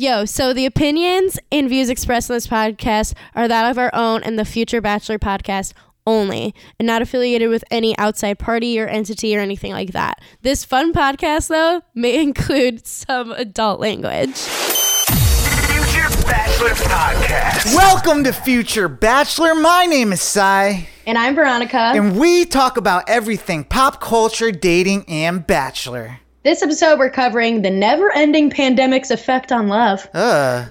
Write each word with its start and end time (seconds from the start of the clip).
Yo, 0.00 0.24
so 0.24 0.52
the 0.52 0.64
opinions 0.64 1.40
and 1.50 1.68
views 1.68 1.88
expressed 1.88 2.30
in 2.30 2.34
this 2.36 2.46
podcast 2.46 3.14
are 3.34 3.48
that 3.48 3.68
of 3.68 3.78
our 3.78 3.90
own 3.92 4.22
and 4.22 4.38
the 4.38 4.44
Future 4.44 4.80
Bachelor 4.80 5.18
podcast 5.18 5.72
only, 6.06 6.54
and 6.78 6.86
not 6.86 7.02
affiliated 7.02 7.50
with 7.50 7.64
any 7.72 7.98
outside 7.98 8.38
party 8.38 8.78
or 8.78 8.86
entity 8.86 9.36
or 9.36 9.40
anything 9.40 9.72
like 9.72 9.90
that. 9.90 10.20
This 10.42 10.64
fun 10.64 10.92
podcast, 10.92 11.48
though, 11.48 11.82
may 11.96 12.14
include 12.22 12.86
some 12.86 13.32
adult 13.32 13.80
language. 13.80 14.36
Future 14.36 16.08
Bachelor 16.28 16.68
Podcast. 16.76 17.74
Welcome 17.74 18.22
to 18.22 18.32
Future 18.32 18.86
Bachelor. 18.86 19.56
My 19.56 19.86
name 19.86 20.12
is 20.12 20.22
Cy, 20.22 20.88
And 21.08 21.18
I'm 21.18 21.34
Veronica. 21.34 21.76
and 21.76 22.16
we 22.16 22.44
talk 22.44 22.76
about 22.76 23.08
everything 23.08 23.64
pop 23.64 24.00
culture, 24.00 24.52
dating, 24.52 25.06
and 25.08 25.44
Bachelor. 25.44 26.20
This 26.48 26.62
episode, 26.62 26.98
we're 26.98 27.10
covering 27.10 27.60
the 27.60 27.68
never 27.70 28.10
ending 28.14 28.48
pandemic's 28.48 29.10
effect 29.10 29.52
on 29.52 29.68
love, 29.68 30.08
Uh, 30.14 30.64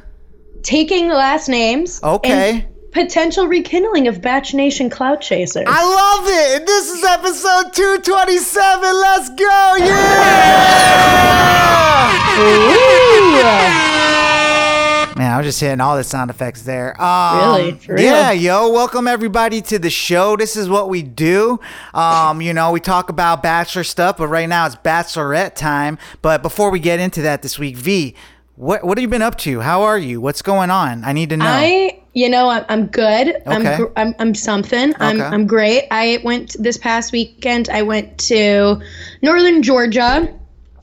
taking 0.63 1.07
last 1.09 1.47
names, 1.47 1.99
okay. 2.03 2.49
and 2.49 2.65
potential 2.91 3.47
rekindling 3.47 4.07
of 4.07 4.19
Batch 4.19 4.55
Nation 4.55 4.89
Cloud 4.89 5.21
chasers. 5.21 5.65
I 5.67 5.83
love 5.83 6.27
it. 6.27 6.65
This 6.65 6.89
is 6.91 7.03
episode 7.03 7.73
227. 7.73 8.91
Let's 8.99 9.29
go. 9.29 9.75
Yeah. 13.37 13.96
Man, 15.17 15.31
I 15.31 15.37
was 15.37 15.47
just 15.47 15.59
hitting 15.59 15.81
all 15.81 15.97
the 15.97 16.03
sound 16.03 16.29
effects 16.29 16.61
there. 16.61 16.99
Um, 17.01 17.39
Really? 17.39 17.71
For 17.79 17.95
real? 17.95 18.03
Yeah, 18.03 18.31
yo, 18.31 18.69
welcome 18.71 19.07
everybody 19.07 19.61
to 19.63 19.79
the 19.79 19.89
show. 19.89 20.35
This 20.37 20.55
is 20.55 20.69
what 20.69 20.89
we 20.89 21.01
do. 21.01 21.59
Um, 21.95 22.39
you 22.41 22.53
know, 22.53 22.71
we 22.71 22.79
talk 22.79 23.09
about 23.09 23.41
bachelor 23.41 23.83
stuff, 23.83 24.17
but 24.17 24.27
right 24.27 24.47
now 24.47 24.67
it's 24.67 24.75
bachelorette 24.75 25.55
time. 25.55 25.97
But 26.21 26.43
before 26.43 26.69
we 26.69 26.79
get 26.79 26.99
into 26.99 27.23
that 27.23 27.41
this 27.41 27.57
week, 27.57 27.77
V, 27.77 28.13
what 28.57 28.83
what 28.83 28.97
have 28.99 29.01
you 29.01 29.07
been 29.07 29.23
up 29.23 29.37
to? 29.39 29.59
How 29.61 29.81
are 29.83 29.97
you? 29.97 30.21
What's 30.21 30.43
going 30.43 30.69
on? 30.69 31.03
I 31.03 31.13
need 31.13 31.29
to 31.31 31.37
know. 31.37 31.45
I, 31.47 31.99
you 32.13 32.29
know, 32.29 32.49
I'm, 32.49 32.65
I'm 32.69 32.85
good. 32.87 33.41
I'm, 33.47 33.61
Okay. 33.61 33.77
gr- 33.77 33.91
I'm, 33.95 34.13
I'm 34.19 34.35
something. 34.35 34.93
I'm, 34.99 35.19
Okay. 35.19 35.25
I'm 35.29 35.47
great. 35.47 35.85
I 35.89 36.19
went 36.23 36.55
this 36.59 36.77
past 36.77 37.11
weekend. 37.11 37.69
I 37.69 37.81
went 37.81 38.17
to 38.29 38.79
northern 39.23 39.63
Georgia, 39.63 40.31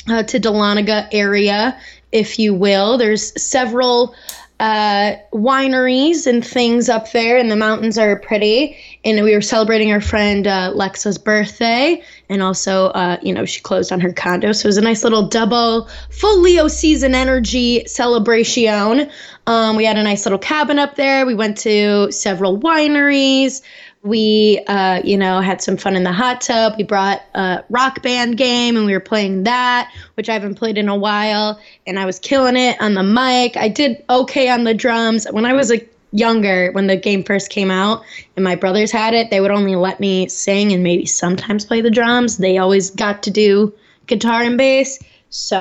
uh, 0.08 0.23
to 0.25 0.41
Dahlonega 0.41 1.08
area, 1.12 1.78
if 2.15 2.39
you 2.39 2.55
will. 2.55 2.97
There's 2.97 3.43
several 3.43 4.15
uh, 4.61 5.17
wineries 5.33 6.29
and 6.29 6.47
things 6.47 6.89
up 6.89 7.11
there, 7.11 7.37
and 7.37 7.51
the 7.51 7.57
mountains 7.57 7.98
are 7.98 8.17
pretty. 8.20 8.77
And 9.05 9.23
we 9.23 9.34
were 9.34 9.43
celebrating 9.43 9.93
our 9.93 10.01
friend 10.01 10.47
uh, 10.47 10.73
Lexa's 10.75 11.19
birthday, 11.19 12.03
and 12.29 12.41
also, 12.41 12.87
uh, 12.87 13.19
you 13.20 13.35
know, 13.35 13.45
she 13.45 13.61
closed 13.61 13.91
on 13.92 14.01
her 14.01 14.12
condo, 14.12 14.53
so 14.53 14.67
it 14.67 14.69
was 14.69 14.79
a 14.79 14.81
nice 14.81 15.03
little 15.03 15.29
double, 15.29 15.89
full 16.11 16.41
Leo 16.41 16.69
season 16.69 17.15
energy 17.15 17.85
celebration. 17.87 19.11
Um, 19.47 19.77
we 19.77 19.85
had 19.85 19.98
a 19.98 20.03
nice 20.03 20.25
little 20.25 20.39
cabin 20.39 20.79
up 20.79 20.95
there. 20.95 21.27
We 21.27 21.35
went 21.35 21.59
to 21.59 22.11
several 22.12 22.57
wineries. 22.59 23.61
We, 24.05 24.62
uh, 24.66 25.00
you 25.02 25.16
know, 25.16 25.41
had 25.41 25.62
some 25.62 25.78
fun 25.78 25.97
in 25.97 26.05
the 26.05 26.12
hot 26.12 26.42
tub. 26.42 26.74
We 26.77 26.84
brought 26.84 27.22
a 27.34 27.64
rock 27.70 28.02
band 28.02 28.36
game 28.36 28.77
and 28.77 28.84
we 28.84 28.92
were 28.92 29.00
playing 29.00 29.44
that, 29.44 29.91
which 30.14 30.28
I 30.28 30.34
haven't 30.34 30.56
played 30.56 30.77
in 30.77 30.91
a 30.91 30.96
while. 30.96 31.58
And 31.86 31.98
I 31.98 32.05
was 32.05 32.19
killing 32.19 32.56
it 32.56 32.78
on 32.83 32.92
the 32.92 33.02
mic. 33.02 33.56
I 33.56 33.69
did 33.69 34.05
okay 34.11 34.50
on 34.50 34.64
the 34.64 34.74
drums. 34.74 35.27
When 35.30 35.46
I 35.46 35.55
was 35.55 35.72
a 35.72 35.80
younger, 36.12 36.70
when 36.72 36.86
the 36.86 36.96
game 36.96 37.24
first 37.24 37.48
came 37.48 37.70
out 37.70 38.05
and 38.36 38.44
my 38.44 38.55
brothers 38.56 38.92
had 38.92 39.14
it, 39.14 39.30
they 39.30 39.41
would 39.41 39.50
only 39.50 39.74
let 39.74 40.00
me 40.00 40.28
sing 40.28 40.72
and 40.72 40.83
maybe 40.83 41.06
sometimes 41.06 41.64
play 41.64 41.80
the 41.80 41.91
drums. 41.91 42.36
They 42.36 42.58
always 42.58 42.91
got 42.91 43.22
to 43.22 43.30
do 43.30 43.72
guitar 44.06 44.42
and 44.42 44.58
bass. 44.58 44.98
So, 45.30 45.58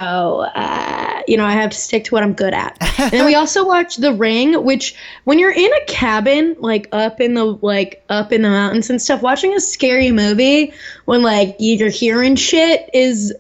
uh, 0.54 1.13
you 1.28 1.38
know, 1.38 1.46
I 1.46 1.54
have 1.54 1.72
to 1.72 1.78
stick 1.78 2.06
to 2.06 2.16
what 2.16 2.24
I'm 2.24 2.34
good 2.34 2.54
at. 2.54 2.78
and 3.00 3.12
then 3.12 3.26
we 3.26 3.36
also 3.36 3.66
watched 3.66 4.02
The 4.02 4.14
Ring, 4.14 4.64
which 4.64 4.96
when 5.24 5.40
you're 5.40 5.52
in 5.52 5.72
a 5.74 5.86
cabin, 5.86 6.56
like 6.60 6.88
up 6.92 7.22
in 7.22 7.34
the 7.34 7.46
like 7.46 8.04
up 8.10 8.32
in 8.32 8.42
the 8.42 8.50
mountains 8.50 8.90
and 8.90 9.02
stuff, 9.02 9.22
watching 9.22 9.54
a 9.54 9.60
scary 9.60 10.12
movie 10.12 10.74
when 11.06 11.22
like 11.22 11.56
you're 11.60 11.90
hearing 11.90 12.36
shit 12.36 12.90
is 12.94 13.34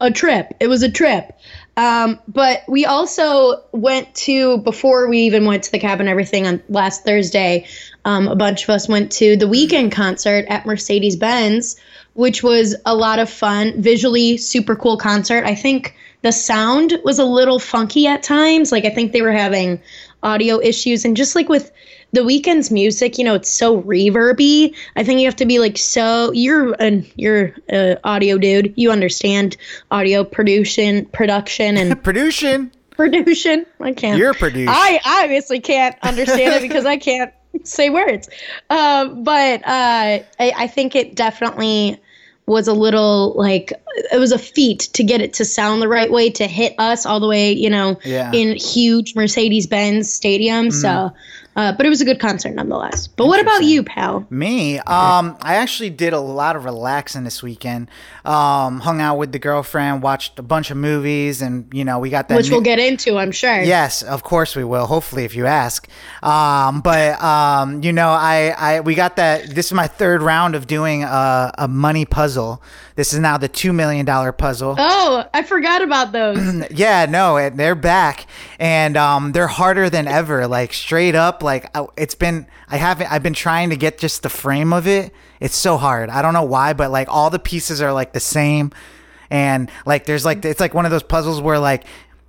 a 0.00 0.10
trip. 0.10 0.54
It 0.60 0.66
was 0.66 0.82
a 0.82 0.90
trip. 0.90 1.32
Um, 1.76 2.20
but 2.28 2.62
we 2.68 2.84
also 2.84 3.62
went 3.72 4.14
to 4.16 4.58
before 4.58 5.08
we 5.08 5.20
even 5.20 5.46
went 5.46 5.62
to 5.64 5.72
the 5.72 5.78
cabin 5.78 6.06
everything 6.06 6.46
on 6.46 6.62
last 6.68 7.04
Thursday. 7.04 7.66
Um, 8.04 8.28
a 8.28 8.36
bunch 8.36 8.64
of 8.64 8.70
us 8.70 8.88
went 8.88 9.10
to 9.12 9.36
the 9.36 9.46
Weeknd 9.46 9.92
concert 9.92 10.44
at 10.48 10.66
Mercedes 10.66 11.16
Benz, 11.16 11.76
which 12.14 12.42
was 12.42 12.76
a 12.84 12.94
lot 12.94 13.18
of 13.18 13.30
fun. 13.30 13.80
Visually 13.80 14.36
super 14.36 14.76
cool 14.76 14.98
concert. 14.98 15.44
I 15.44 15.54
think 15.54 15.96
the 16.22 16.32
sound 16.32 16.98
was 17.04 17.18
a 17.18 17.24
little 17.24 17.58
funky 17.58 18.06
at 18.06 18.22
times. 18.22 18.72
Like 18.72 18.84
I 18.84 18.90
think 18.90 19.12
they 19.12 19.22
were 19.22 19.32
having 19.32 19.80
audio 20.22 20.60
issues 20.60 21.04
and 21.04 21.16
just 21.16 21.34
like 21.34 21.48
with 21.48 21.72
the 22.12 22.20
Weeknd's 22.20 22.70
music, 22.70 23.16
you 23.18 23.24
know, 23.24 23.34
it's 23.34 23.50
so 23.50 23.82
reverby. 23.82 24.74
I 24.96 25.02
think 25.02 25.20
you 25.20 25.26
have 25.26 25.36
to 25.36 25.46
be 25.46 25.58
like 25.58 25.78
so. 25.78 26.30
You're 26.32 26.74
an 26.74 27.06
you're 27.16 27.54
a 27.70 27.96
audio 28.04 28.38
dude. 28.38 28.74
You 28.76 28.90
understand 28.92 29.56
audio 29.90 30.22
production, 30.22 31.06
production, 31.06 31.76
and 31.76 31.90
Production. 32.02 32.70
production. 32.90 33.66
I 33.80 33.92
can't. 33.92 34.18
You're 34.18 34.34
produced. 34.34 34.70
I 34.72 35.00
obviously 35.04 35.60
can't 35.60 35.96
understand 36.02 36.54
it 36.54 36.62
because 36.68 36.84
I 36.84 36.98
can't 36.98 37.32
say 37.64 37.88
words. 37.90 38.28
Um, 38.68 39.24
but 39.24 39.62
uh, 39.66 39.66
I, 39.66 40.24
I 40.38 40.66
think 40.66 40.94
it 40.94 41.16
definitely 41.16 41.98
was 42.46 42.66
a 42.68 42.72
little 42.72 43.34
like 43.36 43.72
it 44.12 44.18
was 44.18 44.32
a 44.32 44.38
feat 44.38 44.80
to 44.94 45.04
get 45.04 45.20
it 45.20 45.34
to 45.34 45.44
sound 45.44 45.80
the 45.80 45.88
right 45.88 46.10
way 46.10 46.30
to 46.30 46.46
hit 46.46 46.74
us 46.78 47.06
all 47.06 47.20
the 47.20 47.28
way, 47.28 47.52
you 47.52 47.70
know, 47.70 47.98
Yeah. 48.04 48.24
Mm-hmm. 48.26 48.34
in 48.34 48.56
huge 48.56 49.14
Mercedes 49.14 49.66
Benz 49.66 50.12
stadium. 50.12 50.70
So, 50.70 51.12
uh, 51.56 51.72
but 51.72 51.84
it 51.84 51.88
was 51.88 52.00
a 52.00 52.04
good 52.04 52.18
concert 52.20 52.54
nonetheless. 52.54 53.06
But 53.08 53.26
what 53.26 53.40
about 53.40 53.62
you, 53.64 53.82
pal? 53.82 54.26
Me, 54.30 54.78
um, 54.78 55.36
I 55.42 55.56
actually 55.56 55.90
did 55.90 56.12
a 56.12 56.20
lot 56.20 56.56
of 56.56 56.64
relaxing 56.64 57.24
this 57.24 57.42
weekend. 57.42 57.88
Um, 58.24 58.80
hung 58.80 59.00
out 59.00 59.18
with 59.18 59.32
the 59.32 59.38
girlfriend, 59.38 60.02
watched 60.02 60.38
a 60.38 60.42
bunch 60.42 60.70
of 60.70 60.76
movies, 60.76 61.42
and 61.42 61.68
you 61.74 61.84
know 61.84 61.98
we 61.98 62.08
got 62.10 62.28
that. 62.28 62.36
Which 62.36 62.48
new- 62.48 62.56
we'll 62.56 62.60
get 62.62 62.78
into, 62.78 63.18
I'm 63.18 63.32
sure. 63.32 63.62
Yes, 63.62 64.02
of 64.02 64.22
course 64.22 64.54
we 64.56 64.64
will. 64.64 64.86
Hopefully, 64.86 65.24
if 65.24 65.34
you 65.34 65.46
ask. 65.46 65.88
Um, 66.22 66.80
but 66.80 67.20
um, 67.22 67.82
you 67.82 67.92
know, 67.92 68.08
I, 68.10 68.54
I 68.56 68.80
we 68.80 68.94
got 68.94 69.16
that. 69.16 69.48
This 69.50 69.66
is 69.66 69.72
my 69.72 69.86
third 69.88 70.22
round 70.22 70.54
of 70.54 70.66
doing 70.66 71.02
a, 71.04 71.52
a 71.58 71.68
money 71.68 72.04
puzzle. 72.04 72.62
This 72.94 73.12
is 73.14 73.18
now 73.20 73.38
the 73.38 73.48
two 73.48 73.72
million 73.72 74.04
dollar 74.06 74.32
puzzle. 74.32 74.76
Oh, 74.78 75.24
I 75.32 75.42
forgot 75.42 75.82
about 75.82 76.12
those. 76.12 76.38
Yeah, 76.72 77.06
no, 77.06 77.50
they're 77.50 77.74
back, 77.74 78.26
and 78.58 78.96
um, 78.96 79.32
they're 79.32 79.46
harder 79.46 79.90
than 79.90 80.06
ever. 80.08 80.46
Like 80.46 80.72
straight 80.72 81.14
up, 81.14 81.41
like 81.42 81.76
I- 81.76 81.86
it's 81.96 82.14
been. 82.14 82.46
I 82.68 82.76
haven't. 82.76 83.10
I've 83.12 83.22
been 83.22 83.34
trying 83.34 83.70
to 83.70 83.76
get 83.76 83.98
just 83.98 84.22
the 84.22 84.28
frame 84.28 84.72
of 84.72 84.86
it. 84.86 85.12
It's 85.40 85.56
so 85.56 85.76
hard. 85.76 86.08
I 86.10 86.22
don't 86.22 86.32
know 86.34 86.42
why, 86.44 86.72
but 86.72 86.90
like 86.90 87.08
all 87.10 87.30
the 87.30 87.38
pieces 87.38 87.80
are 87.82 87.92
like 87.92 88.12
the 88.12 88.20
same, 88.20 88.70
and 89.30 89.70
like 89.86 90.06
there's 90.06 90.24
like 90.24 90.44
it's 90.44 90.60
like 90.60 90.74
one 90.74 90.84
of 90.84 90.90
those 90.90 91.02
puzzles 91.02 91.40
where 91.40 91.58
like 91.58 91.84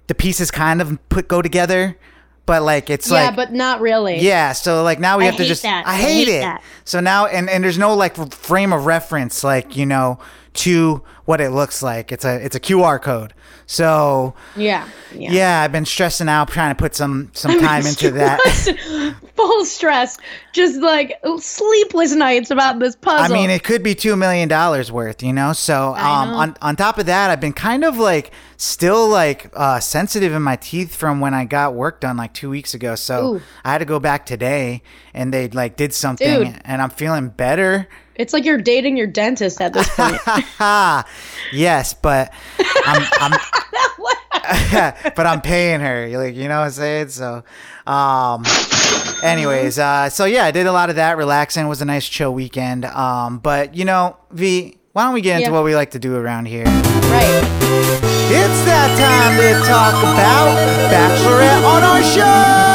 the 0.08 0.16
pieces 0.16 0.52
kind 0.52 0.82
of 0.82 0.98
put 1.10 1.28
go 1.28 1.42
together, 1.42 1.98
but 2.46 2.62
like 2.64 2.90
it's 2.90 3.10
like 3.10 3.22
yeah, 3.22 3.28
like 3.28 3.36
but 3.36 3.54
not 3.54 3.82
really. 3.82 4.20
yeah, 4.20 4.52
so 4.54 4.84
like 4.84 5.00
now 5.00 5.18
we 5.18 5.24
I 5.24 5.28
have 5.28 5.38
to 5.38 5.46
just 5.46 5.64
that. 5.64 5.86
I 5.88 5.94
I 5.94 5.96
hate, 5.98 6.28
hate 6.28 6.38
it. 6.38 6.42
that. 6.42 6.64
So 6.86 7.00
now 7.00 7.26
and 7.28 7.50
and 7.50 7.64
there's 7.64 7.78
no 7.78 7.94
like 7.96 8.16
frame 8.34 8.74
of 8.74 8.86
reference 8.86 9.44
like, 9.44 9.78
you 9.78 9.86
know, 9.86 10.20
to 10.54 11.04
what 11.26 11.42
it 11.42 11.50
looks 11.52 11.82
like. 11.82 12.12
It's 12.12 12.26
a 12.26 12.44
it's 12.44 12.56
a 12.56 12.60
QR 12.60 13.02
code. 13.02 13.34
So 13.66 14.34
Yeah. 14.56 14.88
Yeah. 15.14 15.32
yeah, 15.32 15.62
I've 15.62 15.72
been 15.72 15.86
stressing 15.86 16.28
out 16.28 16.50
trying 16.50 16.76
to 16.76 16.80
put 16.80 16.96
some 16.96 17.30
some 17.34 17.60
time 17.60 17.86
into 17.86 18.12
that. 18.20 18.40
Full 19.36 19.66
stress. 19.66 20.18
Just 20.52 20.80
like 20.82 21.20
sleepless 21.40 22.14
nights 22.14 22.52
about 22.52 22.80
this 22.80 22.96
puzzle. 22.96 23.36
I 23.36 23.40
mean, 23.40 23.50
it 23.50 23.64
could 23.64 23.82
be 23.82 23.96
two 23.96 24.16
million 24.16 24.48
dollars 24.48 24.92
worth, 24.92 25.24
you 25.24 25.34
know. 25.34 25.54
So, 25.54 25.96
um, 25.96 26.30
know. 26.32 26.38
on 26.38 26.58
on 26.62 26.76
top 26.76 26.98
of 27.00 27.08
that, 27.08 27.32
I've 27.32 27.40
been 27.42 27.54
kind 27.54 27.84
of 27.84 27.98
like 27.98 28.32
still 28.58 29.08
like 29.08 29.50
uh, 29.56 29.80
sensitive 29.80 30.34
in 30.34 30.42
my 30.42 30.56
teeth 30.58 30.96
from 30.96 31.20
when 31.20 31.34
I 31.34 31.46
got 31.46 31.74
work 31.74 32.00
done 32.02 32.18
like 32.18 32.34
two 32.34 32.50
weeks 32.50 32.74
ago. 32.74 32.96
So 32.96 33.36
Ooh. 33.36 33.42
I 33.64 33.72
had 33.72 33.80
to 33.80 33.86
go 33.86 34.00
back 34.00 34.26
today, 34.26 34.84
and 35.14 35.34
they 35.34 35.48
like 35.48 35.78
did 35.78 35.94
something, 35.94 36.44
Dude. 36.44 36.62
and 36.64 36.82
I'm 36.82 36.92
feeling 36.92 37.30
better. 37.30 37.88
It's 38.16 38.34
like 38.34 38.46
you're 38.46 38.58
dating 38.58 38.98
your 38.98 39.08
dentist 39.08 39.62
at 39.62 39.74
this 39.74 39.90
point. 39.96 40.18
Yes, 41.52 41.94
but 41.94 42.34
I'm, 42.86 43.04
I'm 43.20 43.32
but 45.16 45.26
I'm 45.28 45.42
paying 45.42 45.80
her. 45.82 46.08
You 46.08 46.18
Like 46.18 46.36
you 46.36 46.48
know 46.48 46.60
what 46.60 46.66
I'm 46.66 46.72
saying? 46.72 47.10
So, 47.10 47.44
um, 47.86 48.44
anyways, 49.24 49.78
uh, 49.78 50.10
so 50.10 50.26
yeah, 50.26 50.46
I 50.46 50.52
did 50.52 50.66
a 50.68 50.72
lot 50.72 50.90
of 50.90 50.96
that. 50.98 51.18
Relaxing 51.18 51.66
It 51.66 51.70
was 51.70 51.82
a 51.82 51.86
nice 51.86 52.08
chill 52.08 52.34
weekend. 52.34 52.86
Um, 52.86 53.40
but 53.40 53.76
you 53.76 53.86
know, 53.86 54.18
V, 54.32 54.78
why 54.94 55.04
don't 55.04 55.14
we 55.14 55.22
get 55.22 55.38
into 55.38 55.52
Yeah. 55.52 55.56
what 55.56 55.64
we 55.64 55.76
like 55.76 55.92
to 55.92 56.00
do 56.00 56.16
around 56.16 56.46
here? 56.48 56.66
right. 56.66 57.44
It's 58.36 58.66
that 58.66 58.90
time 58.98 59.38
to 59.38 59.68
talk 59.68 59.94
about 60.02 60.58
Bachelorette 60.90 61.64
on 61.64 61.84
our 61.84 62.02
show. 62.04 62.73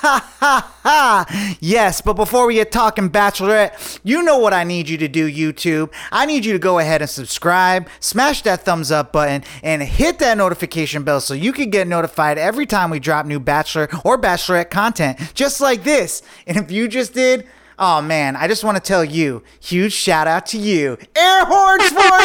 Ha 0.00 0.34
ha 0.40 0.74
ha 0.82 1.56
yes, 1.60 2.00
but 2.00 2.14
before 2.14 2.46
we 2.46 2.54
get 2.54 2.72
talking 2.72 3.10
Bachelorette, 3.10 4.00
you 4.02 4.22
know 4.22 4.38
what 4.38 4.54
I 4.54 4.64
need 4.64 4.88
you 4.88 4.96
to 4.96 5.08
do, 5.08 5.30
YouTube. 5.30 5.92
I 6.10 6.24
need 6.24 6.46
you 6.46 6.54
to 6.54 6.58
go 6.58 6.78
ahead 6.78 7.02
and 7.02 7.10
subscribe, 7.10 7.86
smash 8.00 8.40
that 8.42 8.64
thumbs 8.64 8.90
up 8.90 9.12
button, 9.12 9.44
and 9.62 9.82
hit 9.82 10.18
that 10.20 10.38
notification 10.38 11.02
bell 11.02 11.20
so 11.20 11.34
you 11.34 11.52
can 11.52 11.68
get 11.68 11.86
notified 11.86 12.38
every 12.38 12.64
time 12.64 12.88
we 12.88 12.98
drop 12.98 13.26
new 13.26 13.38
Bachelor 13.38 13.90
or 14.02 14.18
Bachelorette 14.18 14.70
content, 14.70 15.18
just 15.34 15.60
like 15.60 15.84
this. 15.84 16.22
And 16.46 16.56
if 16.56 16.70
you 16.70 16.88
just 16.88 17.12
did, 17.12 17.46
Oh 17.78 18.00
man, 18.00 18.36
I 18.36 18.48
just 18.48 18.64
want 18.64 18.76
to 18.78 18.82
tell 18.82 19.04
you, 19.04 19.42
huge 19.58 19.92
shout 19.92 20.26
out 20.26 20.46
to 20.46 20.58
you. 20.58 20.96
Air 21.16 21.44
horns 21.46 21.88
for 21.88 22.20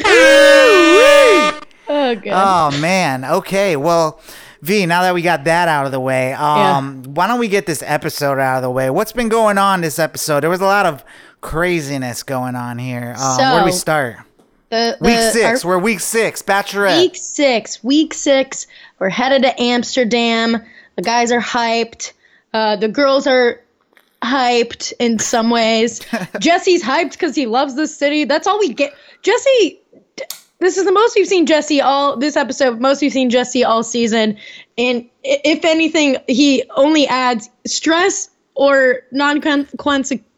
you! 0.00 1.60
Oh. 1.92 2.20
Oh 2.26 2.80
man. 2.80 3.24
Okay. 3.24 3.74
Well, 3.74 4.20
V. 4.62 4.86
Now 4.86 5.02
that 5.02 5.14
we 5.14 5.22
got 5.22 5.44
that 5.44 5.68
out 5.68 5.86
of 5.86 5.92
the 5.92 6.00
way, 6.00 6.32
um, 6.34 7.02
why 7.04 7.26
don't 7.26 7.38
we 7.40 7.48
get 7.48 7.66
this 7.66 7.82
episode 7.86 8.38
out 8.38 8.56
of 8.56 8.62
the 8.62 8.70
way? 8.70 8.90
What's 8.90 9.12
been 9.12 9.28
going 9.28 9.58
on 9.58 9.80
this 9.80 9.98
episode? 9.98 10.40
There 10.40 10.50
was 10.50 10.60
a 10.60 10.64
lot 10.66 10.86
of 10.86 11.04
craziness 11.40 12.22
going 12.22 12.54
on 12.56 12.78
here. 12.78 13.14
Um, 13.18 13.38
where 13.38 13.58
do 13.60 13.64
we 13.66 13.72
start? 13.72 14.16
The, 14.70 14.96
Week 15.00 15.18
six. 15.32 15.64
our- 15.64 15.70
We're 15.70 15.78
week 15.78 15.98
six. 16.00 16.42
Bachelorette. 16.42 16.98
week 17.00 17.16
six. 17.16 17.82
Week 17.82 18.14
six. 18.14 18.66
We're 19.00 19.08
headed 19.08 19.42
to 19.42 19.60
Amsterdam. 19.60 20.62
The 20.96 21.02
guys 21.02 21.32
are 21.32 21.40
hyped. 21.40 22.12
Uh, 22.52 22.76
the 22.76 22.86
girls 22.88 23.26
are 23.26 23.60
hyped 24.22 24.92
in 25.00 25.18
some 25.18 25.50
ways. 25.50 26.00
Jesse's 26.38 26.82
hyped 26.82 27.12
because 27.12 27.34
he 27.34 27.46
loves 27.46 27.74
the 27.74 27.86
city. 27.88 28.24
That's 28.24 28.46
all 28.46 28.58
we 28.58 28.72
get. 28.72 28.92
Jesse. 29.22 29.79
This 30.60 30.76
is 30.76 30.84
the 30.84 30.92
most 30.92 31.16
we've 31.16 31.26
seen 31.26 31.46
Jesse 31.46 31.80
all 31.80 32.16
this 32.16 32.36
episode. 32.36 32.80
Most 32.80 33.00
we've 33.00 33.12
seen 33.12 33.30
Jesse 33.30 33.64
all 33.64 33.82
season, 33.82 34.36
and 34.76 35.08
if 35.24 35.64
anything, 35.64 36.18
he 36.28 36.64
only 36.76 37.06
adds 37.06 37.48
stress 37.66 38.28
or 38.54 39.00
non 39.10 39.40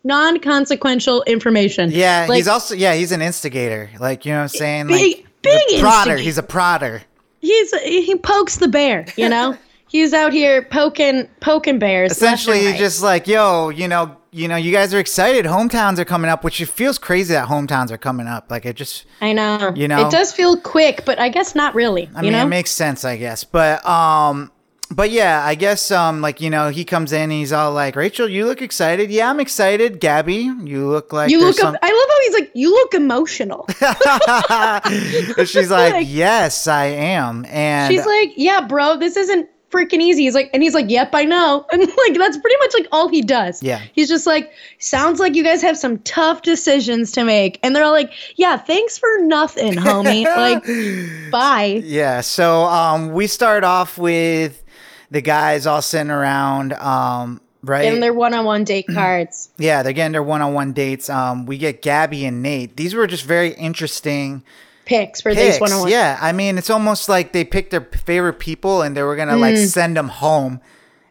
non 0.05 0.41
consequential 0.41 1.23
information. 1.25 1.91
Yeah, 1.91 2.27
Like, 2.29 2.37
he's 2.37 2.49
also 2.49 2.75
yeah 2.75 2.95
he's 2.95 3.13
an 3.13 3.21
instigator. 3.21 3.91
Like 3.99 4.25
you 4.25 4.33
know 4.33 4.39
what 4.39 4.43
I'm 4.43 4.49
saying? 4.49 4.87
Big- 4.87 5.17
like, 5.17 5.27
big 5.43 5.61
he's 5.69 5.81
a 5.81 5.85
prodder. 5.85 5.89
instigator. 5.89 6.19
He's 6.19 6.39
a 6.39 6.43
prodder. 6.43 7.03
he's 7.41 7.73
he 7.81 8.15
pokes 8.17 8.57
the 8.59 8.69
bear, 8.69 9.07
you 9.17 9.29
know. 9.29 9.57
he's 9.89 10.13
out 10.13 10.33
here 10.33 10.63
poking 10.63 11.29
poking 11.41 11.79
bears. 11.79 12.13
Essentially, 12.13 12.65
right. 12.65 12.71
he's 12.71 12.79
just 12.79 13.03
like 13.03 13.27
yo, 13.27 13.71
you 13.71 13.89
know, 13.89 14.17
you 14.33 14.49
know, 14.49 14.57
you 14.57 14.73
guys 14.73 14.95
are 14.95 14.99
excited. 14.99 15.45
Hometowns 15.45 15.99
are 15.99 16.07
coming 16.07 16.31
up, 16.31 16.43
which 16.43 16.59
it 16.61 16.67
feels 16.67 16.99
crazy 16.99 17.35
that 17.35 17.49
hometowns 17.49 17.91
are 17.91 17.99
coming 17.99 18.27
up. 18.27 18.51
Like 18.51 18.65
it 18.65 18.77
just, 18.77 19.05
I 19.21 19.35
know. 19.35 19.73
you 19.77 19.87
know. 19.89 20.07
it 20.07 20.11
does 20.11 20.33
feel 20.33 20.57
quick, 20.57 21.05
but 21.05 21.19
I 21.19 21.29
guess 21.29 21.55
not 21.55 21.75
really. 21.75 22.09
I 22.15 22.21
you 22.21 22.23
mean, 22.25 22.33
know, 22.33 22.43
it 22.47 22.49
makes 22.49 22.71
sense, 22.71 23.05
I 23.05 23.19
guess. 23.19 23.45
But 23.45 23.85
um, 23.87 24.51
but 24.91 25.11
yeah, 25.11 25.45
I 25.45 25.55
guess 25.55 25.91
um, 25.91 26.23
like 26.23 26.41
you 26.41 26.49
know, 26.49 26.71
he 26.71 26.85
comes 26.87 27.13
in, 27.13 27.23
and 27.23 27.33
he's 27.33 27.53
all 27.53 27.73
like, 27.73 27.95
Rachel, 27.95 28.27
you 28.27 28.47
look 28.47 28.63
excited. 28.63 29.11
Yeah, 29.11 29.29
I'm 29.29 29.39
excited. 29.39 30.01
Gabby, 30.01 30.51
you 30.65 30.89
look 30.89 31.13
like 31.13 31.31
you 31.31 31.39
look. 31.39 31.63
Up, 31.63 31.75
I 31.83 31.91
love 31.91 32.09
how 32.09 32.21
he's 32.23 32.35
like, 32.41 32.51
you 32.55 32.71
look 32.71 32.95
emotional. 32.95 33.67
some- 35.37 35.45
She's 35.47 35.71
like, 35.71 35.93
Like- 35.93 36.07
yes, 36.09 36.67
I 36.67 36.87
am. 36.87 37.45
And 37.47 37.93
She's 37.93 38.07
like, 38.07 38.33
yeah, 38.37 38.67
bro, 38.67 38.97
this 38.97 39.17
isn't 39.17 39.49
freaking 39.73 40.01
easy. 40.01 40.25
He's 40.25 40.35
like, 40.35 40.51
and 40.53 40.63
he's 40.63 40.75
like, 40.75 40.89
yep, 40.89 41.11
I 41.15 41.25
know. 41.25 41.67
And 41.73 41.81
like, 41.81 42.15
that's 42.19 42.37
pretty 42.37 42.57
much 42.61 42.75
like 42.75 42.87
all 42.93 43.09
he 43.09 43.23
does. 43.23 43.63
Yeah. 43.63 43.81
He's 43.95 44.09
just 44.09 44.27
like, 44.27 44.53
sounds 44.79 45.19
like 45.19 45.35
you 45.35 45.43
guys 45.43 45.63
have 45.63 45.79
some 45.79 45.99
tough 46.01 46.43
decisions 46.43 47.11
to 47.13 47.25
make. 47.25 47.59
And 47.63 47.75
they're 47.75 47.83
all 47.83 47.93
like, 47.93 48.13
yeah, 48.37 48.59
thanks 48.59 48.99
for 48.99 49.09
nothing, 49.21 49.73
homie. 49.73 50.25
like, 51.25 51.33
bye. 51.33 51.81
Yeah, 51.83 52.21
so 52.21 52.65
um, 52.65 53.13
we 53.13 53.27
start 53.27 53.65
off 53.65 53.97
with 53.97 54.63
the 55.11 55.23
guys 55.23 55.67
all 55.67 55.83
sitting 55.83 56.11
around, 56.11 56.75
um, 56.75 57.41
right? 57.63 57.91
Them 57.91 58.01
their 58.01 58.13
one-on-one 58.15 58.65
date 58.65 58.87
cards. 58.95 59.51
yeah, 59.59 59.83
they're 59.83 59.93
getting 59.93 60.13
their 60.13 60.23
one-on-one 60.23 60.73
dates. 60.75 61.09
Um, 61.09 61.47
we 61.47 61.59
get 61.59 61.81
Gabby 61.83 62.27
and 62.27 62.43
Nate. 62.43 62.77
These 62.77 62.95
were 62.95 63.07
just 63.07 63.25
very 63.25 63.55
interesting 63.55 64.43
Picks 64.85 65.21
for 65.21 65.35
picks. 65.35 65.55
these 65.55 65.61
one-on-one. 65.61 65.91
Yeah, 65.91 66.19
I 66.21 66.33
mean, 66.33 66.59
it's 66.59 66.71
almost 66.71 67.09
like 67.09 67.33
they 67.33 67.45
picked 67.45 67.71
their 67.71 67.81
favorite 67.83 68.39
people 68.39 68.83
and 68.83 68.97
they 68.97 69.03
were 69.03 69.17
gonna 69.17 69.37
like 69.37 69.55
Mm. 69.55 69.67
send 69.67 69.97
them 69.97 70.09
home 70.09 70.61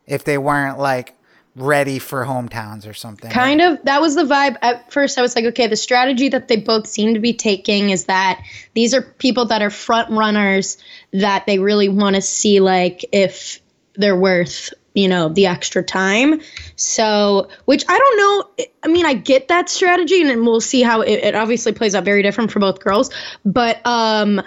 if 0.07 0.23
they 0.23 0.37
weren't 0.37 0.77
like 0.79 1.15
ready 1.55 1.99
for 1.99 2.25
hometowns 2.25 2.89
or 2.89 2.93
something. 2.93 3.29
Kind 3.29 3.59
of. 3.61 3.77
That 3.83 3.99
was 4.01 4.15
the 4.15 4.23
vibe. 4.23 4.55
At 4.61 4.91
first, 4.91 5.17
I 5.17 5.21
was 5.21 5.35
like, 5.35 5.45
okay, 5.45 5.67
the 5.67 5.75
strategy 5.75 6.29
that 6.29 6.47
they 6.47 6.55
both 6.55 6.87
seem 6.87 7.13
to 7.13 7.19
be 7.19 7.33
taking 7.33 7.89
is 7.89 8.05
that 8.05 8.41
these 8.73 8.93
are 8.93 9.01
people 9.01 9.45
that 9.47 9.61
are 9.61 9.69
front 9.69 10.09
runners 10.11 10.77
that 11.11 11.45
they 11.45 11.59
really 11.59 11.89
want 11.89 12.15
to 12.15 12.21
see, 12.21 12.61
like, 12.61 13.03
if 13.11 13.59
they're 13.95 14.15
worth, 14.15 14.73
you 14.93 15.07
know, 15.07 15.29
the 15.29 15.45
extra 15.47 15.83
time. 15.83 16.41
So, 16.75 17.47
which 17.65 17.83
I 17.87 17.97
don't 17.97 18.17
know. 18.17 18.65
I 18.83 18.87
mean, 18.87 19.05
I 19.05 19.13
get 19.13 19.47
that 19.47 19.69
strategy, 19.69 20.21
and 20.21 20.29
then 20.29 20.45
we'll 20.45 20.61
see 20.61 20.81
how 20.81 21.01
it, 21.01 21.11
it 21.23 21.35
obviously 21.35 21.71
plays 21.71 21.95
out 21.95 22.03
very 22.03 22.23
different 22.23 22.51
for 22.51 22.59
both 22.59 22.79
girls. 22.79 23.09
But, 23.45 23.85
um, 23.85 24.41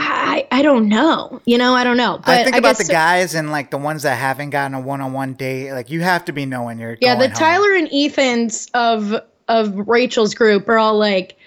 I, 0.00 0.46
I 0.52 0.62
don't 0.62 0.88
know. 0.88 1.40
You 1.44 1.58
know, 1.58 1.74
I 1.74 1.82
don't 1.82 1.96
know. 1.96 2.18
But 2.24 2.28
I 2.40 2.44
think 2.44 2.56
about 2.56 2.78
guess- 2.78 2.86
the 2.86 2.92
guys 2.92 3.34
and 3.34 3.50
like 3.50 3.70
the 3.70 3.78
ones 3.78 4.04
that 4.04 4.14
haven't 4.14 4.50
gotten 4.50 4.74
a 4.74 4.80
one-on-one 4.80 5.34
date. 5.34 5.72
Like 5.72 5.90
you 5.90 6.00
have 6.02 6.24
to 6.26 6.32
be 6.32 6.46
knowing 6.46 6.78
you're 6.78 6.96
Yeah, 7.00 7.16
the 7.16 7.26
home. 7.28 7.34
Tyler 7.36 7.74
and 7.74 7.88
Ethan's 7.92 8.68
of 8.74 9.14
of 9.48 9.88
Rachel's 9.88 10.34
group 10.34 10.68
are 10.68 10.78
all 10.78 10.98
like, 10.98 11.30
"Mu- 11.30 11.37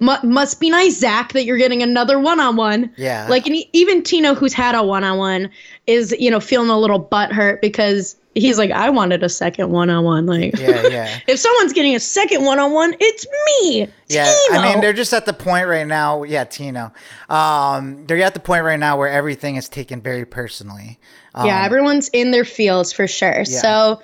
must 0.00 0.60
be 0.60 0.70
nice, 0.70 0.98
Zach, 0.98 1.32
that 1.32 1.44
you're 1.44 1.56
getting 1.58 1.82
another 1.82 2.18
one 2.18 2.40
on 2.40 2.56
one. 2.56 2.92
Yeah. 2.96 3.26
Like, 3.28 3.46
even 3.48 4.02
Tino, 4.02 4.34
who's 4.34 4.52
had 4.52 4.74
a 4.74 4.82
one 4.82 5.04
on 5.04 5.18
one, 5.18 5.50
is 5.86 6.14
you 6.18 6.30
know 6.30 6.40
feeling 6.40 6.70
a 6.70 6.78
little 6.78 7.02
butthurt 7.02 7.60
because 7.60 8.16
he's 8.34 8.58
like, 8.58 8.70
I 8.70 8.90
wanted 8.90 9.22
a 9.22 9.28
second 9.28 9.70
one 9.70 9.90
on 9.90 10.04
one. 10.04 10.26
Like, 10.26 10.58
Yeah, 10.58 10.86
yeah. 10.88 11.20
if 11.26 11.38
someone's 11.38 11.72
getting 11.72 11.94
a 11.94 12.00
second 12.00 12.44
one 12.44 12.58
on 12.58 12.72
one, 12.72 12.94
it's 13.00 13.26
me. 13.46 13.88
Yeah, 14.08 14.32
I 14.52 14.72
mean 14.72 14.80
they're 14.80 14.92
just 14.92 15.12
at 15.12 15.26
the 15.26 15.32
point 15.32 15.66
right 15.66 15.86
now. 15.86 16.22
Yeah, 16.22 16.44
Tino. 16.44 16.92
Um, 17.28 18.06
they're 18.06 18.22
at 18.22 18.34
the 18.34 18.40
point 18.40 18.64
right 18.64 18.78
now 18.78 18.98
where 18.98 19.08
everything 19.08 19.56
is 19.56 19.68
taken 19.68 20.00
very 20.00 20.24
personally. 20.24 20.98
Um, 21.34 21.46
yeah, 21.46 21.64
everyone's 21.64 22.08
in 22.08 22.30
their 22.32 22.44
feels 22.44 22.92
for 22.92 23.06
sure. 23.06 23.44
So 23.44 24.02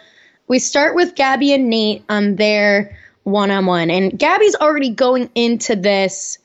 we 0.48 0.58
start 0.58 0.94
with 0.94 1.14
Gabby 1.16 1.52
and 1.52 1.68
Nate 1.68 2.04
on 2.08 2.36
their 2.36 2.96
one 3.26 3.50
on 3.50 3.66
one. 3.66 3.90
And 3.90 4.16
Gabby's 4.16 4.54
already 4.54 4.90
going 4.90 5.30
into 5.34 5.74
this 5.74 6.38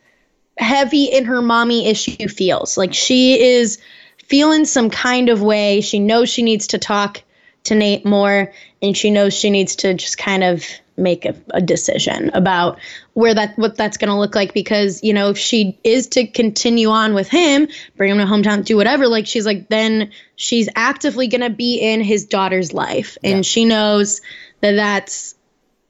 heavy 0.58 1.06
in 1.06 1.26
her 1.26 1.42
mommy 1.42 1.88
issue 1.88 2.28
feels. 2.28 2.76
Like 2.76 2.94
she 2.94 3.40
is 3.40 3.80
feeling 4.26 4.66
some 4.66 4.90
kind 4.90 5.30
of 5.30 5.44
way. 5.44 5.82
She 5.82 6.00
knows 6.00 6.30
she 6.30 6.42
needs 6.42 6.68
to 6.68 6.80
talk 6.80 7.22
to 7.66 7.76
Nate 7.76 8.04
more 8.04 8.52
and 8.82 8.98
she 8.98 9.12
knows 9.12 9.36
she 9.36 9.52
needs 9.52 9.76
to 9.78 9.94
just 9.94 10.18
kind 10.18 10.44
of 10.44 10.66
make 10.98 11.26
a, 11.26 11.36
a 11.52 11.62
decision 11.62 12.32
about 12.34 12.80
where 13.14 13.36
that 13.36 13.58
what 13.60 13.78
that's 13.78 13.98
going 13.98 14.10
to 14.10 14.18
look 14.18 14.34
like 14.34 14.54
because 14.54 15.04
you 15.04 15.14
know 15.14 15.30
if 15.30 15.38
she 15.38 15.80
is 15.84 16.08
to 16.08 16.28
continue 16.28 16.90
on 16.90 17.14
with 17.14 17.28
him 17.28 17.68
bring 17.96 18.12
him 18.12 18.18
to 18.18 18.26
hometown 18.26 18.64
do 18.64 18.76
whatever 18.76 19.08
like 19.08 19.26
she's 19.26 19.46
like 19.46 19.68
then 19.70 20.12
she's 20.36 20.68
actively 20.76 21.28
going 21.28 21.42
to 21.42 21.50
be 21.50 21.78
in 21.78 22.02
his 22.02 22.26
daughter's 22.26 22.74
life 22.74 23.18
and 23.24 23.46
she 23.46 23.66
knows 23.66 24.22
that 24.60 24.74
that's 24.74 25.34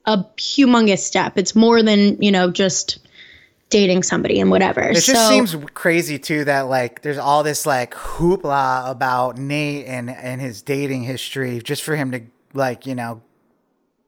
a 0.05 0.17
humongous 0.38 1.00
step 1.00 1.38
it's 1.38 1.55
more 1.55 1.84
than 1.84 2.22
you 2.22 2.31
know 2.31 2.50
just 2.51 3.00
dating 3.70 4.03
somebody 4.03 4.39
and 4.39 4.50
whatever 4.51 4.81
It 4.81 4.98
so 4.98 5.13
just 5.13 5.29
seems 5.29 5.55
crazy 5.74 6.20
too 6.20 6.43
that 6.46 6.62
like 6.62 7.01
there's 7.03 7.17
all 7.17 7.43
this 7.43 7.65
like 7.65 7.93
hoopla 7.93 8.89
about 8.89 9.38
Nate 9.38 9.86
and 9.86 10.10
and 10.10 10.41
his 10.41 10.62
dating 10.62 11.03
history 11.03 11.62
just 11.62 11.81
for 11.84 11.96
him 11.96 12.12
to 12.12 12.22
like 12.53 12.86
you 12.86 12.96
know 12.96 13.22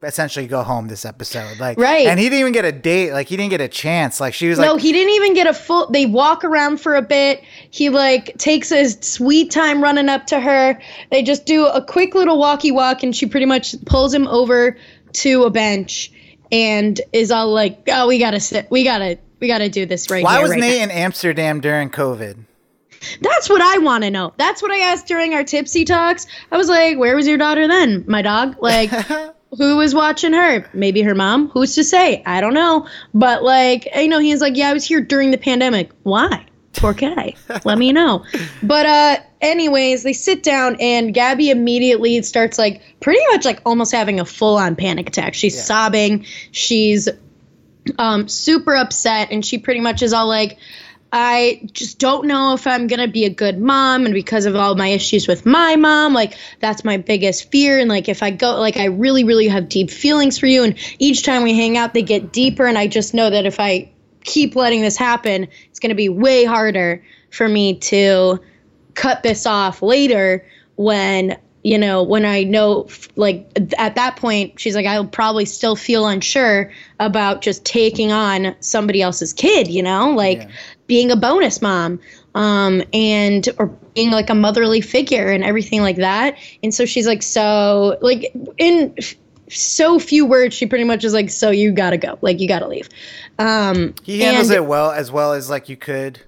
essentially 0.01 0.47
go 0.47 0.63
home 0.63 0.89
this 0.89 1.05
episode 1.05 1.57
like 1.59 1.77
Right. 1.79 2.07
and 2.07 2.19
he 2.19 2.25
didn't 2.25 2.39
even 2.41 2.51
get 2.51 2.65
a 2.65 2.73
date 2.73 3.13
like 3.13 3.27
he 3.29 3.37
didn't 3.37 3.51
get 3.51 3.61
a 3.61 3.69
chance 3.69 4.19
like 4.19 4.33
she 4.33 4.49
was 4.49 4.59
no, 4.59 4.73
like 4.73 4.81
he 4.81 4.91
didn't 4.91 5.13
even 5.13 5.33
get 5.33 5.47
a 5.47 5.53
full. 5.53 5.89
They 5.89 6.05
walk 6.05 6.43
around 6.43 6.81
for 6.81 6.95
a 6.95 7.01
bit. 7.01 7.41
He 7.71 7.89
like 7.89 8.37
takes 8.37 8.67
his 8.67 8.97
sweet 8.99 9.49
time 9.49 9.81
running 9.81 10.09
up 10.09 10.25
to 10.27 10.41
her. 10.41 10.77
They 11.09 11.23
just 11.23 11.45
do 11.45 11.67
a 11.67 11.81
quick 11.81 12.15
little 12.15 12.37
walkie 12.37 12.71
walk, 12.71 13.01
and 13.01 13.15
she 13.15 13.25
pretty 13.27 13.45
much 13.45 13.75
pulls 13.85 14.13
him 14.13 14.27
over 14.27 14.75
to 15.13 15.43
a 15.43 15.49
bench 15.49 16.11
and 16.51 16.99
is 17.11 17.31
all 17.31 17.51
like, 17.51 17.87
"Oh, 17.87 18.07
we 18.07 18.19
gotta 18.19 18.39
sit. 18.39 18.69
We 18.69 18.83
gotta. 18.83 19.17
We 19.39 19.47
gotta 19.47 19.69
do 19.69 19.85
this 19.85 20.09
right 20.09 20.23
now. 20.23 20.29
why 20.29 20.33
here, 20.35 20.41
was 20.43 20.51
right 20.51 20.59
Nate 20.59 20.77
now." 20.77 20.83
in 20.85 20.91
Amsterdam 20.91 21.59
during 21.59 21.89
COVID 21.89 22.37
That's 23.21 23.49
what 23.49 23.61
I 23.61 23.79
want 23.79 24.05
to 24.05 24.11
know. 24.11 24.33
That's 24.37 24.61
what 24.61 24.71
I 24.71 24.79
asked 24.79 25.07
during 25.07 25.33
our 25.33 25.43
tipsy 25.43 25.83
talks. 25.83 26.27
I 26.51 26.57
was 26.57 26.69
like, 26.69 26.97
"Where 26.97 27.15
was 27.15 27.27
your 27.27 27.37
daughter 27.37 27.67
then, 27.67 28.05
my 28.07 28.21
dog? 28.21 28.57
Like." 28.61 28.89
Who 29.57 29.77
was 29.77 29.93
watching 29.93 30.33
her? 30.33 30.67
Maybe 30.73 31.03
her 31.03 31.13
mom. 31.13 31.49
Who's 31.49 31.75
to 31.75 31.83
say? 31.83 32.23
I 32.25 32.41
don't 32.41 32.55
know. 32.55 32.87
But 33.13 33.43
like, 33.43 33.87
you 33.95 34.07
know, 34.07 34.17
he's 34.17 34.41
like, 34.41 34.57
yeah, 34.57 34.71
I 34.71 34.73
was 34.73 34.83
here 34.83 34.99
during 34.99 35.29
the 35.29 35.37
pandemic. 35.37 35.91
Why? 36.01 36.47
Okay, 36.83 37.35
let 37.63 37.77
me 37.77 37.91
know. 37.91 38.25
But 38.63 38.85
uh, 38.87 39.17
anyways, 39.43 40.01
they 40.01 40.13
sit 40.13 40.41
down 40.41 40.77
and 40.79 41.13
Gabby 41.13 41.51
immediately 41.51 42.19
starts 42.23 42.57
like 42.57 42.81
pretty 42.99 43.21
much 43.31 43.45
like 43.45 43.61
almost 43.65 43.91
having 43.91 44.19
a 44.19 44.25
full 44.25 44.57
on 44.57 44.75
panic 44.75 45.09
attack. 45.09 45.35
She's 45.35 45.61
sobbing. 45.63 46.25
She's 46.51 47.09
um 47.99 48.27
super 48.29 48.75
upset, 48.75 49.31
and 49.31 49.45
she 49.45 49.57
pretty 49.59 49.81
much 49.81 50.01
is 50.01 50.13
all 50.13 50.27
like, 50.27 50.57
I 51.11 51.67
just 51.73 51.99
don't 51.99 52.25
know 52.25 52.53
if 52.53 52.65
I'm 52.65 52.87
gonna 52.87 53.09
be 53.09 53.25
a 53.25 53.29
good 53.29 53.59
mom, 53.59 54.05
and 54.05 54.13
because 54.13 54.45
of 54.45 54.55
all 54.55 54.75
my 54.75 54.87
issues 54.87 55.27
with 55.27 55.45
my 55.45 55.75
mom, 55.75 56.13
like 56.13 56.35
that's 56.59 56.85
my 56.85 56.97
biggest 56.97 57.51
fear. 57.51 57.77
And 57.77 57.89
like 57.89 58.07
if 58.07 58.23
I 58.23 58.31
go, 58.31 58.57
like 58.59 58.77
I 58.77 58.85
really, 58.85 59.25
really 59.25 59.49
have 59.49 59.67
deep 59.67 59.91
feelings 59.91 60.39
for 60.39 60.47
you, 60.47 60.63
and 60.63 60.75
each 60.97 61.23
time 61.23 61.43
we 61.43 61.53
hang 61.53 61.77
out, 61.77 61.93
they 61.93 62.01
get 62.01 62.31
deeper, 62.31 62.65
and 62.65 62.77
I 62.77 62.87
just 62.87 63.13
know 63.13 63.29
that 63.29 63.45
if 63.45 63.59
I 63.59 63.91
keep 64.23 64.55
letting 64.55 64.81
this 64.81 64.95
happen, 64.95 65.49
it's 65.69 65.79
gonna 65.79 65.95
be 65.95 66.07
way 66.07 66.45
harder 66.45 67.03
for 67.29 67.47
me 67.47 67.75
to 67.79 68.39
cut 68.95 69.23
this 69.23 69.45
off 69.45 69.81
later 69.81 70.45
when 70.75 71.37
you 71.65 71.77
know, 71.77 72.03
when 72.03 72.25
I 72.25 72.43
know, 72.43 72.89
like, 73.15 73.47
at 73.77 73.95
that 73.95 74.17
point, 74.17 74.59
she's 74.59 74.75
like, 74.75 74.85
I'll 74.85 75.07
probably 75.07 75.45
still 75.45 75.77
feel 75.77 76.05
unsure 76.07 76.69
about 76.99 77.41
just 77.41 77.63
taking 77.63 78.11
on 78.11 78.53
somebody 78.59 79.01
else's 79.01 79.31
kid, 79.31 79.69
you 79.69 79.81
know, 79.81 80.11
like 80.11 80.39
Yeah. 80.39 80.49
being 80.87 81.09
a 81.09 81.15
bonus 81.15 81.61
mom, 81.61 82.01
um, 82.35 82.83
and, 82.91 83.47
or 83.59 83.67
being 83.93 84.11
like 84.11 84.29
a 84.29 84.35
motherly 84.35 84.81
figure 84.81 85.31
and 85.31 85.41
everything 85.41 85.79
like 85.81 85.95
that. 85.95 86.35
And 86.63 86.73
so 86.73 86.85
she's 86.85 87.07
like, 87.07 87.23
so, 87.23 87.97
like, 88.01 88.35
in 88.57 88.93
so 89.49 89.99
few 89.99 90.25
words, 90.25 90.53
she 90.53 90.65
pretty 90.65 90.83
much 90.83 91.05
is 91.05 91.13
like, 91.13 91.29
so 91.29 91.49
you 91.49 91.71
gotta 91.71 91.97
go, 91.97 92.17
like, 92.21 92.41
you 92.41 92.47
gotta 92.49 92.67
leave. 92.67 92.89
Um, 93.39 93.93
He 94.03 94.19
handles 94.19 94.49
and 94.49 94.57
it 94.57 94.65
well 94.65 94.91
as 94.91 95.13
well 95.13 95.31
as 95.31 95.49
like 95.49 95.69
you 95.69 95.77
could. 95.77 96.19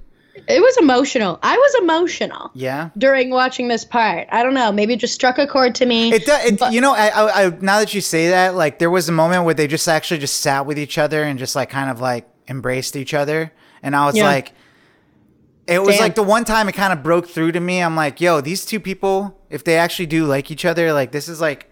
It 0.48 0.60
was 0.62 0.78
emotional. 0.78 1.40
I 1.42 1.56
was 1.58 1.75
emotional 1.84 2.52
Yeah. 2.54 2.90
during 2.98 3.30
watching 3.32 3.68
this 3.68 3.84
part. 3.84 4.28
I 4.32 4.44
don't 4.44 4.54
know. 4.54 4.72
Maybe 4.72 4.94
it 4.94 5.00
just 5.00 5.14
struck 5.16 5.38
a 5.40 5.48
chord 5.48 5.74
to 5.75 5.86
me. 5.86 6.14
It 6.14 6.25
does. 6.25 6.46
It, 6.46 6.74
you 6.74 6.82
know, 6.82 6.94
I, 6.94 7.08
I, 7.08 7.46
I 7.46 7.50
now 7.62 7.80
that 7.80 7.94
you 7.94 8.02
say 8.02 8.30
that, 8.30 8.54
like 8.56 8.78
there 8.80 8.90
was 8.92 9.10
a 9.10 9.12
moment 9.12 9.46
where 9.46 9.54
they 9.56 9.68
just 9.68 9.88
actually 9.88 10.20
just 10.20 10.38
sat 10.42 10.66
with 10.66 10.78
each 10.78 10.98
other 10.98 11.24
and 11.24 11.40
just 11.40 11.56
like 11.56 11.70
kind 11.70 11.90
of 11.90 12.00
like 12.00 12.28
embraced 12.48 12.96
each 12.96 13.14
other, 13.14 13.52
and 13.82 13.96
I 13.96 14.06
was 14.06 14.16
Yeah. 14.16 14.25
like, 14.25 14.54
it 15.68 15.80
was 15.82 15.96
Damn. 15.96 16.04
like 16.04 16.16
the 16.16 16.24
one 16.24 16.46
time 16.46 16.70
it 16.70 16.74
kind 16.74 16.94
of 16.94 17.02
broke 17.02 17.28
through 17.28 17.54
to 17.54 17.60
me. 17.60 17.80
I'm 17.82 17.96
like, 17.96 18.22
yo, 18.22 18.40
these 18.42 18.66
two 18.66 18.80
people, 18.80 19.40
if 19.50 19.64
they 19.64 19.78
actually 19.78 20.06
do 20.06 20.25
like 20.25 20.52
each 20.52 20.64
other, 20.66 20.94
like 20.94 21.12
this 21.12 21.28
is 21.28 21.42
like 21.42 21.72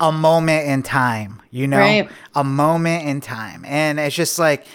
a 0.00 0.10
moment 0.10 0.66
in 0.66 0.82
time, 0.82 1.42
you 1.50 1.66
know, 1.66 1.78
Right. 1.78 2.08
a 2.34 2.42
moment 2.44 3.04
in 3.06 3.20
time, 3.20 3.64
and 3.66 4.00
it's 4.00 4.16
just 4.16 4.38
like. 4.38 4.66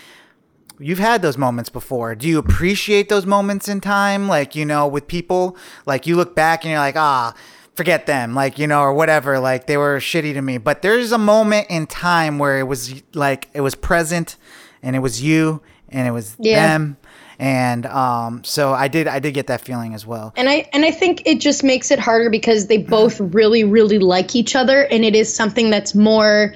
You've 0.79 0.99
had 0.99 1.21
those 1.21 1.37
moments 1.37 1.69
before. 1.69 2.15
Do 2.15 2.27
you 2.27 2.39
appreciate 2.39 3.09
those 3.09 3.25
moments 3.25 3.67
in 3.67 3.79
time? 3.81 4.27
Like, 4.27 4.55
you 4.55 4.65
know, 4.65 4.87
with 4.87 5.07
people, 5.07 5.55
like 5.85 6.07
you 6.07 6.15
look 6.15 6.35
back 6.35 6.63
and 6.63 6.71
you're 6.71 6.79
like, 6.79 6.95
ah, 6.97 7.33
forget 7.75 8.05
them, 8.05 8.35
like, 8.35 8.59
you 8.59 8.67
know, 8.67 8.81
or 8.81 8.93
whatever. 8.93 9.39
Like, 9.39 9.67
they 9.67 9.77
were 9.77 9.97
shitty 9.99 10.33
to 10.33 10.41
me. 10.41 10.57
But 10.57 10.81
there's 10.81 11.11
a 11.11 11.17
moment 11.17 11.67
in 11.69 11.87
time 11.87 12.37
where 12.39 12.59
it 12.59 12.63
was 12.67 13.01
like, 13.13 13.49
it 13.53 13.61
was 13.61 13.75
present 13.75 14.35
and 14.81 14.95
it 14.95 14.99
was 14.99 15.21
you 15.21 15.61
and 15.89 16.07
it 16.07 16.11
was 16.11 16.35
Yeah. 16.39 16.55
them. 16.67 16.97
And 17.39 17.85
um, 17.87 18.43
so 18.43 18.73
I 18.73 18.87
did, 18.87 19.07
I 19.07 19.19
did 19.19 19.33
get 19.33 19.47
that 19.47 19.61
feeling 19.61 19.93
as 19.95 20.05
well. 20.05 20.33
and 20.37 20.47
I 20.47 20.69
and 20.71 20.85
I 20.85 20.91
think 20.91 21.23
it 21.25 21.39
just 21.41 21.63
makes 21.63 21.89
it 21.91 21.97
harder 21.99 22.29
because 22.29 22.67
they 22.67 22.77
both 22.77 23.19
really 23.19 23.63
really 23.63 23.97
like 23.99 24.35
each 24.35 24.55
other 24.55 24.85
and 24.85 25.03
it 25.03 25.15
is 25.15 25.33
something 25.33 25.71
that's 25.71 25.95
more 25.95 26.53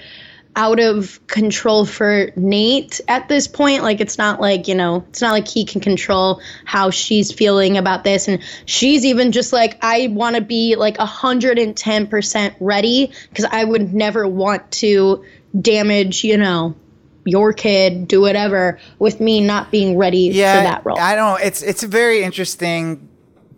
out 0.57 0.79
of 0.79 1.25
control 1.27 1.85
for 1.85 2.31
Nate 2.35 2.99
at 3.07 3.29
this 3.29 3.47
point. 3.47 3.83
Like 3.83 4.01
it's 4.01 4.17
not 4.17 4.41
like 4.41 4.67
you 4.67 4.75
know 4.75 5.05
it's 5.07 5.21
not 5.21 5.31
like 5.31 5.47
he 5.47 5.63
can 5.63 5.79
control 5.79 6.41
how 6.65 6.89
she's 6.89 7.31
feeling 7.31 7.77
about 7.77 8.03
this. 8.03 8.27
And 8.27 8.43
she's 8.65 9.05
even 9.05 9.31
just 9.31 9.53
like 9.53 9.77
I 9.81 10.07
want 10.07 10.35
to 10.35 10.41
be 10.41 10.75
like 10.75 10.97
110% 10.97 12.55
ready 12.59 13.11
because 13.29 13.45
I 13.45 13.63
would 13.63 13.93
never 13.93 14.27
want 14.27 14.69
to 14.71 15.23
damage 15.61 16.23
you 16.23 16.37
know 16.37 16.75
your 17.23 17.53
kid 17.53 18.07
do 18.07 18.21
whatever 18.21 18.79
with 18.99 19.19
me 19.19 19.41
not 19.41 19.69
being 19.69 19.95
ready 19.97 20.31
for 20.31 20.37
that 20.37 20.83
role. 20.85 20.97
I 20.99 21.15
don't. 21.15 21.39
It's 21.41 21.61
it's 21.61 21.83
a 21.83 21.87
very 21.87 22.23
interesting 22.23 23.07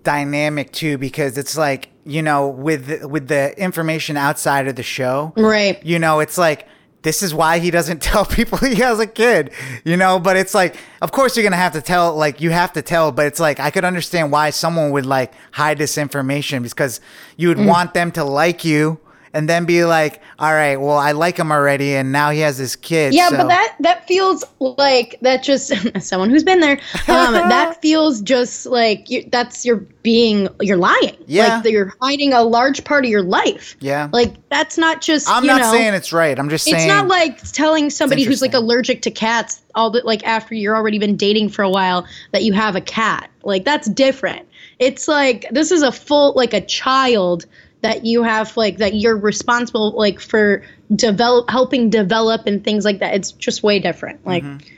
dynamic 0.04 0.72
too 0.74 0.98
because 0.98 1.38
it's 1.38 1.58
like 1.58 1.90
you 2.04 2.22
know 2.22 2.50
with 2.50 3.06
with 3.06 3.30
the 3.30 3.58
information 3.58 4.18
outside 4.18 4.68
of 4.68 4.76
the 4.76 4.84
show, 4.84 5.32
right. 5.38 5.82
you 5.86 5.98
know, 5.98 6.20
it's 6.20 6.38
like 6.38 6.68
this 7.02 7.24
is 7.24 7.34
why 7.34 7.60
he 7.60 7.72
doesn't 7.72 8.02
tell 8.12 8.26
people 8.26 8.58
he 8.58 8.76
has 8.76 9.00
a 9.00 9.08
kid, 9.08 9.52
you 9.84 9.96
know. 9.98 10.20
But 10.20 10.36
it's 10.38 10.54
like, 10.54 10.76
of 11.02 11.12
course, 11.12 11.36
you're 11.38 11.44
gonna 11.44 11.56
have 11.56 11.74
to 11.74 11.82
tell. 11.82 12.14
Like 12.16 12.42
you 12.42 12.50
have 12.52 12.74
to 12.74 12.82
tell, 12.82 13.12
but 13.12 13.26
it's 13.26 13.40
like 13.40 13.60
I 13.60 13.72
could 13.72 13.86
understand 13.86 14.32
why 14.32 14.50
someone 14.50 14.92
would 14.92 15.06
like 15.06 15.34
hide 15.52 15.78
this 15.78 15.98
information 15.98 16.64
because 16.64 17.00
you 17.38 17.48
would 17.50 17.58
Mm. 17.58 17.68
want 17.68 17.94
them 17.94 18.12
to 18.14 18.24
like 18.24 18.66
you. 18.66 19.00
And 19.34 19.48
then 19.48 19.66
be 19.66 19.86
like, 19.86 20.22
all 20.40 20.54
right, 20.54 20.78
well, 20.78 20.98
I 20.98 21.12
like 21.12 21.38
him 21.38 21.52
already, 21.52 21.96
and 21.96 22.12
now 22.12 22.32
he 22.32 22.40
has 22.40 22.58
this 22.58 22.76
kid. 22.76 23.14
Yeah, 23.14 23.30
so- 23.30 23.38
but 23.38 23.48
that 23.48 23.76
that 23.80 24.08
feels 24.08 24.44
like 24.60 25.18
that 25.22 25.44
just 25.44 25.74
someone 26.02 26.30
who's 26.30 26.44
been 26.44 26.60
there. 26.60 26.80
Um, 27.08 27.34
that 27.34 27.82
feels 27.82 28.22
just 28.22 28.66
like 28.66 29.10
you, 29.10 29.28
that's 29.32 29.66
you're 29.66 29.86
being 30.04 30.48
you're 30.62 30.78
lying. 30.78 31.16
Yeah. 31.28 31.62
like 31.64 31.72
you're 31.72 31.94
hiding 32.02 32.34
a 32.34 32.42
large 32.42 32.84
part 32.84 33.06
of 33.06 33.12
your 33.12 33.24
life. 33.24 33.76
Yeah. 33.80 34.10
like 34.12 34.34
that's 34.50 34.78
not 34.78 35.02
just. 35.02 35.30
I'm 35.30 35.46
not 35.46 35.62
know, 35.62 35.72
saying 35.72 35.94
it's 35.94 36.12
right. 36.12 36.38
I'm 36.38 36.50
just 36.50 36.66
saying 36.66 36.78
It's 36.78 36.88
not 36.88 37.08
like 37.08 37.42
telling 37.52 37.90
somebody 37.90 38.24
who's 38.24 38.42
like 38.42 38.54
allergic 38.54 39.02
to 39.04 39.12
cats 39.12 39.62
all 39.76 39.90
the 39.92 40.02
like 40.04 40.24
after 40.26 40.56
you're 40.56 40.76
already 40.76 41.00
been 41.00 41.16
dating 41.16 41.50
for 41.50 41.64
a 41.64 41.70
while 41.70 42.06
that 42.32 42.44
you 42.44 42.54
have 42.54 42.76
a 42.76 42.82
cat. 42.82 43.30
Like 43.44 43.66
that's 43.66 43.90
different. 43.90 44.48
It's 44.80 45.08
like 45.08 45.46
this 45.52 45.72
is 45.72 45.82
a 45.82 45.92
full 45.92 46.34
like 46.36 46.54
a 46.54 46.62
child 46.62 47.46
that 47.82 48.06
you 48.06 48.24
have 48.24 48.56
like 48.58 48.78
that 48.78 48.94
you're 48.94 49.18
responsible 49.18 49.92
like 49.92 50.20
for 50.20 50.64
develop 50.94 51.50
helping 51.50 51.90
develop 51.90 52.46
and 52.46 52.64
things 52.64 52.84
like 52.86 53.00
that. 53.00 53.16
It's 53.16 53.32
just 53.32 53.64
way 53.64 53.80
different. 53.80 54.26
Like 54.26 54.44
Mm-hmm. 54.44 54.76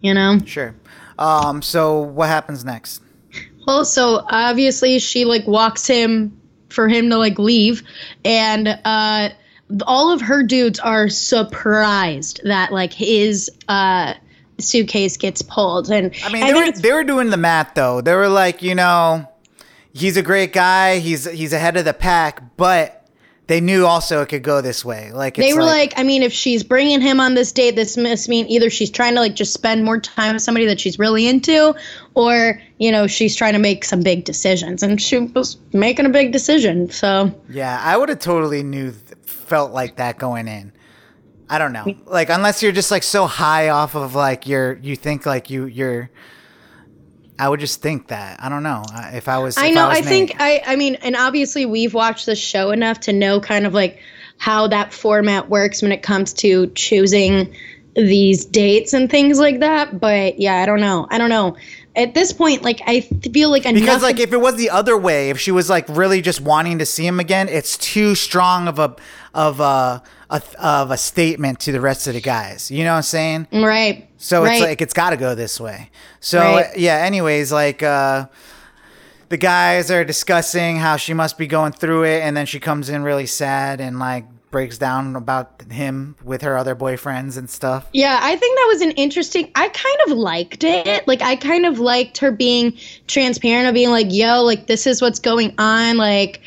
you 0.00 0.14
know. 0.14 0.38
Sure. 0.44 0.74
Um, 1.18 1.62
so 1.62 2.00
what 2.00 2.28
happens 2.28 2.64
next? 2.64 3.02
Well, 3.66 3.84
so 3.84 4.24
obviously 4.26 4.98
she 4.98 5.24
like 5.26 5.46
walks 5.46 5.86
him 5.86 6.40
for 6.70 6.88
him 6.88 7.10
to 7.10 7.18
like 7.18 7.38
leave, 7.38 7.82
and 8.24 8.66
uh, 8.66 9.28
all 9.86 10.12
of 10.12 10.22
her 10.22 10.42
dudes 10.42 10.78
are 10.80 11.08
surprised 11.08 12.40
that 12.44 12.72
like 12.72 12.92
his 12.92 13.50
uh, 13.68 14.14
suitcase 14.58 15.16
gets 15.18 15.42
pulled. 15.42 15.90
And 15.90 16.14
I 16.24 16.32
mean, 16.32 16.42
I 16.42 16.52
they 16.52 16.58
were 16.58 16.72
they 16.72 16.92
were 16.92 17.04
doing 17.04 17.30
the 17.30 17.36
math 17.36 17.74
though. 17.74 18.00
They 18.00 18.14
were 18.14 18.28
like, 18.28 18.62
you 18.62 18.74
know, 18.74 19.28
he's 19.92 20.16
a 20.16 20.22
great 20.22 20.52
guy. 20.52 20.98
He's 20.98 21.24
he's 21.24 21.52
ahead 21.52 21.76
of 21.76 21.84
the 21.84 21.94
pack, 21.94 22.56
but 22.56 23.00
they 23.46 23.60
knew 23.60 23.84
also 23.84 24.22
it 24.22 24.28
could 24.28 24.44
go 24.44 24.60
this 24.60 24.84
way. 24.84 25.10
Like 25.12 25.36
it's 25.36 25.44
they 25.44 25.54
were 25.54 25.64
like, 25.64 25.92
I 25.96 26.04
mean, 26.04 26.22
if 26.22 26.32
she's 26.32 26.62
bringing 26.62 27.00
him 27.00 27.18
on 27.18 27.34
this 27.34 27.50
date, 27.50 27.74
this 27.74 27.96
must 27.96 28.28
mean 28.28 28.46
either 28.46 28.70
she's 28.70 28.90
trying 28.90 29.14
to 29.14 29.20
like 29.20 29.34
just 29.34 29.52
spend 29.52 29.84
more 29.84 29.98
time 29.98 30.34
with 30.34 30.42
somebody 30.42 30.66
that 30.66 30.78
she's 30.78 31.00
really 31.00 31.26
into, 31.26 31.74
or 32.14 32.60
you 32.78 32.92
know, 32.92 33.08
she's 33.08 33.34
trying 33.34 33.54
to 33.54 33.58
make 33.58 33.84
some 33.84 34.02
big 34.02 34.24
decisions, 34.24 34.82
and 34.82 35.02
she 35.02 35.18
was 35.18 35.56
making 35.72 36.06
a 36.06 36.10
big 36.10 36.30
decision. 36.30 36.90
So 36.90 37.34
yeah, 37.48 37.80
I 37.82 37.96
would 37.96 38.08
have 38.08 38.20
totally 38.20 38.62
knew 38.62 38.92
felt 39.24 39.72
like 39.72 39.96
that 39.96 40.18
going 40.18 40.46
in. 40.46 40.72
I 41.48 41.58
don't 41.58 41.72
know. 41.72 41.92
Like 42.06 42.30
unless 42.30 42.62
you're 42.62 42.70
just 42.70 42.92
like 42.92 43.02
so 43.02 43.26
high 43.26 43.70
off 43.70 43.96
of 43.96 44.14
like 44.14 44.46
your 44.46 44.74
you 44.74 44.94
think 44.94 45.26
like 45.26 45.50
you 45.50 45.64
you're 45.64 46.08
I 47.40 47.48
would 47.48 47.60
just 47.60 47.80
think 47.80 48.08
that. 48.08 48.42
I 48.42 48.48
don't 48.50 48.62
know. 48.62 48.84
If 49.12 49.26
I 49.28 49.38
was 49.38 49.56
I 49.56 49.70
know. 49.70 49.88
was 49.88 49.98
I, 49.98 50.02
think 50.02 50.36
I. 50.38 50.62
I 50.66 50.76
mean, 50.76 50.96
and 50.96 51.16
obviously 51.16 51.64
we've 51.64 51.94
watched 51.94 52.26
the 52.26 52.36
show 52.36 52.70
enough 52.70 53.00
to 53.00 53.12
know 53.12 53.40
kind 53.40 53.66
of 53.66 53.72
like 53.72 53.98
how 54.36 54.68
that 54.68 54.92
format 54.92 55.48
works 55.48 55.80
when 55.80 55.90
it 55.90 56.02
comes 56.02 56.32
to 56.34 56.66
choosing 56.74 57.54
these 57.94 58.44
dates 58.44 58.92
and 58.92 59.10
things 59.10 59.38
like 59.38 59.60
that. 59.60 59.98
But 59.98 60.38
yeah, 60.38 60.56
I 60.56 60.66
don't 60.66 60.80
know. 60.80 61.06
I 61.10 61.18
don't 61.18 61.30
know. 61.30 61.56
At 61.96 62.14
this 62.14 62.32
point, 62.32 62.62
like 62.62 62.82
I 62.86 63.00
feel 63.00 63.50
like 63.50 63.64
enough. 63.64 63.80
Because 63.80 64.02
like 64.02 64.20
if 64.20 64.32
it 64.32 64.40
was 64.40 64.56
the 64.56 64.70
other 64.70 64.96
way, 64.96 65.30
if 65.30 65.40
she 65.40 65.50
was 65.50 65.70
like 65.70 65.88
really 65.88 66.20
just 66.20 66.40
wanting 66.40 66.78
to 66.78 66.86
see 66.86 67.06
him 67.06 67.18
again, 67.18 67.48
it's 67.48 67.76
too 67.78 68.14
strong 68.14 68.68
of 68.68 68.78
a 68.78 68.96
of 69.34 69.60
a, 69.60 70.02
a 70.30 70.42
of 70.58 70.90
a 70.90 70.96
statement 70.96 71.60
to 71.60 71.72
the 71.72 71.80
rest 71.80 72.06
of 72.06 72.14
the 72.14 72.20
guys. 72.20 72.70
You 72.70 72.84
know 72.84 72.92
what 72.92 72.98
I'm 72.98 73.02
saying? 73.02 73.48
right. 73.52 74.08
So 74.16 74.44
right. 74.44 74.52
it's 74.52 74.62
like 74.62 74.80
it's 74.80 74.94
got 74.94 75.10
to 75.10 75.16
go 75.16 75.34
this 75.34 75.60
way. 75.60 75.90
So 76.20 76.38
Right. 76.38 76.76
yeah. 76.76 76.96
Anyways, 76.96 77.52
like 77.52 77.82
uh, 77.82 78.26
the 79.28 79.36
guys 79.36 79.90
are 79.90 80.04
discussing 80.04 80.76
how 80.76 80.96
she 80.96 81.14
must 81.14 81.36
be 81.36 81.46
going 81.46 81.72
through 81.72 82.04
it, 82.04 82.20
and 82.20 82.36
then 82.36 82.46
she 82.46 82.60
comes 82.60 82.88
in 82.88 83.02
really 83.02 83.26
sad 83.26 83.80
and 83.80 83.98
like 83.98 84.24
breaks 84.50 84.78
down 84.78 85.14
about 85.14 85.62
him 85.70 86.16
with 86.24 86.42
her 86.42 86.56
other 86.56 86.74
boyfriends 86.74 87.38
and 87.38 87.48
stuff. 87.48 87.86
Yeah, 87.92 88.18
I 88.20 88.36
think 88.36 88.58
that 88.58 88.66
was 88.68 88.82
an 88.82 88.90
interesting. 88.92 89.50
I 89.54 89.68
kind 89.68 89.98
of 90.06 90.18
liked 90.18 90.64
it. 90.64 91.06
Like, 91.06 91.22
I 91.22 91.36
kind 91.36 91.66
of 91.66 91.78
liked 91.78 92.18
her 92.18 92.32
being 92.32 92.76
transparent 93.06 93.68
of 93.68 93.74
being 93.74 93.90
like, 93.90 94.08
"Yo, 94.10 94.42
like 94.42 94.66
this 94.66 94.86
is 94.86 95.00
what's 95.00 95.20
going 95.20 95.54
on. 95.58 95.96
Like, 95.96 96.40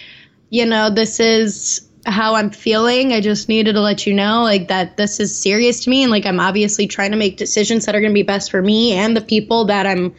you 0.49 0.65
know, 0.65 0.89
this 0.89 1.19
is 1.19 1.87
how 2.05 2.36
I'm 2.36 2.50
feeling. 2.50 3.13
I 3.13 3.22
just 3.22 3.50
needed 3.50 3.74
to 3.74 3.81
let 3.81 4.05
you 4.05 4.13
know, 4.13 4.43
like 4.43 4.67
that 4.67 4.98
this 4.98 5.19
is 5.19 5.38
serious 5.39 5.83
to 5.86 5.89
me, 5.89 6.03
and 6.03 6.12
like 6.12 6.25
I'm 6.25 6.39
obviously 6.39 6.88
trying 6.88 7.12
to 7.12 7.17
make 7.17 7.38
decisions 7.38 7.86
that 7.86 7.95
are 7.95 8.01
going 8.01 8.12
to 8.12 8.15
be 8.15 8.24
best 8.24 8.51
for 8.51 8.62
me 8.62 8.93
and 8.93 9.15
the 9.15 9.22
people 9.22 9.65
that 9.65 9.86
I'm, 9.86 10.13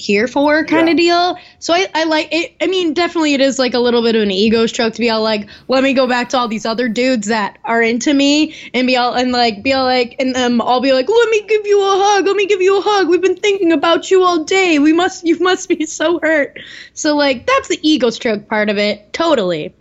here 0.00 0.26
for 0.26 0.64
kind 0.64 0.88
Yeah. 0.88 0.92
of 0.92 0.96
deal. 0.96 1.38
So 1.58 1.74
I, 1.74 1.86
I 1.94 2.04
like 2.04 2.28
it. 2.32 2.54
I 2.60 2.66
mean, 2.66 2.94
definitely 2.94 3.34
it 3.34 3.40
is 3.40 3.58
like 3.58 3.74
a 3.74 3.78
little 3.78 4.02
bit 4.02 4.16
of 4.16 4.22
an 4.22 4.30
ego 4.30 4.66
stroke 4.66 4.94
to 4.94 5.00
be 5.00 5.10
all 5.10 5.22
like, 5.22 5.48
let 5.68 5.82
me 5.82 5.92
go 5.92 6.06
back 6.06 6.30
to 6.30 6.38
all 6.38 6.48
these 6.48 6.64
other 6.64 6.88
dudes 6.88 7.28
that 7.28 7.58
are 7.64 7.82
into 7.82 8.14
me 8.14 8.54
and 8.72 8.86
be 8.86 8.96
all 8.96 9.14
and 9.14 9.30
like 9.32 9.62
be 9.62 9.72
all 9.72 9.84
like 9.84 10.16
and 10.18 10.34
um 10.36 10.60
I'll 10.62 10.80
be 10.80 10.92
like, 10.92 11.08
let 11.08 11.28
me 11.30 11.42
give 11.46 11.66
you 11.66 11.80
a 11.82 11.90
hug, 11.90 12.26
let 12.26 12.36
me 12.36 12.46
give 12.46 12.62
you 12.62 12.78
a 12.78 12.82
hug. 12.82 13.08
We've 13.08 13.20
been 13.20 13.36
thinking 13.36 13.72
about 13.72 14.10
you 14.10 14.22
all 14.22 14.44
day. 14.44 14.78
We 14.78 14.92
must 14.92 15.24
you 15.26 15.38
must 15.38 15.68
be 15.68 15.84
so 15.86 16.18
hurt. 16.20 16.58
So 16.94 17.14
like 17.14 17.46
that's 17.46 17.68
the 17.68 17.78
ego 17.82 18.10
stroke 18.10 18.48
part 18.48 18.70
of 18.70 18.78
it. 18.78 19.12
Totally. 19.12 19.74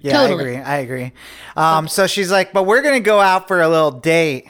Yeah, 0.00 0.12
Totally. 0.12 0.56
I 0.56 0.76
agree. 0.78 1.02
I 1.02 1.06
agree. 1.06 1.12
Um, 1.56 1.88
so 1.88 2.06
she's 2.06 2.30
like, 2.30 2.52
but 2.52 2.64
we're 2.64 2.82
gonna 2.82 3.00
go 3.00 3.20
out 3.20 3.48
for 3.48 3.60
a 3.60 3.68
little 3.68 3.90
date. 3.90 4.48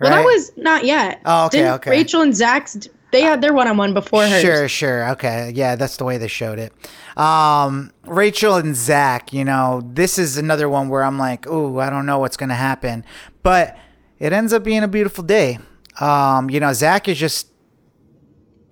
Well, 0.00 0.10
that 0.10 0.24
was 0.24 0.52
not 0.56 0.84
yet. 0.84 1.20
Oh, 1.24 1.46
okay, 1.46 1.58
Didn't 1.58 1.72
okay. 1.74 1.90
Rachel 1.90 2.22
and 2.22 2.34
Zach's 2.34 2.88
they 3.10 3.22
had 3.22 3.40
their 3.40 3.54
one 3.54 3.66
on 3.68 3.76
one 3.76 3.94
before 3.94 4.26
hers. 4.26 4.42
Sure, 4.42 4.68
sure. 4.68 5.10
Okay. 5.10 5.52
Yeah, 5.54 5.76
that's 5.76 5.96
the 5.96 6.04
way 6.04 6.18
they 6.18 6.28
showed 6.28 6.58
it. 6.58 6.72
Um, 7.16 7.92
Rachel 8.04 8.56
and 8.56 8.76
Zach, 8.76 9.32
you 9.32 9.44
know, 9.44 9.82
this 9.84 10.18
is 10.18 10.36
another 10.36 10.68
one 10.68 10.88
where 10.88 11.02
I'm 11.02 11.18
like, 11.18 11.46
ooh, 11.46 11.78
I 11.80 11.90
don't 11.90 12.06
know 12.06 12.18
what's 12.18 12.36
going 12.36 12.50
to 12.50 12.54
happen. 12.54 13.04
But 13.42 13.76
it 14.18 14.32
ends 14.32 14.52
up 14.52 14.62
being 14.62 14.82
a 14.82 14.88
beautiful 14.88 15.24
day. 15.24 15.58
Um, 16.00 16.50
you 16.50 16.60
know, 16.60 16.72
Zach 16.72 17.08
is 17.08 17.18
just, 17.18 17.48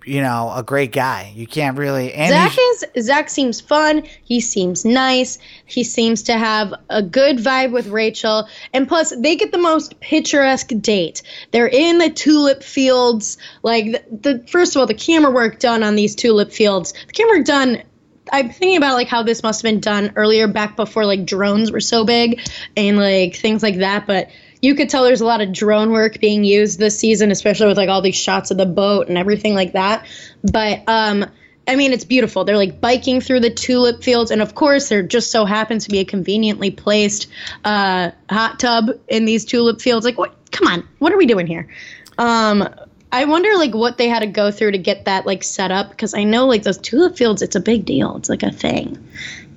you 0.07 0.21
know, 0.21 0.51
a 0.55 0.63
great 0.63 0.93
guy. 0.93 1.33
You 1.35 1.45
can't 1.45 1.77
really. 1.77 2.13
And 2.13 2.29
Zach 2.29 2.57
is 2.57 3.05
Zach 3.05 3.29
seems 3.29 3.59
fun. 3.59 4.03
He 4.23 4.39
seems 4.39 4.85
nice. 4.85 5.37
He 5.65 5.83
seems 5.83 6.23
to 6.23 6.37
have 6.37 6.73
a 6.89 7.03
good 7.03 7.37
vibe 7.37 7.71
with 7.71 7.87
Rachel. 7.87 8.47
And 8.73 8.87
plus, 8.87 9.13
they 9.15 9.35
get 9.35 9.51
the 9.51 9.57
most 9.57 9.99
picturesque 9.99 10.71
date. 10.79 11.23
They're 11.51 11.67
in 11.67 11.97
the 11.97 12.09
tulip 12.09 12.63
fields. 12.63 13.37
Like 13.63 13.85
the, 13.91 14.03
the 14.09 14.47
first 14.47 14.75
of 14.75 14.79
all, 14.79 14.87
the 14.87 14.93
camera 14.93 15.31
work 15.31 15.59
done 15.59 15.83
on 15.83 15.95
these 15.95 16.15
tulip 16.15 16.51
fields. 16.51 16.93
The 16.93 17.13
camera 17.13 17.39
work 17.39 17.45
done. 17.45 17.83
I'm 18.31 18.49
thinking 18.49 18.77
about 18.77 18.95
like 18.95 19.07
how 19.07 19.23
this 19.23 19.43
must 19.43 19.61
have 19.61 19.71
been 19.71 19.81
done 19.81 20.13
earlier, 20.15 20.47
back 20.47 20.75
before 20.75 21.05
like 21.05 21.25
drones 21.25 21.71
were 21.71 21.79
so 21.79 22.05
big 22.05 22.41
and 22.75 22.97
like 22.97 23.35
things 23.35 23.61
like 23.61 23.77
that. 23.77 24.07
But 24.07 24.29
you 24.67 24.75
could 24.75 24.89
tell 24.89 25.05
there's 25.05 25.21
a 25.21 25.25
lot 25.25 25.39
of 25.39 25.53
drone 25.53 25.91
work 25.91 26.19
being 26.19 26.43
used 26.43 26.77
this 26.77 26.99
season, 26.99 27.31
especially 27.31 27.67
with 27.67 27.77
like 27.77 27.87
all 27.87 28.01
these 28.01 28.17
shots 28.17 28.51
of 28.51 28.57
the 28.57 28.65
boat 28.65 29.07
and 29.07 29.17
everything 29.17 29.55
like 29.55 29.71
that. 29.71 30.05
But 30.43 30.83
um, 30.87 31.25
I 31.69 31.77
mean, 31.77 31.93
it's 31.93 32.03
beautiful. 32.03 32.43
They're 32.43 32.57
like 32.57 32.81
biking 32.81 33.21
through 33.21 33.39
the 33.39 33.49
tulip 33.49 34.03
fields, 34.03 34.29
and 34.29 34.41
of 34.41 34.55
course, 34.55 34.89
there 34.89 35.01
just 35.01 35.31
so 35.31 35.45
happens 35.45 35.85
to 35.85 35.89
be 35.89 35.99
a 35.99 36.05
conveniently 36.05 36.69
placed 36.69 37.27
uh, 37.63 38.11
hot 38.29 38.59
tub 38.59 38.89
in 39.07 39.23
these 39.23 39.45
tulip 39.45 39.79
fields. 39.79 40.05
Like, 40.05 40.17
what? 40.17 40.35
Come 40.51 40.67
on, 40.67 40.87
what 40.99 41.13
are 41.13 41.17
we 41.17 41.27
doing 41.27 41.47
here? 41.47 41.69
Um, 42.17 42.67
I 43.09 43.23
wonder 43.23 43.55
like 43.55 43.73
what 43.73 43.97
they 43.97 44.09
had 44.09 44.19
to 44.19 44.27
go 44.27 44.51
through 44.51 44.71
to 44.71 44.77
get 44.77 45.05
that 45.05 45.25
like 45.25 45.43
set 45.43 45.71
up 45.71 45.91
because 45.91 46.13
I 46.13 46.25
know 46.25 46.45
like 46.45 46.63
those 46.63 46.77
tulip 46.77 47.15
fields, 47.15 47.41
it's 47.41 47.55
a 47.55 47.61
big 47.61 47.85
deal. 47.85 48.17
It's 48.17 48.27
like 48.27 48.43
a 48.43 48.51
thing. 48.51 49.07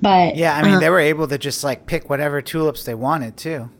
But 0.01 0.37
yeah, 0.37 0.57
I 0.57 0.63
mean, 0.63 0.75
uh, 0.75 0.81
they 0.81 0.89
were 0.89 1.01
able 1.01 1.27
to 1.27 1.37
just 1.37 1.65
like 1.65 1.87
pick 1.87 2.09
whatever 2.09 2.41
tulips 2.41 2.85
they 2.85 2.95
wanted 2.95 3.37
too. 3.37 3.71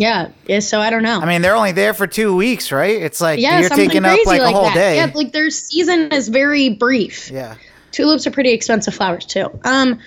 Yeah, 0.00 0.30
yeah. 0.46 0.60
So 0.60 0.80
I 0.80 0.88
don't 0.88 1.02
know. 1.02 1.20
I 1.20 1.26
mean, 1.26 1.42
they're 1.42 1.54
only 1.54 1.72
there 1.72 1.92
for 1.92 2.06
two 2.06 2.34
weeks, 2.34 2.72
right? 2.72 3.02
It's 3.02 3.20
like 3.20 3.38
yeah, 3.38 3.60
you're 3.60 3.68
taking 3.68 4.06
up 4.06 4.16
like, 4.24 4.40
like 4.40 4.40
a 4.40 4.50
whole 4.50 4.64
that. 4.64 4.74
day. 4.74 4.96
Yeah, 4.96 5.12
like 5.14 5.32
their 5.32 5.50
season 5.50 6.10
is 6.10 6.28
very 6.28 6.70
brief. 6.70 7.30
yeah. 7.30 7.56
tulips 7.92 8.26
are 8.26 8.30
pretty 8.30 8.52
expensive 8.52 8.94
flowers 8.94 9.26
too. 9.26 9.50
Um, 9.62 10.00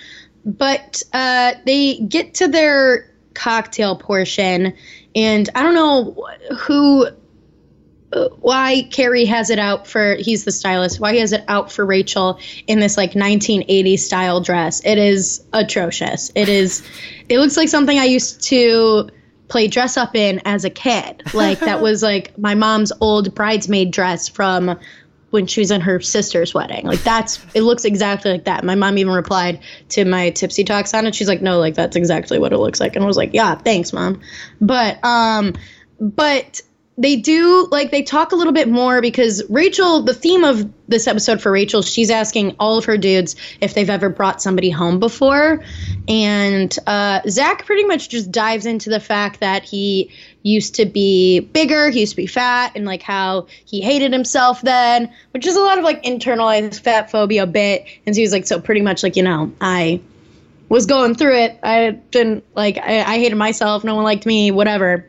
but 0.44 1.00
uh, 1.12 1.52
they 1.64 2.00
get 2.00 2.34
to 2.34 2.48
their 2.48 3.08
cocktail 3.34 3.96
portion, 3.96 4.74
and 5.14 5.48
I 5.54 5.62
don't 5.62 5.74
know 5.74 6.26
who, 6.58 7.06
uh, 8.12 8.28
why 8.40 8.88
Cary 8.90 9.26
has 9.26 9.48
it 9.48 9.60
out 9.60 9.86
for. 9.86 10.16
He's 10.16 10.44
the 10.44 10.50
stylist. 10.50 10.98
Why 10.98 11.12
he 11.12 11.20
has 11.20 11.32
it 11.32 11.44
out 11.46 11.70
for 11.70 11.86
Rachel 11.86 12.40
in 12.66 12.80
this 12.80 12.96
like 12.96 13.12
1980s 13.12 14.00
style 14.00 14.40
dress. 14.40 14.84
It 14.84 14.98
is 14.98 15.44
atrocious. 15.52 16.32
It 16.34 16.48
is. 16.48 16.82
It 17.28 17.38
looks 17.38 17.56
like 17.56 17.68
something 17.68 17.96
I 17.96 18.06
used 18.06 18.42
to 18.48 19.08
play 19.48 19.68
dress 19.68 19.96
up 19.96 20.14
in 20.14 20.40
as 20.44 20.64
a 20.64 20.70
kid. 20.70 21.22
Like 21.34 21.60
that 21.60 21.80
was 21.82 22.02
like 22.02 22.36
my 22.38 22.54
mom's 22.54 22.92
old 23.00 23.34
bridesmaid 23.34 23.90
dress 23.90 24.28
from 24.28 24.78
when 25.30 25.48
she 25.48 25.60
was 25.60 25.72
in 25.72 25.80
her 25.80 26.00
sister's 26.00 26.54
wedding. 26.54 26.86
Like 26.86 27.02
that's 27.02 27.44
it 27.54 27.62
looks 27.62 27.84
exactly 27.84 28.30
like 28.30 28.44
that. 28.44 28.64
My 28.64 28.76
mom 28.76 28.98
even 28.98 29.12
replied 29.12 29.60
to 29.90 30.04
my 30.04 30.30
tipsy 30.30 30.62
talks 30.62 30.94
on 30.94 31.06
it. 31.06 31.14
She's 31.14 31.28
like, 31.28 31.42
"No, 31.42 31.58
like 31.58 31.74
that's 31.74 31.96
exactly 31.96 32.38
what 32.38 32.52
it 32.52 32.58
looks 32.58 32.80
like." 32.80 32.94
And 32.94 33.04
I 33.04 33.06
was 33.08 33.16
like, 33.16 33.30
"Yeah, 33.34 33.56
thanks, 33.56 33.92
mom." 33.92 34.20
But 34.60 35.04
um 35.04 35.54
but 36.00 36.60
they 36.96 37.16
do 37.16 37.66
like 37.70 37.90
they 37.90 38.02
talk 38.02 38.32
a 38.32 38.36
little 38.36 38.52
bit 38.52 38.68
more 38.68 39.00
because 39.00 39.42
Rachel, 39.48 40.02
the 40.02 40.14
theme 40.14 40.44
of 40.44 40.72
this 40.86 41.08
episode 41.08 41.40
for 41.40 41.50
Rachel, 41.50 41.82
she's 41.82 42.10
asking 42.10 42.54
all 42.60 42.78
of 42.78 42.84
her 42.84 42.96
dudes 42.96 43.34
if 43.60 43.74
they've 43.74 43.90
ever 43.90 44.08
brought 44.08 44.40
somebody 44.40 44.70
home 44.70 45.00
before. 45.00 45.60
And 46.06 46.76
uh, 46.86 47.22
Zach 47.28 47.66
pretty 47.66 47.84
much 47.84 48.10
just 48.10 48.30
dives 48.30 48.64
into 48.64 48.90
the 48.90 49.00
fact 49.00 49.40
that 49.40 49.64
he 49.64 50.12
used 50.42 50.76
to 50.76 50.84
be 50.84 51.40
bigger, 51.40 51.90
he 51.90 52.00
used 52.00 52.12
to 52.12 52.16
be 52.16 52.26
fat, 52.26 52.72
and 52.76 52.84
like 52.84 53.02
how 53.02 53.48
he 53.64 53.80
hated 53.80 54.12
himself 54.12 54.60
then, 54.60 55.12
which 55.32 55.46
is 55.46 55.56
a 55.56 55.60
lot 55.60 55.78
of 55.78 55.84
like 55.84 56.04
internalized 56.04 56.80
fat 56.80 57.10
phobia 57.10 57.46
bit. 57.46 57.86
And 58.06 58.14
so 58.14 58.20
he 58.20 58.22
was 58.22 58.32
like, 58.32 58.46
so 58.46 58.60
pretty 58.60 58.82
much 58.82 59.02
like, 59.02 59.16
you 59.16 59.24
know, 59.24 59.52
I 59.60 60.00
was 60.68 60.86
going 60.86 61.16
through 61.16 61.38
it. 61.38 61.58
I 61.62 61.90
didn't 61.90 62.44
like, 62.54 62.78
I, 62.78 63.00
I 63.00 63.18
hated 63.18 63.36
myself. 63.36 63.82
No 63.82 63.96
one 63.96 64.04
liked 64.04 64.26
me, 64.26 64.52
whatever. 64.52 65.08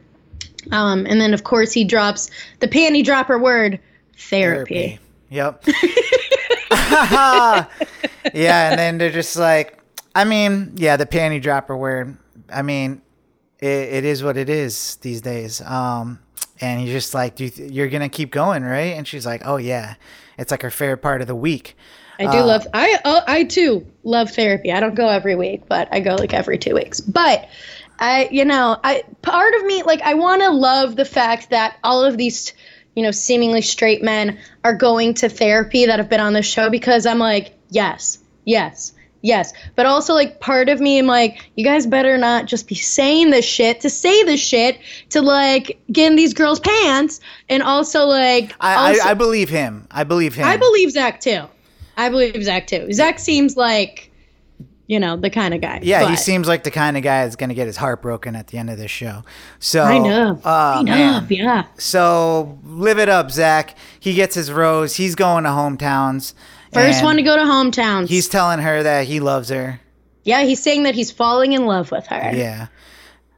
Um, 0.72 1.06
and 1.08 1.20
then 1.20 1.34
of 1.34 1.44
course 1.44 1.72
he 1.72 1.84
drops 1.84 2.30
the 2.60 2.68
panty 2.68 3.04
dropper 3.04 3.38
word 3.38 3.80
therapy. 4.18 5.00
Yep. 5.30 5.66
yeah, 6.72 7.68
and 8.34 8.80
then 8.80 8.98
they're 8.98 9.12
just 9.12 9.36
like, 9.36 9.80
I 10.14 10.24
mean, 10.24 10.74
yeah, 10.76 10.98
the 10.98 11.06
panty 11.06 11.42
dropper 11.42 11.76
word. 11.76 12.18
I 12.52 12.62
mean, 12.62 13.02
it, 13.60 13.68
it 13.68 14.06
is 14.06 14.24
what 14.24 14.38
it 14.38 14.50
is 14.50 14.98
these 14.98 15.22
days. 15.22 15.62
Um, 15.62 16.20
and 16.62 16.80
he's 16.80 16.92
just 16.92 17.14
like, 17.14 17.36
Do 17.36 17.46
you 17.46 17.50
th- 17.50 17.72
you're 17.72 17.90
gonna 17.90 18.10
keep 18.10 18.32
going, 18.32 18.64
right? 18.64 18.96
And 18.96 19.08
she's 19.08 19.26
like, 19.26 19.42
Oh 19.46 19.58
yeah, 19.58 19.96
it's 20.38 20.52
like 20.52 20.62
her 20.62 20.70
favorite 20.70 21.02
part 21.02 21.22
of 21.22 21.28
the 21.28 21.36
week. 21.36 21.76
I 22.18 22.32
do 22.32 22.40
love 22.40 22.66
I 22.74 22.98
uh, 23.04 23.22
I 23.28 23.44
too 23.44 23.86
love 24.04 24.32
therapy. 24.32 24.72
I 24.72 24.80
don't 24.80 24.96
go 24.96 25.10
every 25.10 25.36
week, 25.36 25.68
but 25.68 25.90
I 25.92 26.00
go 26.00 26.16
like 26.16 26.34
every 26.34 26.58
2 26.58 26.74
weeks. 26.74 27.02
But 27.02 27.50
I 28.00 28.28
you 28.32 28.46
know, 28.46 28.78
I 28.84 29.04
part 29.22 29.54
of 29.56 29.66
me 29.66 29.84
like 29.84 30.02
I 30.02 30.14
want 30.16 30.42
to 30.42 30.50
love 30.50 30.96
the 30.96 31.06
fact 31.06 31.50
that 31.52 31.78
all 31.84 32.04
of 32.04 32.18
these 32.18 32.54
you 32.96 33.04
know, 33.04 33.12
seemingly 33.12 33.62
straight 33.62 34.02
men 34.02 34.40
are 34.64 34.74
going 34.74 35.14
to 35.16 35.28
therapy 35.30 35.86
that 35.86 36.00
have 36.00 36.10
been 36.10 36.22
on 36.22 36.32
the 36.34 36.42
show 36.42 36.70
because 36.70 37.06
I'm 37.06 37.20
like, 37.20 37.54
yes. 37.70 38.20
Yes. 38.46 38.94
Yes. 39.22 39.54
But 39.76 39.86
also 39.86 40.14
like 40.14 40.40
part 40.40 40.70
of 40.70 40.80
me 40.80 41.00
I'm 41.00 41.08
like, 41.08 41.50
you 41.56 41.66
guys 41.66 41.86
better 41.86 42.18
not 42.18 42.46
just 42.46 42.68
be 42.68 42.76
saying 42.76 43.32
this 43.32 43.44
shit 43.44 43.82
to 43.82 43.90
say 43.90 44.24
this 44.24 44.40
shit 44.40 44.80
to 45.10 45.22
like 45.22 45.80
get 45.92 46.12
in 46.12 46.16
these 46.16 46.34
girls' 46.34 46.60
pants 46.62 47.20
and 47.50 47.64
also 47.64 48.06
like 48.06 48.56
I, 48.62 48.92
also- 48.92 49.04
I, 49.04 49.12
I 49.12 49.14
believe 49.14 49.50
him. 49.50 49.88
I 49.92 50.04
believe 50.06 50.36
him. 50.36 50.46
I 50.46 50.58
believe 50.58 50.92
Zach 50.92 51.20
too. 51.20 51.42
I 51.98 52.10
believe 52.10 52.44
Zach 52.44 52.68
too. 52.68 52.94
Zach 52.94 53.20
seems 53.20 53.58
like, 53.58 54.12
you 54.88 55.00
know, 55.00 55.18
the 55.18 55.30
kind 55.30 55.54
of 55.54 55.62
guy. 55.62 55.80
Yeah, 55.82 56.10
he 56.10 56.16
seems 56.16 56.48
like 56.48 56.64
the 56.64 56.72
kind 56.72 56.96
of 56.98 57.04
guy 57.04 57.24
that's 57.24 57.36
gonna 57.36 57.54
get 57.54 57.68
his 57.68 57.78
heart 57.78 58.02
broken 58.02 58.36
at 58.36 58.48
the 58.48 58.58
end 58.58 58.70
of 58.70 58.78
this 58.78 58.92
show. 58.92 59.24
So 59.60 59.84
I 59.84 59.98
know. 59.98 60.40
Uh, 60.46 60.76
I 60.78 60.82
know. 60.84 60.92
man. 60.96 61.28
Yeah. 61.30 61.66
So 61.78 62.60
live 62.64 63.00
it 63.00 63.10
up, 63.10 63.32
Zach. 63.32 63.76
He 64.00 64.14
gets 64.14 64.36
his 64.36 64.52
rose. 64.52 64.96
He's 64.96 65.16
going 65.16 65.44
to 65.46 65.50
hometowns. 65.50 66.34
First 66.74 67.04
one 67.04 67.16
to 67.16 67.22
go 67.24 67.36
to 67.38 67.44
hometowns. 67.44 68.10
He's 68.10 68.28
telling 68.28 68.60
her 68.60 68.84
that 68.84 69.06
he 69.08 69.20
loves 69.22 69.50
her. 69.50 69.80
yeah, 70.24 70.44
he's 70.44 70.62
saying 70.62 70.84
that 70.84 70.94
he's 70.94 71.10
falling 71.12 71.54
in 71.54 71.66
love 71.66 71.90
with 71.92 72.06
her. 72.08 72.32
Yeah. 72.36 72.68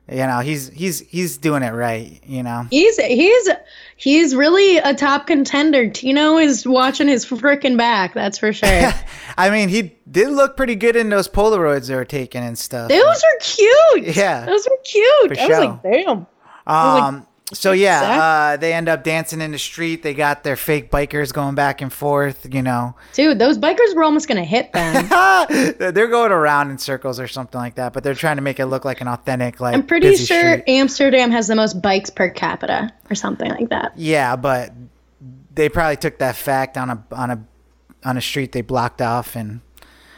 You 0.09 0.25
know, 0.25 0.39
he's 0.39 0.69
he's 0.69 1.01
he's 1.01 1.37
doing 1.37 1.63
it 1.63 1.71
right, 1.71 2.21
you 2.25 2.41
know. 2.41 2.65
He's 2.71 2.95
he's 2.97 3.49
he's 3.97 4.33
really 4.33 4.77
a 4.77 4.93
top 4.93 5.27
contender. 5.27 5.89
Tino 5.89 6.37
is 6.37 6.65
watching 6.65 7.09
his 7.09 7.25
frickin' 7.25 7.77
back. 7.77 8.13
That's 8.13 8.37
for 8.37 8.53
sure. 8.53 8.93
I 9.37 9.49
mean, 9.49 9.67
he 9.67 9.97
did 10.09 10.29
look 10.29 10.55
pretty 10.55 10.75
good 10.75 10.95
in 10.95 11.09
those 11.09 11.27
Polaroids 11.27 11.87
they 11.87 11.95
were 11.95 12.05
taking 12.05 12.43
and 12.43 12.57
stuff. 12.57 12.89
Those 12.89 13.01
are 13.01 13.39
cute. 13.41 14.15
Yeah. 14.15 14.45
Those 14.45 14.65
are 14.65 14.77
cute. 14.85 15.35
For 15.35 15.39
I 15.41 15.47
was 15.47 15.59
like, 15.59 15.83
damn. 15.83 16.27
Um 16.65 17.26
so 17.53 17.71
yeah, 17.71 18.01
uh, 18.01 18.57
they 18.57 18.73
end 18.73 18.89
up 18.89 19.03
dancing 19.03 19.39
in 19.39 19.51
the 19.51 19.57
street. 19.59 20.03
They 20.03 20.13
got 20.13 20.43
their 20.43 20.57
fake 20.57 20.91
bikers 20.91 21.31
going 21.33 21.55
back 21.55 21.81
and 21.81 21.91
forth, 21.91 22.45
you 22.51 22.61
know. 22.61 22.95
Dude, 23.13 23.39
those 23.39 23.57
bikers 23.57 23.95
were 23.95 24.03
almost 24.03 24.27
gonna 24.27 24.43
hit 24.43 24.73
them. 24.73 25.07
they're 25.77 26.07
going 26.09 26.31
around 26.31 26.71
in 26.71 26.77
circles 26.77 27.19
or 27.19 27.27
something 27.27 27.59
like 27.59 27.75
that, 27.75 27.93
but 27.93 28.03
they're 28.03 28.15
trying 28.15 28.35
to 28.35 28.41
make 28.41 28.59
it 28.59 28.65
look 28.65 28.83
like 28.83 28.99
an 28.99 29.07
authentic 29.07 29.61
like 29.61 29.75
I'm 29.75 29.85
pretty 29.85 30.15
sure 30.17 30.59
street. 30.59 30.63
Amsterdam 30.67 31.31
has 31.31 31.47
the 31.47 31.55
most 31.55 31.81
bikes 31.81 32.09
per 32.09 32.29
capita 32.29 32.91
or 33.09 33.15
something 33.15 33.49
like 33.49 33.69
that. 33.69 33.93
Yeah, 33.95 34.35
but 34.35 34.73
they 35.53 35.69
probably 35.69 35.97
took 35.97 36.19
that 36.19 36.35
fact 36.35 36.77
on 36.77 36.89
a 36.89 37.03
on 37.11 37.31
a 37.31 37.43
on 38.03 38.17
a 38.17 38.21
street 38.21 38.51
they 38.51 38.61
blocked 38.61 39.01
off 39.01 39.35
and 39.35 39.61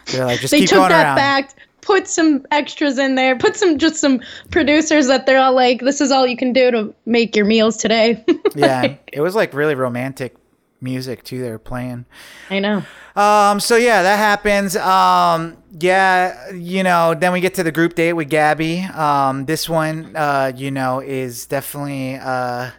they're 0.08 0.26
like 0.26 0.40
just 0.40 0.52
they 0.52 0.60
keep 0.62 0.70
took 0.70 0.78
going 0.80 0.90
that 0.90 1.06
around. 1.06 1.18
fact 1.18 1.56
put 1.90 2.08
some 2.08 2.46
extras 2.52 3.00
in 3.00 3.16
there 3.16 3.36
put 3.36 3.56
some 3.56 3.78
just 3.80 3.96
some 3.96 4.22
producers 4.52 5.08
that 5.08 5.26
they're 5.26 5.40
all 5.40 5.54
like 5.56 5.80
this 5.82 6.00
is 6.02 6.12
all 6.12 6.28
you 6.28 6.38
can 6.38 6.54
do 6.54 6.70
to 6.70 6.94
make 7.06 7.36
your 7.36 7.46
meals 7.46 7.76
today 7.78 8.24
yeah, 8.56 8.96
it 9.12 9.22
was 9.22 9.34
like 9.34 9.54
really 9.56 9.74
romantic 9.76 10.36
music 10.82 11.24
too. 11.24 11.42
They 11.42 11.50
were 11.50 11.60
playing. 11.60 12.06
I 12.50 12.60
know. 12.60 12.84
Um, 13.16 13.60
so 13.60 13.76
yeah, 13.76 14.02
that 14.04 14.18
happens. 14.18 14.76
Um, 14.78 15.58
yeah, 15.80 16.52
you 16.52 16.84
know, 16.84 17.16
then 17.16 17.34
we 17.34 17.42
get 17.42 17.56
to 17.56 17.64
the 17.64 17.72
group 17.72 17.96
date 17.96 18.14
with 18.14 18.30
Gabby. 18.30 18.82
Um, 18.84 19.46
this 19.46 19.68
one, 19.68 20.16
uh, 20.16 20.52
you 20.56 20.72
know, 20.72 21.02
is 21.02 21.46
definitely 21.48 22.16
uh, 22.16 22.72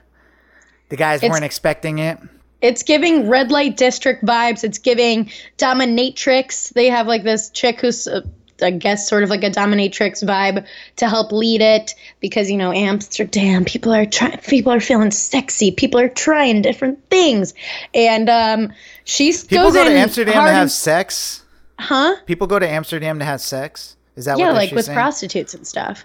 the 0.88 0.96
guys 0.96 1.18
It's- 1.22 1.30
weren't 1.30 1.44
expecting 1.44 1.98
it. 1.98 2.18
It's 2.62 2.82
giving 2.82 3.26
red 3.28 3.50
light 3.50 3.78
district 3.78 4.22
vibes. 4.24 4.64
It's 4.64 4.78
giving 4.78 5.30
dominatrix. 5.56 6.72
They 6.74 6.88
have 6.90 7.06
like 7.06 7.22
this 7.22 7.48
chick 7.50 7.80
who's, 7.80 8.06
uh, 8.06 8.20
I 8.62 8.70
guess, 8.70 9.08
sort 9.08 9.22
of 9.22 9.30
like 9.30 9.42
a 9.44 9.50
dominatrix 9.50 10.24
vibe 10.24 10.66
to 10.96 11.08
help 11.08 11.32
lead 11.32 11.60
it 11.60 11.94
because 12.20 12.50
you 12.50 12.56
know 12.56 12.72
Amsterdam. 12.72 13.64
People 13.64 13.92
are 13.92 14.06
trying. 14.06 14.38
People 14.38 14.72
are 14.72 14.80
feeling 14.80 15.10
sexy. 15.10 15.70
People 15.70 16.00
are 16.00 16.08
trying 16.08 16.62
different 16.62 16.98
things, 17.10 17.54
and 17.94 18.28
um, 18.28 18.72
she 19.04 19.32
People 19.32 19.64
goes 19.66 19.74
go 19.74 19.84
to 19.84 19.90
Amsterdam 19.90 20.34
hard 20.34 20.48
to 20.48 20.54
have 20.54 20.70
sex. 20.70 21.42
huh? 21.78 22.16
People 22.26 22.46
go 22.46 22.58
to 22.58 22.68
Amsterdam 22.68 23.18
to 23.18 23.24
have 23.24 23.40
sex. 23.40 23.96
Is 24.16 24.24
that 24.26 24.38
Yeah, 24.38 24.46
what 24.46 24.54
like 24.54 24.72
with 24.72 24.84
saying? 24.86 24.96
prostitutes 24.96 25.54
and 25.54 25.66
stuff. 25.66 26.04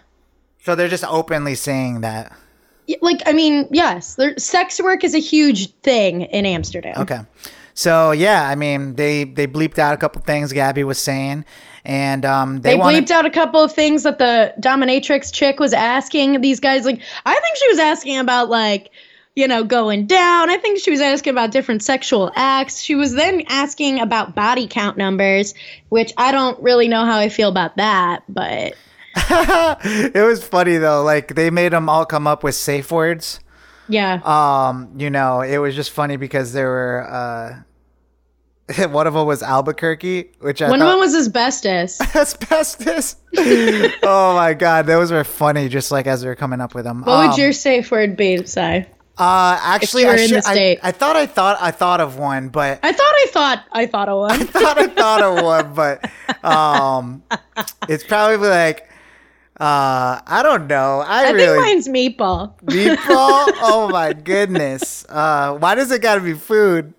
So 0.63 0.75
they're 0.75 0.87
just 0.87 1.03
openly 1.03 1.55
saying 1.55 2.01
that. 2.01 2.31
Like, 3.01 3.21
I 3.25 3.33
mean, 3.33 3.67
yes, 3.71 4.15
there, 4.15 4.37
sex 4.37 4.79
work 4.81 5.03
is 5.03 5.15
a 5.15 5.19
huge 5.19 5.71
thing 5.81 6.21
in 6.21 6.45
Amsterdam. 6.45 6.95
Okay. 6.99 7.19
So 7.73 8.11
yeah, 8.11 8.47
I 8.47 8.55
mean 8.55 8.95
they 8.95 9.25
they 9.25 9.47
bleeped 9.47 9.79
out 9.79 9.93
a 9.93 9.97
couple 9.97 10.21
things 10.21 10.53
Gabby 10.53 10.83
was 10.83 10.97
saying, 10.97 11.43
and 11.85 12.25
um 12.25 12.61
they, 12.61 12.71
They 12.71 12.77
bleeped 12.79 13.11
out 13.11 13.25
a 13.25 13.29
couple 13.29 13.61
of 13.61 13.71
things 13.71 14.03
that 14.03 14.17
the 14.17 14.53
dominatrix 14.59 15.31
chick 15.33 15.59
was 15.59 15.73
asking 15.73 16.41
these 16.41 16.59
guys. 16.59 16.85
Like, 16.85 17.01
I 17.25 17.33
think 17.33 17.57
she 17.57 17.67
was 17.69 17.79
asking 17.79 18.17
about 18.19 18.49
like, 18.49 18.91
you 19.35 19.47
know, 19.47 19.63
going 19.63 20.07
down. 20.07 20.49
I 20.49 20.57
think 20.57 20.79
she 20.79 20.91
was 20.91 21.01
asking 21.01 21.31
about 21.31 21.51
different 21.51 21.83
sexual 21.83 22.31
acts. 22.35 22.79
She 22.81 22.95
was 22.95 23.13
then 23.13 23.43
asking 23.47 23.99
about 23.99 24.33
body 24.33 24.65
count 24.67 24.97
numbers, 24.97 25.53
which 25.89 26.13
I 26.17 26.31
don't 26.31 26.61
really 26.61 26.87
know 26.87 27.05
how 27.05 27.17
I 27.17 27.29
feel 27.29 27.49
about 27.49 27.77
that. 27.77 28.23
But 28.29 28.73
it 29.15 30.25
was 30.25 30.43
funny 30.45 30.77
though. 30.77 31.03
Like 31.03 31.35
they 31.35 31.49
made 31.49 31.73
them 31.73 31.89
all 31.89 32.05
come 32.05 32.27
up 32.27 32.43
with 32.43 32.55
safe 32.55 32.91
words. 32.91 33.39
yeah, 33.87 34.19
Um, 34.23 34.89
you 34.97 35.09
know, 35.09 35.41
it 35.41 35.57
was 35.57 35.75
just 35.75 35.91
funny 35.91 36.17
because 36.17 36.53
there 36.53 36.67
were 36.67 37.07
uh 37.09 37.61
one 38.89 39.05
of 39.05 39.13
them 39.13 39.27
was 39.27 39.43
Albuquerque, 39.43 40.31
which 40.39 40.61
I 40.61 40.69
one 40.69 40.81
of 40.81 40.87
them 40.87 40.99
was 40.99 41.13
asbestos. 41.13 42.01
asbestos. 42.15 43.15
oh 43.37 44.33
my 44.35 44.53
god, 44.53 44.87
those 44.87 45.11
were 45.11 45.23
funny. 45.23 45.69
Just 45.69 45.91
like 45.91 46.07
as 46.07 46.23
we 46.23 46.29
were 46.29 46.35
coming 46.35 46.61
up 46.61 46.73
with 46.73 46.85
them. 46.85 47.03
What 47.03 47.19
would 47.19 47.33
Um, 47.33 47.39
your 47.39 47.53
safe 47.53 47.91
word 47.91 48.17
be, 48.17 48.43
Si? 48.45 48.59
Uh, 49.17 49.59
actually, 49.61 50.05
I, 50.05 50.13
in 50.13 50.27
should, 50.27 50.43
the 50.43 50.49
I, 50.49 50.53
state? 50.53 50.79
I 50.81 50.91
thought 50.91 51.15
I 51.15 51.25
thought 51.25 51.57
I 51.61 51.71
thought 51.71 52.01
of 52.01 52.17
one, 52.17 52.49
but 52.49 52.79
I 52.81 52.91
thought 52.91 53.05
I 53.05 53.27
thought 53.31 53.63
I 53.71 53.85
thought 53.85 54.09
of 54.09 54.17
one. 54.19 54.31
I 54.31 54.43
thought 54.43 54.77
I 54.77 54.87
thought 54.87 55.21
of 55.21 55.43
one, 55.43 55.73
but 55.73 56.09
um, 56.43 57.23
it's 57.87 58.03
probably 58.03 58.47
like 58.47 58.89
uh, 59.59 60.19
I 60.25 60.41
don't 60.43 60.67
know. 60.67 61.01
I, 61.05 61.27
I 61.27 61.29
really 61.31 61.61
think 61.61 61.65
mine's 61.65 61.87
meatball. 61.87 62.59
meatball. 62.63 63.45
oh 63.61 63.89
my 63.91 64.11
goodness. 64.11 65.05
Uh, 65.07 65.55
why 65.59 65.75
does 65.75 65.91
it 65.91 66.01
got 66.01 66.15
to 66.15 66.21
be 66.21 66.33
food? 66.33 66.93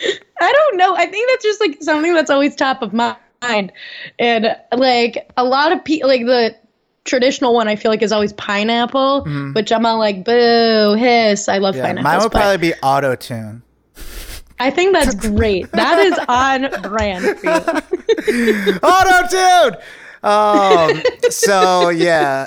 I 0.00 0.52
don't 0.52 0.76
know. 0.76 0.96
I 0.96 1.06
think 1.06 1.28
that's 1.30 1.44
just 1.44 1.60
like 1.60 1.78
something 1.82 2.12
that's 2.14 2.30
always 2.30 2.54
top 2.56 2.82
of 2.82 2.92
mind. 2.92 3.72
And 4.18 4.56
like 4.76 5.30
a 5.36 5.44
lot 5.44 5.72
of 5.72 5.84
people, 5.84 6.08
like 6.08 6.24
the 6.26 6.56
traditional 7.04 7.54
one, 7.54 7.68
I 7.68 7.76
feel 7.76 7.90
like 7.90 8.02
is 8.02 8.12
always 8.12 8.32
pineapple, 8.32 9.24
which 9.54 9.70
I'm 9.72 9.84
all 9.86 9.98
like, 9.98 10.24
boo, 10.24 10.94
hiss. 10.98 11.48
I 11.48 11.58
love. 11.58 11.76
Yeah, 11.76 11.82
pineapples. 11.82 12.04
mine 12.04 12.20
would 12.22 12.32
probably 12.32 12.56
be 12.68 12.74
auto 12.82 13.14
tune. 13.14 13.62
I 14.58 14.70
think 14.70 14.94
that's 14.94 15.14
great. 15.14 15.70
that 15.72 15.98
is 15.98 16.18
on 16.28 16.70
brand 16.82 17.24
auto 18.82 19.28
tune. 19.28 19.76
Um, 20.22 21.02
so 21.30 21.90
yeah. 21.90 22.46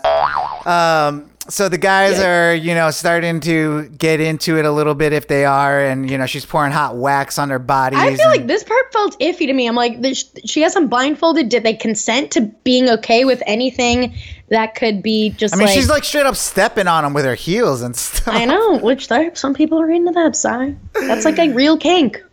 Um, 0.66 1.30
so 1.50 1.70
the 1.70 1.78
guys 1.78 2.20
are, 2.20 2.54
you 2.54 2.74
know, 2.76 2.92
starting 2.92 3.40
to 3.42 3.88
get 3.90 4.20
into 4.20 4.58
it 4.58 4.66
a 4.66 4.72
little 4.72 4.96
bit 4.96 5.14
if 5.14 5.28
they 5.28 5.46
are, 5.46 5.80
and 5.80 6.10
you 6.10 6.18
know, 6.18 6.26
she's 6.26 6.46
pouring 6.46 6.72
hot 6.72 6.96
wax 6.98 7.38
on 7.40 7.50
their 7.50 7.60
bodies. 7.60 8.00
I 8.00 8.16
feel 8.16 8.30
and- 8.30 8.40
like 8.40 8.48
this 8.48 8.64
part 8.64 8.92
felt 8.94 9.20
iffy 9.20 9.48
to 9.48 9.54
me. 9.54 9.68
I'm 9.68 9.76
like, 9.76 10.02
this, 10.02 10.30
she 10.46 10.62
has 10.62 10.74
them 10.74 10.88
blindfolded. 10.88 11.50
Did 11.50 11.64
they 11.64 11.74
consent 11.74 12.32
to 12.32 12.42
being 12.42 12.90
okay 12.90 13.26
with 13.26 13.42
anything 13.46 14.16
that 14.50 14.76
could 14.76 15.02
be 15.04 15.30
just 15.32 15.54
I 15.54 15.58
mean, 15.58 15.68
like? 15.68 15.76
she's 15.76 15.90
like 15.90 16.04
straight 16.04 16.26
up 16.26 16.36
stepping 16.36 16.88
on 16.88 17.04
them 17.04 17.14
with 17.14 17.26
her 17.26 17.36
heels 17.36 17.82
and 17.82 17.96
stuff. 17.98 18.34
I 18.34 18.46
know, 18.46 18.78
which 18.80 19.08
there, 19.08 19.34
some 19.36 19.54
people 19.54 19.80
are 19.82 19.90
into 19.90 20.12
that 20.12 20.36
side. 20.36 20.78
That's 20.94 21.26
like 21.26 21.38
a 21.40 21.50
real 21.54 21.78
kink. 21.78 22.24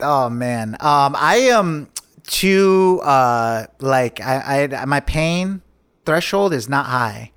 Oh 0.00 0.28
man, 0.30 0.74
um, 0.80 1.16
I 1.18 1.36
am 1.52 1.88
too 2.26 3.00
uh 3.04 3.64
like 3.80 4.20
I, 4.20 4.64
I 4.64 4.84
my 4.84 5.00
pain 5.00 5.62
threshold 6.04 6.52
is 6.52 6.68
not 6.68 6.86
high. 6.86 7.32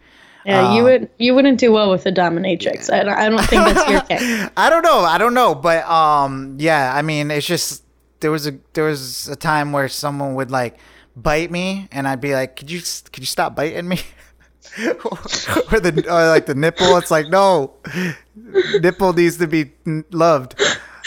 Yeah, 0.46 0.70
Oh. 0.70 0.76
you 0.76 0.84
would 0.84 1.10
you 1.18 1.36
wouldn't 1.36 1.60
do 1.60 1.72
well 1.72 1.92
with 1.92 2.06
a 2.06 2.12
dominatrix. 2.12 2.92
I 2.92 3.04
don't, 3.04 3.14
I 3.14 3.30
don't 3.30 3.46
think 3.46 3.64
that's 3.66 3.90
your 3.90 4.02
kink. 4.20 4.52
I 4.58 4.70
don't 4.70 4.84
know, 4.84 5.00
I 5.02 5.18
don't 5.18 5.34
know, 5.34 5.54
but 5.56 5.86
um, 5.90 6.56
yeah, 6.60 6.94
I 6.96 7.02
mean, 7.02 7.30
it's 7.32 7.46
just 7.46 7.84
there 8.22 8.32
was 8.32 8.48
a 8.48 8.58
there 8.74 8.86
was 8.86 9.28
a 9.28 9.36
time 9.36 9.72
where 9.72 9.88
someone 9.88 10.36
would 10.36 10.50
like 10.52 10.78
bite 11.16 11.52
me, 11.52 11.88
and 11.92 12.08
I'd 12.08 12.22
be 12.22 12.34
like, 12.34 12.56
could 12.56 12.72
you 12.72 12.80
could 13.12 13.20
you 13.20 13.26
stop 13.28 13.56
biting 13.56 13.88
me? 13.88 14.00
or 14.80 15.80
the 15.80 16.06
or 16.08 16.28
like 16.28 16.46
the 16.46 16.56
nipple, 16.56 16.96
it's 16.98 17.12
like 17.12 17.28
no, 17.30 17.74
nipple 18.82 19.14
needs 19.14 19.38
to 19.38 19.48
be 19.48 19.72
n- 19.86 20.06
loved. 20.12 20.56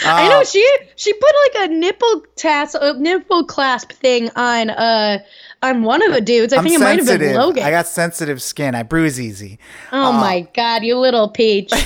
I 0.05 0.25
Uh, 0.25 0.29
know 0.29 0.43
she 0.43 0.63
she 0.97 1.13
put 1.13 1.31
like 1.55 1.69
a 1.69 1.73
nipple 1.73 2.23
tass 2.35 2.75
a 2.75 2.93
nipple 2.99 3.45
clasp 3.45 3.91
thing 3.93 4.29
on 4.35 4.69
uh 4.69 5.19
on 5.61 5.83
one 5.83 6.03
of 6.03 6.13
the 6.13 6.21
dudes. 6.21 6.53
I 6.53 6.57
I'm 6.57 6.63
think 6.63 6.75
it 6.75 6.79
might 6.79 6.99
have 6.99 7.19
been. 7.19 7.35
Logan. 7.35 7.63
I 7.63 7.71
got 7.71 7.87
sensitive 7.87 8.41
skin. 8.41 8.75
I 8.75 8.83
bruise 8.83 9.19
easy. 9.19 9.59
oh 9.91 10.11
my 10.13 10.47
god, 10.53 10.83
you 10.83 10.97
little 10.97 11.29
peach. 11.29 11.71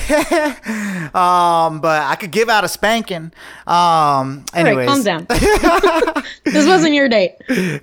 Um, 1.12 1.80
but 1.80 2.02
I 2.02 2.14
could 2.14 2.30
give 2.30 2.48
out 2.48 2.62
a 2.62 2.68
spanking. 2.68 3.32
Um, 3.66 4.44
right, 4.54 4.66
anyways, 4.66 4.88
calm 4.88 5.02
down. 5.02 5.26
this 6.44 6.66
wasn't 6.66 6.94
your 6.94 7.08
date. 7.08 7.34
Anyways, 7.48 7.82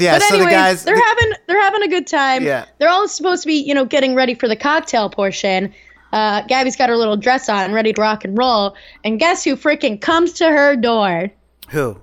Um, 0.00 0.04
yeah. 0.04 0.14
But 0.18 0.22
So 0.22 0.28
the 0.28 0.34
anyways, 0.36 0.52
guys, 0.52 0.84
they're 0.84 1.02
having 1.04 1.32
they're 1.48 1.60
having 1.60 1.82
a 1.82 1.88
good 1.88 2.06
time. 2.06 2.44
Yeah. 2.44 2.66
They're 2.78 2.88
all 2.88 3.08
supposed 3.08 3.42
to 3.42 3.48
be, 3.48 3.54
you 3.54 3.74
know, 3.74 3.84
getting 3.84 4.14
ready 4.14 4.34
for 4.34 4.46
the 4.46 4.54
cocktail 4.54 5.10
portion. 5.10 5.74
Uh, 6.12 6.42
Gabby's 6.42 6.76
got 6.76 6.88
her 6.88 6.96
little 6.96 7.16
dress 7.16 7.48
on, 7.48 7.64
and 7.64 7.74
ready 7.74 7.92
to 7.92 8.00
rock 8.00 8.24
and 8.24 8.38
roll. 8.38 8.76
And 9.04 9.18
guess 9.18 9.42
who 9.42 9.56
freaking 9.56 10.00
comes 10.00 10.32
to 10.34 10.48
her 10.48 10.76
door? 10.76 11.30
who? 11.70 11.98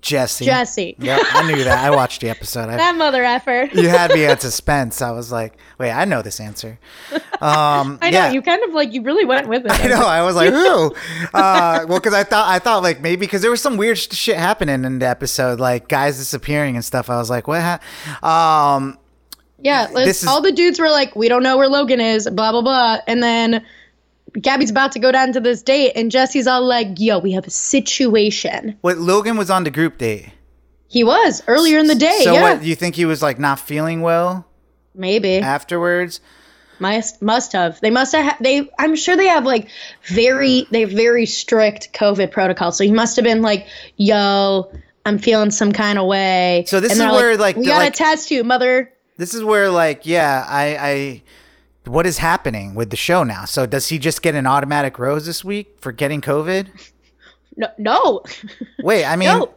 Jesse. 0.00 0.44
Jesse. 0.44 0.94
Yeah, 1.00 1.18
I 1.22 1.50
knew 1.50 1.64
that. 1.64 1.84
I 1.84 1.90
watched 1.90 2.20
the 2.20 2.30
episode. 2.30 2.68
I, 2.68 2.76
That 2.76 2.94
mother 2.96 3.24
effer. 3.24 3.68
you 3.74 3.88
had 3.88 4.12
me 4.12 4.24
at 4.26 4.40
suspense. 4.40 5.02
I 5.02 5.10
was 5.10 5.32
like, 5.32 5.56
wait, 5.78 5.90
I 5.90 6.04
know 6.04 6.22
this 6.22 6.38
answer. 6.40 6.78
Um, 7.12 7.20
I 8.02 8.10
know 8.10 8.18
yeah. 8.18 8.30
you 8.30 8.40
kind 8.42 8.62
of 8.62 8.72
like 8.74 8.92
you 8.92 9.02
really 9.02 9.24
went 9.24 9.48
with 9.48 9.64
it. 9.66 9.72
I 9.72 9.88
know. 9.88 10.06
I 10.06 10.22
was 10.22 10.36
like, 10.36 10.50
who? 10.52 10.94
Uh, 11.34 11.84
well, 11.88 11.98
because 11.98 12.14
I 12.14 12.22
thought 12.24 12.48
I 12.48 12.58
thought 12.58 12.82
like 12.82 13.00
maybe 13.00 13.20
because 13.20 13.42
there 13.42 13.50
was 13.50 13.60
some 13.60 13.76
weird 13.76 13.98
sh- 13.98 14.08
shit 14.12 14.36
happening 14.36 14.84
in 14.84 14.98
the 15.00 15.06
episode, 15.08 15.58
like 15.60 15.88
guys 15.88 16.16
disappearing 16.18 16.76
and 16.76 16.84
stuff. 16.84 17.10
I 17.10 17.16
was 17.16 17.28
like, 17.30 17.48
what? 17.48 17.60
Ha-? 17.62 18.76
Um, 18.76 18.98
Yeah, 19.60 19.88
let's, 19.92 20.22
is- 20.22 20.28
all 20.28 20.40
the 20.40 20.52
dudes 20.52 20.78
were 20.78 20.90
like, 20.90 21.16
"We 21.16 21.28
don't 21.28 21.42
know 21.42 21.56
where 21.56 21.68
Logan 21.68 22.00
is," 22.00 22.28
blah 22.30 22.52
blah 22.52 22.62
blah, 22.62 22.98
and 23.08 23.20
then 23.22 23.64
Gabby's 24.40 24.70
about 24.70 24.92
to 24.92 24.98
go 24.98 25.10
down 25.12 25.32
to 25.32 25.40
this 25.40 25.62
date, 25.62 25.92
and 25.96 26.10
Jesse's 26.10 26.46
all 26.46 26.64
like, 26.66 26.88
"Yo, 26.98 27.18
we 27.18 27.32
have 27.32 27.46
a 27.46 27.50
situation." 27.50 28.76
what? 28.80 28.98
Logan 28.98 29.36
was 29.36 29.50
on 29.50 29.64
the 29.64 29.70
group 29.70 29.98
date. 29.98 30.30
He 30.88 31.04
was 31.04 31.42
earlier 31.46 31.78
in 31.78 31.86
the 31.86 31.94
day. 31.94 32.20
So 32.22 32.32
yeah, 32.32 32.42
what? 32.42 32.62
You 32.64 32.74
think 32.74 32.94
he 32.94 33.04
was 33.04 33.22
like 33.22 33.38
not 33.38 33.58
feeling 33.60 34.00
well 34.02 34.46
maybe 34.94 35.38
afterwards? 35.38 36.20
must 36.80 37.20
must 37.20 37.52
have. 37.52 37.80
They 37.80 37.90
must 37.90 38.14
have. 38.14 38.36
They. 38.40 38.70
I'm 38.78 38.96
sure 38.96 39.16
they 39.16 39.26
have 39.26 39.44
like 39.44 39.68
very 40.06 40.66
they 40.70 40.80
have 40.82 40.90
very 40.90 41.26
strict 41.26 41.92
COVID 41.92 42.30
protocol. 42.30 42.70
So 42.72 42.84
he 42.84 42.92
must 42.92 43.16
have 43.16 43.24
been 43.24 43.42
like, 43.42 43.66
"Yo, 43.96 44.70
I'm 45.04 45.18
feeling 45.18 45.50
some 45.50 45.72
kind 45.72 45.98
of 45.98 46.06
way." 46.06 46.64
So 46.68 46.80
this 46.80 46.92
And 46.92 47.00
is 47.00 47.16
where, 47.16 47.36
like, 47.36 47.56
we 47.56 47.66
gotta 47.66 47.84
like- 47.86 47.94
test 47.94 48.30
you, 48.30 48.44
mother. 48.44 48.92
This 49.16 49.34
is 49.34 49.42
where 49.42 49.68
like 49.70 50.06
yeah, 50.06 50.44
I 50.48 50.76
I 50.80 51.22
what 51.88 52.06
is 52.06 52.18
happening 52.18 52.74
with 52.74 52.90
the 52.90 52.96
show 52.96 53.22
now? 53.24 53.44
So 53.44 53.66
does 53.66 53.88
he 53.88 53.98
just 53.98 54.22
get 54.22 54.34
an 54.34 54.46
automatic 54.46 54.98
rose 54.98 55.26
this 55.26 55.44
week 55.44 55.76
for 55.80 55.92
getting 55.92 56.20
COVID? 56.20 56.68
No, 57.56 57.68
no. 57.78 58.22
Wait, 58.82 59.04
I 59.04 59.16
mean 59.16 59.28
No. 59.28 59.54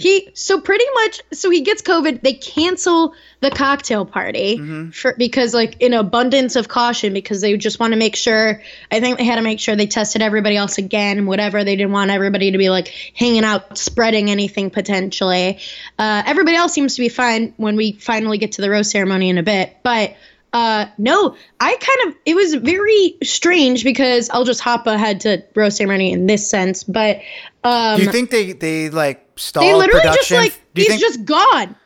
He 0.00 0.30
so 0.32 0.60
pretty 0.60 0.84
much 0.94 1.20
so 1.32 1.50
he 1.50 1.62
gets 1.62 1.82
COVID. 1.82 2.20
They 2.22 2.34
cancel 2.34 3.14
the 3.40 3.50
cocktail 3.50 4.06
party 4.06 4.56
Mm-hmm. 4.56 4.90
for 4.90 5.12
because 5.18 5.52
like 5.54 5.74
in 5.82 5.92
abundance 5.92 6.54
of 6.54 6.68
caution 6.68 7.12
because 7.12 7.40
they 7.40 7.56
just 7.56 7.80
want 7.80 7.94
to 7.94 7.98
make 7.98 8.14
sure. 8.14 8.62
I 8.92 9.00
think 9.00 9.18
they 9.18 9.24
had 9.24 9.36
to 9.36 9.42
make 9.42 9.58
sure 9.58 9.74
they 9.74 9.88
tested 9.88 10.22
everybody 10.22 10.56
else 10.56 10.78
again. 10.78 11.26
Whatever 11.26 11.64
they 11.64 11.74
didn't 11.74 11.90
want 11.90 12.12
everybody 12.12 12.52
to 12.52 12.58
be 12.58 12.70
like 12.70 12.94
hanging 13.16 13.42
out, 13.42 13.76
spreading 13.76 14.30
anything 14.30 14.70
potentially. 14.70 15.58
Uh, 15.98 16.22
everybody 16.24 16.56
else 16.56 16.72
seems 16.72 16.94
to 16.94 17.00
be 17.00 17.08
fine 17.08 17.52
when 17.56 17.74
we 17.74 17.90
finally 17.94 18.38
get 18.38 18.52
to 18.52 18.60
the 18.62 18.70
rose 18.70 18.88
ceremony 18.92 19.30
in 19.30 19.36
a 19.38 19.42
bit, 19.42 19.78
but. 19.82 20.14
Uh, 20.52 20.86
no, 20.96 21.36
I 21.60 21.76
kind 21.76 22.08
of 22.08 22.20
it 22.24 22.34
was 22.34 22.54
very 22.54 23.16
strange 23.22 23.84
because 23.84 24.30
I'll 24.30 24.44
just 24.44 24.60
hop 24.60 24.86
ahead 24.86 25.20
to 25.20 25.42
rose 25.54 25.76
ceremony 25.76 26.12
in 26.12 26.26
this 26.26 26.48
sense, 26.48 26.84
but 26.84 27.20
um, 27.64 27.98
Do 27.98 28.04
you 28.04 28.12
think 28.12 28.30
they 28.30 28.52
they 28.52 28.88
like 28.88 29.26
stalled 29.36 29.66
they 29.66 29.74
literally 29.74 30.00
production? 30.00 30.36
just 30.36 30.54
like 30.54 30.62
Do 30.74 30.82
he's 30.82 30.88
think 30.88 31.00
just 31.00 31.24
gone. 31.24 31.76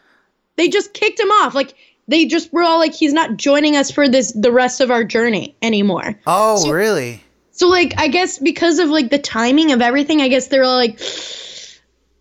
They 0.56 0.68
just 0.68 0.94
kicked 0.94 1.18
him 1.18 1.30
off. 1.30 1.54
Like 1.54 1.74
they 2.06 2.26
just 2.26 2.52
were 2.52 2.62
all 2.62 2.78
like 2.78 2.94
he's 2.94 3.12
not 3.12 3.36
joining 3.36 3.76
us 3.76 3.90
for 3.90 4.08
this 4.08 4.32
the 4.32 4.52
rest 4.52 4.80
of 4.80 4.90
our 4.90 5.02
journey 5.02 5.56
anymore. 5.62 6.18
Oh, 6.26 6.70
really? 6.70 7.22
So 7.50 7.68
like 7.68 7.94
I 7.98 8.08
guess 8.08 8.38
because 8.38 8.78
of 8.78 8.90
like 8.90 9.10
the 9.10 9.18
timing 9.18 9.72
of 9.72 9.82
everything, 9.82 10.20
I 10.20 10.28
guess 10.28 10.48
they're 10.48 10.64
all 10.64 10.76
like 10.76 11.00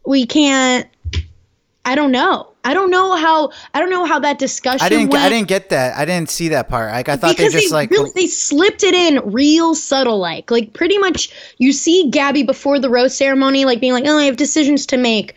we 0.06 0.26
can't 0.26 0.88
I 1.86 1.96
don't 1.96 2.12
know. 2.12 2.51
I 2.64 2.74
don't 2.74 2.92
know 2.92 3.16
how 3.16 3.52
I 3.74 3.80
don't 3.80 3.90
know 3.90 4.06
how 4.06 4.20
that 4.20 4.38
discussion 4.38 4.86
I 4.86 4.90
didn't 4.90 5.10
went. 5.10 5.24
I 5.24 5.30
didn't 5.30 5.48
get 5.48 5.70
that. 5.70 5.98
I 5.98 6.06
didn't 6.06 6.30
see 6.30 6.50
that 6.50 6.70
part. 6.70 6.92
Like 6.92 7.10
I 7.10 7.16
thought 7.18 7.36
because 7.36 7.54
they 7.54 7.62
just 7.62 7.74
like 7.74 7.90
really, 7.90 8.12
they 8.14 8.28
slipped 8.28 8.84
it 8.84 8.94
in 8.94 9.20
real 9.32 9.74
subtle 9.74 10.20
like 10.20 10.52
like 10.52 10.74
pretty 10.74 10.98
much 10.98 11.32
you 11.58 11.74
see 11.74 12.10
Gabby 12.12 12.44
before 12.44 12.80
the 12.80 12.90
rose 12.90 13.16
ceremony 13.16 13.66
like 13.66 13.80
being 13.80 13.94
like 13.94 14.06
oh 14.06 14.18
I 14.18 14.26
have 14.26 14.38
decisions 14.38 14.86
to 14.88 14.98
make 14.98 15.36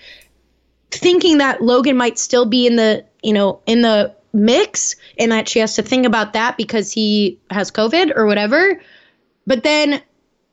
thinking 0.90 1.38
that 1.38 1.62
Logan 1.62 1.96
might 1.96 2.18
still 2.18 2.46
be 2.46 2.66
in 2.66 2.76
the 2.76 3.04
you 3.22 3.32
know 3.32 3.60
in 3.66 3.82
the 3.82 4.14
mix 4.34 4.96
and 5.18 5.32
that 5.32 5.48
she 5.48 5.60
has 5.60 5.76
to 5.76 5.82
think 5.82 6.04
about 6.04 6.32
that 6.32 6.56
because 6.56 6.90
he 6.90 7.38
has 7.50 7.70
covid 7.70 8.12
or 8.16 8.26
whatever 8.26 8.80
but 9.46 9.62
then 9.62 10.02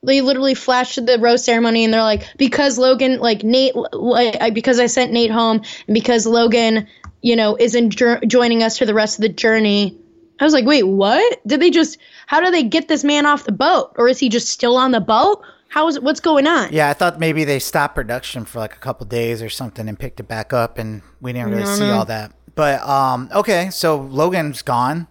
they 0.04 0.22
literally 0.22 0.56
flashed 0.56 1.04
the 1.06 1.18
rose 1.20 1.44
ceremony 1.44 1.84
and 1.84 1.94
they're 1.94 2.02
like 2.02 2.28
because 2.38 2.78
Logan 2.78 3.20
like 3.20 3.44
Nate 3.44 3.76
like 3.94 4.54
because 4.54 4.80
I 4.80 4.88
sent 4.88 5.12
Nate 5.12 5.32
home 5.32 5.62
and 5.88 5.94
because 5.94 6.26
Logan 6.26 6.88
you 7.22 7.36
know 7.36 7.56
isn't 7.60 7.92
jo- 7.92 8.20
joining 8.28 8.64
us 8.64 8.78
for 8.78 8.86
the 8.86 8.94
rest 8.94 9.18
of 9.18 9.22
the 9.22 9.30
journey. 9.30 9.98
I 10.40 10.44
was 10.44 10.54
like 10.54 10.66
wait 10.66 10.84
what? 10.84 11.40
Did 11.46 11.60
they 11.62 11.70
just 11.70 11.98
how 12.28 12.40
do 12.40 12.50
they 12.50 12.64
get 12.64 12.88
this 12.88 13.04
man 13.04 13.26
off 13.26 13.46
the 13.46 13.52
boat? 13.52 13.94
Or 13.98 14.08
is 14.08 14.20
he 14.20 14.30
just 14.30 14.50
still 14.50 14.76
on 14.78 14.92
the 14.92 15.02
boat? 15.02 15.44
How 15.70 15.88
is 15.88 15.96
it 15.96 16.04
what's 16.04 16.20
going 16.20 16.48
on? 16.48 16.74
Yeah, 16.74 16.90
I 16.90 16.94
thought 16.94 17.20
maybe 17.20 17.44
they 17.44 17.60
stopped 17.60 17.96
production 17.96 18.44
for 18.46 18.60
like 18.60 18.74
a 18.74 18.80
couple 18.80 19.06
days 19.06 19.42
or 19.42 19.50
something 19.50 19.88
and 19.88 19.98
picked 19.98 20.20
it 20.20 20.28
back 20.28 20.52
up 20.52 20.78
and 20.78 21.02
we 21.22 21.32
didn't 21.32 21.52
really 21.52 21.66
see 21.66 21.82
know. 21.82 21.94
all 21.94 22.06
that. 22.06 22.34
But 22.56 22.82
um 22.82 23.30
okay, 23.34 23.70
so 23.70 23.98
Logan's 23.98 24.64
gone 24.64 25.08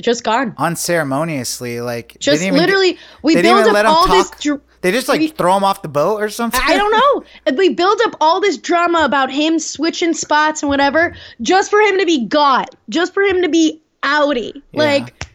just 0.00 0.24
gone 0.24 0.54
unceremoniously 0.58 1.80
like 1.80 2.12
they 2.14 2.18
just 2.20 2.42
literally 2.50 2.98
we 3.22 3.34
they 3.34 3.42
didn't 3.42 3.64
build 3.64 3.76
up 3.76 3.86
all 3.86 4.06
this 4.08 4.30
dr- 4.40 4.60
They 4.82 4.92
just 4.92 5.08
like 5.08 5.20
we- 5.20 5.28
throw 5.28 5.56
him 5.56 5.64
off 5.64 5.82
the 5.82 5.88
boat 5.88 6.22
or 6.22 6.28
something. 6.30 6.60
I 6.64 6.76
don't 6.76 6.90
know. 6.92 7.24
And 7.46 7.58
We 7.58 7.74
build 7.74 8.00
up 8.06 8.14
all 8.20 8.40
this 8.40 8.56
drama 8.56 9.04
about 9.04 9.30
him 9.30 9.58
switching 9.58 10.14
spots 10.14 10.62
and 10.62 10.70
whatever, 10.70 11.14
just 11.42 11.70
for 11.70 11.80
him 11.80 11.98
to 11.98 12.06
be 12.06 12.24
got, 12.26 12.74
just 12.88 13.12
for 13.12 13.22
him 13.22 13.42
to 13.42 13.48
be 13.50 13.82
outie. 14.02 14.62
Like, 14.72 15.26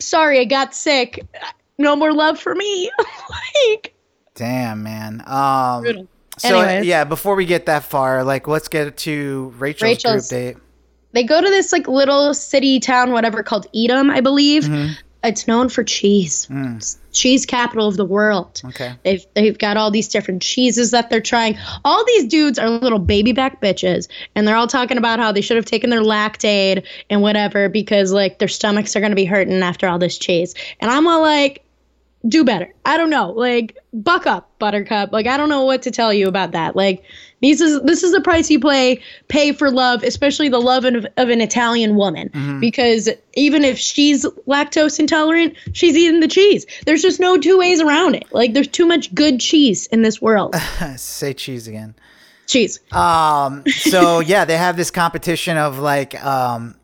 sorry, 0.00 0.40
I 0.40 0.44
got 0.44 0.74
sick. 0.74 1.24
No 1.78 1.94
more 1.96 2.12
love 2.12 2.38
for 2.40 2.54
me. 2.54 2.90
like, 3.70 3.94
Damn, 4.34 4.82
man. 4.82 5.22
Um 5.26 5.82
Brutal. 5.82 6.08
so 6.38 6.58
Anyways. 6.60 6.86
yeah, 6.86 7.04
before 7.04 7.34
we 7.36 7.44
get 7.44 7.66
that 7.66 7.84
far, 7.84 8.24
like 8.24 8.48
let's 8.48 8.68
get 8.68 8.96
to 8.98 9.52
Rachel's, 9.58 9.82
Rachel's- 9.82 10.28
group 10.30 10.56
date. 10.56 10.61
They 11.12 11.24
go 11.24 11.40
to 11.40 11.48
this 11.48 11.72
like 11.72 11.88
little 11.88 12.34
city 12.34 12.80
town, 12.80 13.12
whatever, 13.12 13.42
called 13.42 13.66
Edam, 13.74 14.10
I 14.10 14.20
believe. 14.20 14.64
Mm-hmm. 14.64 14.92
It's 15.24 15.46
known 15.46 15.68
for 15.68 15.84
cheese. 15.84 16.48
It's 16.50 16.98
cheese 17.12 17.46
capital 17.46 17.86
of 17.86 17.96
the 17.96 18.04
world. 18.04 18.54
Mm. 18.54 18.68
Okay. 18.70 18.94
They've 19.04 19.24
they've 19.34 19.56
got 19.56 19.76
all 19.76 19.90
these 19.90 20.08
different 20.08 20.42
cheeses 20.42 20.90
that 20.90 21.10
they're 21.10 21.20
trying. 21.20 21.56
All 21.84 22.04
these 22.04 22.26
dudes 22.26 22.58
are 22.58 22.68
little 22.68 22.98
baby 22.98 23.30
back 23.32 23.60
bitches, 23.60 24.08
and 24.34 24.48
they're 24.48 24.56
all 24.56 24.66
talking 24.66 24.98
about 24.98 25.20
how 25.20 25.30
they 25.30 25.40
should 25.40 25.56
have 25.56 25.64
taken 25.64 25.90
their 25.90 26.02
Lactaid 26.02 26.84
and 27.08 27.22
whatever 27.22 27.68
because 27.68 28.12
like 28.12 28.40
their 28.40 28.48
stomachs 28.48 28.96
are 28.96 29.00
gonna 29.00 29.14
be 29.14 29.24
hurting 29.24 29.62
after 29.62 29.86
all 29.86 29.98
this 29.98 30.18
cheese. 30.18 30.54
And 30.80 30.90
I'm 30.90 31.06
all 31.06 31.20
like, 31.20 31.61
do 32.28 32.44
better. 32.44 32.72
I 32.84 32.96
don't 32.96 33.10
know. 33.10 33.30
Like, 33.30 33.76
buck 33.92 34.26
up, 34.26 34.50
Buttercup. 34.58 35.12
Like, 35.12 35.26
I 35.26 35.36
don't 35.36 35.48
know 35.48 35.64
what 35.64 35.82
to 35.82 35.90
tell 35.90 36.12
you 36.12 36.28
about 36.28 36.52
that. 36.52 36.76
Like, 36.76 37.02
this 37.40 37.60
is 37.60 37.82
this 37.82 38.04
is 38.04 38.12
the 38.12 38.20
price 38.20 38.48
you 38.50 38.60
play 38.60 39.02
pay 39.26 39.52
for 39.52 39.70
love, 39.70 40.04
especially 40.04 40.48
the 40.48 40.60
love 40.60 40.84
of, 40.84 41.06
of 41.16 41.28
an 41.28 41.40
Italian 41.40 41.96
woman. 41.96 42.58
Because 42.60 43.08
even 43.34 43.64
if 43.64 43.76
she's 43.78 44.24
lactose 44.46 45.00
intolerant, 45.00 45.56
she's 45.72 45.96
eating 45.96 46.20
the 46.20 46.28
cheese. 46.28 46.64
There's 46.86 47.02
just 47.02 47.18
no 47.18 47.36
two 47.36 47.58
ways 47.58 47.80
around 47.80 48.14
it. 48.14 48.24
Like, 48.32 48.54
there's 48.54 48.68
too 48.68 48.86
much 48.86 49.12
good 49.14 49.40
cheese 49.40 49.88
in 49.88 50.02
this 50.02 50.22
world. 50.22 50.54
Say 50.96 51.34
cheese 51.34 51.66
again. 51.66 51.96
cheese. 52.46 52.78
Um, 52.92 53.64
so 53.66 54.20
yeah, 54.20 54.44
they 54.44 54.56
have 54.56 54.76
this 54.76 54.90
competition 54.92 55.56
of 55.56 55.78
like, 55.80 56.14
um, 56.24 56.76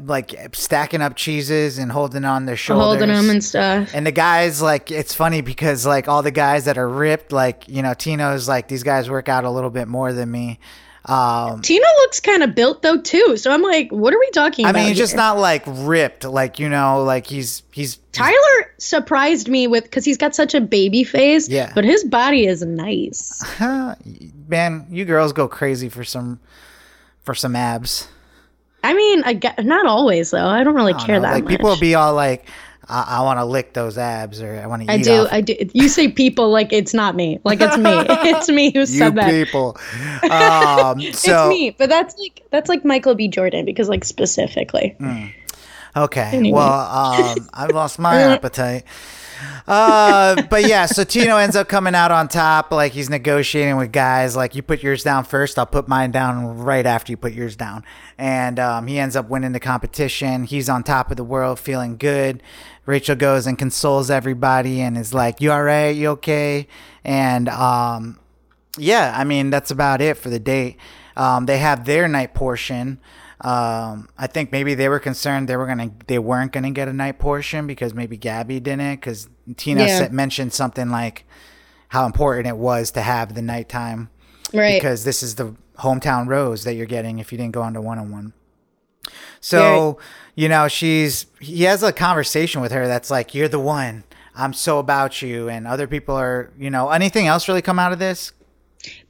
like 0.00 0.54
stacking 0.54 1.00
up 1.00 1.16
cheeses 1.16 1.78
and 1.78 1.90
holding 1.92 2.24
on 2.24 2.46
their 2.46 2.56
shoulders. 2.56 2.84
Holding 2.84 3.08
them 3.08 3.30
and 3.30 3.42
stuff. 3.44 3.90
And 3.94 4.06
the 4.06 4.12
guys, 4.12 4.60
like, 4.62 4.90
it's 4.90 5.14
funny 5.14 5.40
because 5.40 5.86
like 5.86 6.08
all 6.08 6.22
the 6.22 6.30
guys 6.30 6.64
that 6.66 6.78
are 6.78 6.88
ripped, 6.88 7.32
like 7.32 7.68
you 7.68 7.82
know, 7.82 7.94
Tino's 7.94 8.48
like 8.48 8.68
these 8.68 8.82
guys 8.82 9.08
work 9.10 9.28
out 9.28 9.44
a 9.44 9.50
little 9.50 9.70
bit 9.70 9.88
more 9.88 10.12
than 10.12 10.30
me. 10.30 10.58
Um, 11.04 11.62
Tino 11.62 11.86
looks 12.00 12.20
kind 12.20 12.42
of 12.42 12.54
built 12.54 12.82
though 12.82 13.00
too. 13.00 13.38
So 13.38 13.50
I'm 13.50 13.62
like, 13.62 13.90
what 13.90 14.12
are 14.12 14.18
we 14.18 14.30
talking 14.30 14.66
I 14.66 14.70
about? 14.70 14.80
mean, 14.80 14.88
he's 14.88 14.98
just 14.98 15.16
not 15.16 15.38
like 15.38 15.62
ripped, 15.66 16.24
like 16.24 16.58
you 16.58 16.68
know, 16.68 17.02
like 17.02 17.26
he's 17.26 17.62
he's 17.72 17.96
Tyler 18.12 18.74
surprised 18.76 19.48
me 19.48 19.66
with 19.66 19.84
because 19.84 20.04
he's 20.04 20.18
got 20.18 20.34
such 20.34 20.54
a 20.54 20.60
baby 20.60 21.04
face. 21.04 21.48
Yeah. 21.48 21.72
But 21.74 21.84
his 21.84 22.04
body 22.04 22.46
is 22.46 22.62
nice. 22.62 23.42
man. 24.48 24.86
You 24.90 25.04
girls 25.06 25.32
go 25.32 25.48
crazy 25.48 25.88
for 25.88 26.04
some 26.04 26.40
for 27.22 27.34
some 27.34 27.56
abs. 27.56 28.08
I 28.82 28.94
mean, 28.94 29.22
I 29.24 29.32
get, 29.34 29.64
not 29.64 29.86
always 29.86 30.30
though. 30.30 30.46
I 30.46 30.62
don't 30.64 30.74
really 30.74 30.94
I 30.94 30.98
don't 30.98 31.06
care 31.06 31.16
know, 31.16 31.22
that 31.22 31.34
like 31.34 31.44
much. 31.44 31.50
people 31.50 31.70
will 31.70 31.80
be 31.80 31.94
all 31.94 32.14
like, 32.14 32.46
I, 32.88 33.18
I 33.18 33.22
want 33.22 33.38
to 33.38 33.44
lick 33.44 33.74
those 33.74 33.98
abs 33.98 34.40
or 34.40 34.54
I 34.54 34.66
want 34.66 34.82
to 34.82 34.94
eat 34.94 35.00
I 35.00 35.02
do. 35.02 35.22
off 35.22 35.28
I 35.32 35.40
do. 35.40 35.54
You 35.74 35.88
say 35.88 36.08
people 36.08 36.50
like 36.50 36.72
it's 36.72 36.94
not 36.94 37.14
me. 37.14 37.38
Like 37.44 37.60
it's 37.60 37.76
me. 37.76 37.90
it's 38.30 38.48
me 38.48 38.72
who 38.72 38.86
said 38.86 39.14
that. 39.16 39.30
people. 39.30 39.76
Um, 40.30 41.00
so 41.12 41.48
it's 41.48 41.48
me. 41.50 41.70
But 41.70 41.88
that's 41.88 42.16
like 42.18 42.42
that's 42.50 42.68
like 42.68 42.84
Michael 42.84 43.14
B. 43.14 43.28
Jordan 43.28 43.64
because 43.64 43.88
like 43.88 44.04
specifically. 44.04 44.96
Mm. 44.98 45.32
Okay. 45.96 46.30
Anyway. 46.32 46.56
Well, 46.56 46.72
um, 46.72 47.48
I've 47.52 47.70
lost 47.70 47.98
my 47.98 48.20
appetite. 48.32 48.84
Uh, 49.66 50.42
but 50.48 50.66
yeah, 50.66 50.86
so 50.86 51.04
Tino 51.04 51.36
ends 51.36 51.56
up 51.56 51.68
coming 51.68 51.94
out 51.94 52.10
on 52.10 52.28
top. 52.28 52.70
Like 52.70 52.92
he's 52.92 53.10
negotiating 53.10 53.76
with 53.76 53.92
guys. 53.92 54.34
Like 54.36 54.54
you 54.54 54.62
put 54.62 54.82
yours 54.82 55.02
down 55.02 55.24
first, 55.24 55.58
I'll 55.58 55.66
put 55.66 55.88
mine 55.88 56.10
down 56.10 56.58
right 56.58 56.86
after 56.86 57.12
you 57.12 57.16
put 57.16 57.32
yours 57.32 57.56
down. 57.56 57.84
And 58.16 58.58
um, 58.58 58.86
he 58.86 58.98
ends 58.98 59.16
up 59.16 59.28
winning 59.28 59.52
the 59.52 59.60
competition. 59.60 60.44
He's 60.44 60.68
on 60.68 60.82
top 60.82 61.10
of 61.10 61.16
the 61.16 61.24
world, 61.24 61.58
feeling 61.58 61.96
good. 61.96 62.42
Rachel 62.86 63.16
goes 63.16 63.46
and 63.46 63.58
consoles 63.58 64.10
everybody 64.10 64.80
and 64.80 64.96
is 64.96 65.12
like, 65.12 65.42
"You 65.42 65.52
all 65.52 65.62
right? 65.62 65.94
You 65.94 66.08
okay?" 66.08 66.66
And 67.04 67.48
um, 67.50 68.18
yeah, 68.78 69.14
I 69.16 69.24
mean 69.24 69.50
that's 69.50 69.70
about 69.70 70.00
it 70.00 70.16
for 70.16 70.30
the 70.30 70.38
date. 70.38 70.78
Um, 71.16 71.46
they 71.46 71.58
have 71.58 71.84
their 71.84 72.08
night 72.08 72.32
portion. 72.32 73.00
Um, 73.40 74.08
I 74.18 74.26
think 74.26 74.50
maybe 74.50 74.74
they 74.74 74.88
were 74.88 74.98
concerned 74.98 75.48
they 75.48 75.56
were 75.56 75.66
gonna 75.66 75.92
they 76.08 76.18
weren't 76.18 76.50
gonna 76.52 76.72
get 76.72 76.88
a 76.88 76.92
night 76.92 77.18
portion 77.20 77.66
because 77.68 77.94
maybe 77.94 78.16
Gabby 78.16 78.58
didn't 78.58 78.96
because 78.96 79.28
Tino 79.56 79.82
Yeah. 79.84 79.98
said, 79.98 80.12
mentioned 80.12 80.52
something 80.52 80.90
like 80.90 81.24
how 81.88 82.04
important 82.04 82.48
it 82.48 82.56
was 82.56 82.90
to 82.92 83.00
have 83.00 83.34
the 83.34 83.42
nighttime 83.42 84.10
Right. 84.52 84.80
because 84.80 85.04
this 85.04 85.22
is 85.22 85.36
the 85.36 85.54
hometown 85.78 86.26
rose 86.26 86.64
that 86.64 86.74
you're 86.74 86.86
getting 86.86 87.20
if 87.20 87.30
you 87.30 87.38
didn't 87.38 87.52
go 87.52 87.62
on 87.62 87.74
to 87.74 87.80
one 87.80 87.98
on 88.00 88.10
one. 88.10 88.32
So, 89.40 89.98
you 90.34 90.48
know, 90.48 90.68
she's 90.68 91.26
he 91.40 91.62
has 91.64 91.82
a 91.82 91.92
conversation 91.92 92.60
with 92.60 92.72
her 92.72 92.86
that's 92.88 93.10
like, 93.10 93.34
You're 93.34 93.48
the 93.48 93.60
one. 93.60 94.04
I'm 94.34 94.52
so 94.52 94.78
about 94.78 95.20
you 95.22 95.48
and 95.48 95.66
other 95.66 95.86
people 95.86 96.14
are 96.16 96.52
you 96.58 96.70
know, 96.70 96.90
anything 96.90 97.26
else 97.26 97.48
really 97.48 97.62
come 97.62 97.78
out 97.78 97.92
of 97.92 97.98
this? 97.98 98.32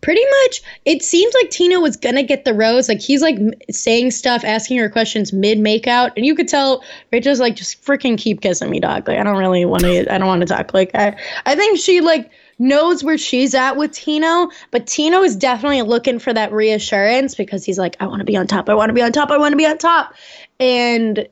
Pretty 0.01 0.25
much, 0.43 0.63
it 0.85 1.03
seems 1.03 1.35
like 1.35 1.51
Tino 1.51 1.81
was 1.81 1.97
gonna 1.97 2.23
get 2.23 2.45
the 2.45 2.55
rose. 2.55 2.89
Like 2.89 3.01
he's 3.01 3.23
like 3.23 3.39
saying 3.71 4.13
stuff, 4.13 4.45
asking 4.45 4.79
her 4.79 4.89
questions 4.89 5.33
mid 5.33 5.59
makeout, 5.59 6.13
and 6.17 6.25
you 6.25 6.35
could 6.35 6.49
tell 6.49 6.85
Rachel's 7.13 7.41
like, 7.41 7.57
just 7.57 7.85
freaking 7.85 8.17
keep 8.17 8.41
kissing 8.41 8.71
me, 8.71 8.81
dog. 8.81 9.09
Like 9.09 9.19
I 9.19 9.23
don't 9.23 9.39
really 9.39 9.65
want 9.65 9.83
to. 9.83 10.13
I 10.13 10.19
don't 10.19 10.29
want 10.29 10.41
to 10.43 10.47
talk. 10.47 10.73
Like 10.73 10.95
I, 10.95 11.17
I 11.47 11.57
think 11.57 11.79
she 11.79 12.01
like 12.01 12.31
knows 12.59 13.05
where 13.05 13.19
she's 13.19 13.55
at 13.55 13.77
with 13.77 13.93
Tino, 13.93 14.51
but 14.71 14.87
Tino 14.87 15.23
is 15.23 15.37
definitely 15.37 15.83
looking 15.83 16.19
for 16.19 16.33
that 16.33 16.53
reassurance 16.53 17.35
because 17.35 17.65
he's 17.65 17.79
like, 17.79 17.97
I 18.01 18.07
want 18.07 18.21
to 18.21 18.25
be 18.25 18.37
on 18.37 18.47
top. 18.47 18.69
I 18.69 18.75
want 18.75 18.91
to 18.91 18.95
be 18.95 19.03
on 19.03 19.13
top. 19.13 19.31
I 19.31 19.39
want 19.39 19.53
to 19.53 19.57
be 19.57 19.67
on 19.67 19.79
top, 19.79 20.15
and 20.61 21.29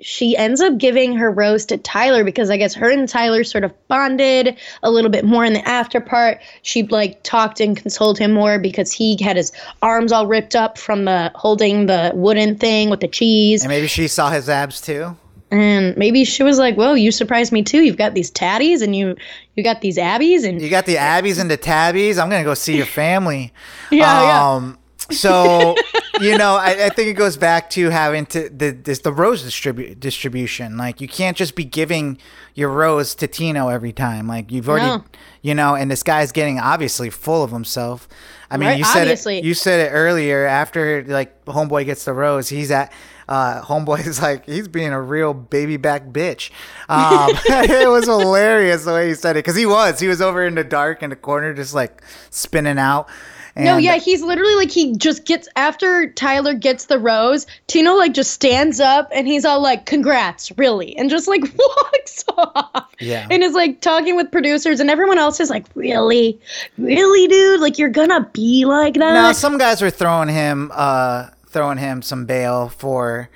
she 0.00 0.36
ends 0.36 0.60
up 0.60 0.78
giving 0.78 1.14
her 1.16 1.30
rose 1.30 1.66
to 1.66 1.76
Tyler 1.76 2.24
because 2.24 2.50
I 2.50 2.56
guess 2.56 2.74
her 2.74 2.90
and 2.90 3.08
Tyler 3.08 3.44
sort 3.44 3.64
of 3.64 3.88
bonded 3.88 4.56
a 4.82 4.90
little 4.90 5.10
bit 5.10 5.24
more 5.24 5.44
in 5.44 5.52
the 5.52 5.66
after 5.68 6.00
part. 6.00 6.40
She 6.62 6.84
like 6.84 7.22
talked 7.22 7.60
and 7.60 7.76
consoled 7.76 8.18
him 8.18 8.32
more 8.32 8.58
because 8.58 8.92
he 8.92 9.16
had 9.22 9.36
his 9.36 9.52
arms 9.82 10.12
all 10.12 10.26
ripped 10.26 10.56
up 10.56 10.78
from 10.78 11.04
the 11.04 11.30
holding 11.34 11.86
the 11.86 12.12
wooden 12.14 12.56
thing 12.56 12.90
with 12.90 13.00
the 13.00 13.08
cheese. 13.08 13.62
And 13.62 13.68
maybe 13.68 13.86
she 13.86 14.08
saw 14.08 14.30
his 14.30 14.48
abs 14.48 14.80
too. 14.80 15.16
And 15.52 15.96
maybe 15.96 16.24
she 16.24 16.44
was 16.44 16.58
like, 16.58 16.76
"Whoa, 16.76 16.94
you 16.94 17.10
surprised 17.10 17.50
me 17.50 17.64
too. 17.64 17.82
You've 17.82 17.96
got 17.96 18.14
these 18.14 18.30
tatties 18.30 18.82
and 18.82 18.94
you 18.94 19.16
you 19.56 19.64
got 19.64 19.80
these 19.80 19.96
abbies 19.98 20.44
and 20.44 20.62
You 20.62 20.70
got 20.70 20.86
the 20.86 20.94
Abbies 20.96 21.40
and 21.40 21.50
the 21.50 21.56
Tabbies. 21.56 22.18
I'm 22.18 22.30
gonna 22.30 22.44
go 22.44 22.54
see 22.54 22.76
your 22.76 22.86
family. 22.86 23.52
Yeah, 23.90 24.22
yeah. 24.22 24.52
Um, 24.54 24.78
So, 25.12 25.74
you 26.20 26.36
know, 26.38 26.54
I, 26.56 26.86
I 26.86 26.88
think 26.90 27.08
it 27.08 27.14
goes 27.14 27.36
back 27.36 27.70
to 27.70 27.90
having 27.90 28.26
to 28.26 28.48
the 28.48 28.70
this 28.70 29.00
the 29.00 29.12
rose 29.12 29.42
distribu- 29.44 29.98
distribution. 29.98 30.76
Like, 30.76 31.00
you 31.00 31.08
can't 31.08 31.36
just 31.36 31.54
be 31.54 31.64
giving 31.64 32.18
your 32.54 32.68
rose 32.70 33.14
to 33.16 33.26
Tino 33.26 33.68
every 33.68 33.92
time. 33.92 34.26
Like, 34.26 34.50
you've 34.50 34.68
already, 34.68 34.86
No. 34.86 35.04
you 35.42 35.54
know, 35.54 35.74
and 35.74 35.90
this 35.90 36.02
guy's 36.02 36.32
getting 36.32 36.58
obviously 36.58 37.10
full 37.10 37.42
of 37.42 37.50
himself. 37.52 38.08
I 38.50 38.56
mean, 38.56 38.68
Right, 38.68 38.78
you 38.78 38.84
said 38.84 39.02
obviously. 39.02 39.38
it. 39.38 39.44
You 39.44 39.54
said 39.54 39.86
it 39.88 39.90
earlier. 39.92 40.44
After 40.44 41.04
like 41.04 41.44
homeboy 41.44 41.84
gets 41.86 42.04
the 42.04 42.12
rose, 42.12 42.48
he's 42.48 42.70
at. 42.70 42.92
Uh, 43.28 43.62
homeboy 43.62 44.04
is 44.04 44.20
like 44.22 44.44
he's 44.46 44.66
being 44.66 44.92
a 44.92 45.00
real 45.00 45.32
baby 45.32 45.76
back 45.76 46.06
bitch. 46.06 46.50
Um, 46.88 47.30
it 47.46 47.88
was 47.88 48.06
hilarious 48.06 48.84
the 48.84 48.92
way 48.92 49.08
he 49.08 49.14
said 49.14 49.36
it 49.36 49.44
because 49.44 49.54
he 49.54 49.66
was. 49.66 50.00
He 50.00 50.08
was 50.08 50.20
over 50.20 50.44
in 50.44 50.56
the 50.56 50.64
dark 50.64 51.00
in 51.04 51.10
the 51.10 51.16
corner, 51.16 51.54
just 51.54 51.72
like 51.72 52.02
spinning 52.30 52.76
out. 52.78 53.08
No, 53.56 53.76
yeah, 53.76 53.96
he's 53.96 54.22
literally 54.22 54.54
like 54.54 54.70
he 54.70 54.94
just 54.96 55.24
gets 55.24 55.48
after 55.56 56.10
Tyler 56.12 56.54
gets 56.54 56.86
the 56.86 56.98
rose, 56.98 57.46
Tino 57.66 57.94
like 57.94 58.14
just 58.14 58.32
stands 58.32 58.80
up 58.80 59.08
and 59.12 59.26
he's 59.26 59.44
all 59.44 59.60
like, 59.60 59.86
"Congrats, 59.86 60.52
really," 60.56 60.96
and 60.96 61.10
just 61.10 61.28
like 61.28 61.42
walks 61.58 62.24
off. 62.36 62.88
Yeah. 63.00 63.26
and 63.30 63.42
is 63.42 63.54
like 63.54 63.80
talking 63.80 64.16
with 64.16 64.30
producers 64.30 64.80
and 64.80 64.90
everyone 64.90 65.18
else 65.18 65.40
is 65.40 65.50
like, 65.50 65.66
"Really, 65.74 66.38
really, 66.78 67.26
dude? 67.28 67.60
Like 67.60 67.78
you're 67.78 67.88
gonna 67.88 68.28
be 68.32 68.64
like 68.64 68.94
that?" 68.94 69.14
Now 69.14 69.32
some 69.32 69.58
guys 69.58 69.82
are 69.82 69.90
throwing 69.90 70.28
him 70.28 70.70
uh 70.74 71.28
throwing 71.46 71.78
him 71.78 72.02
some 72.02 72.26
bail 72.26 72.68
for 72.68 73.28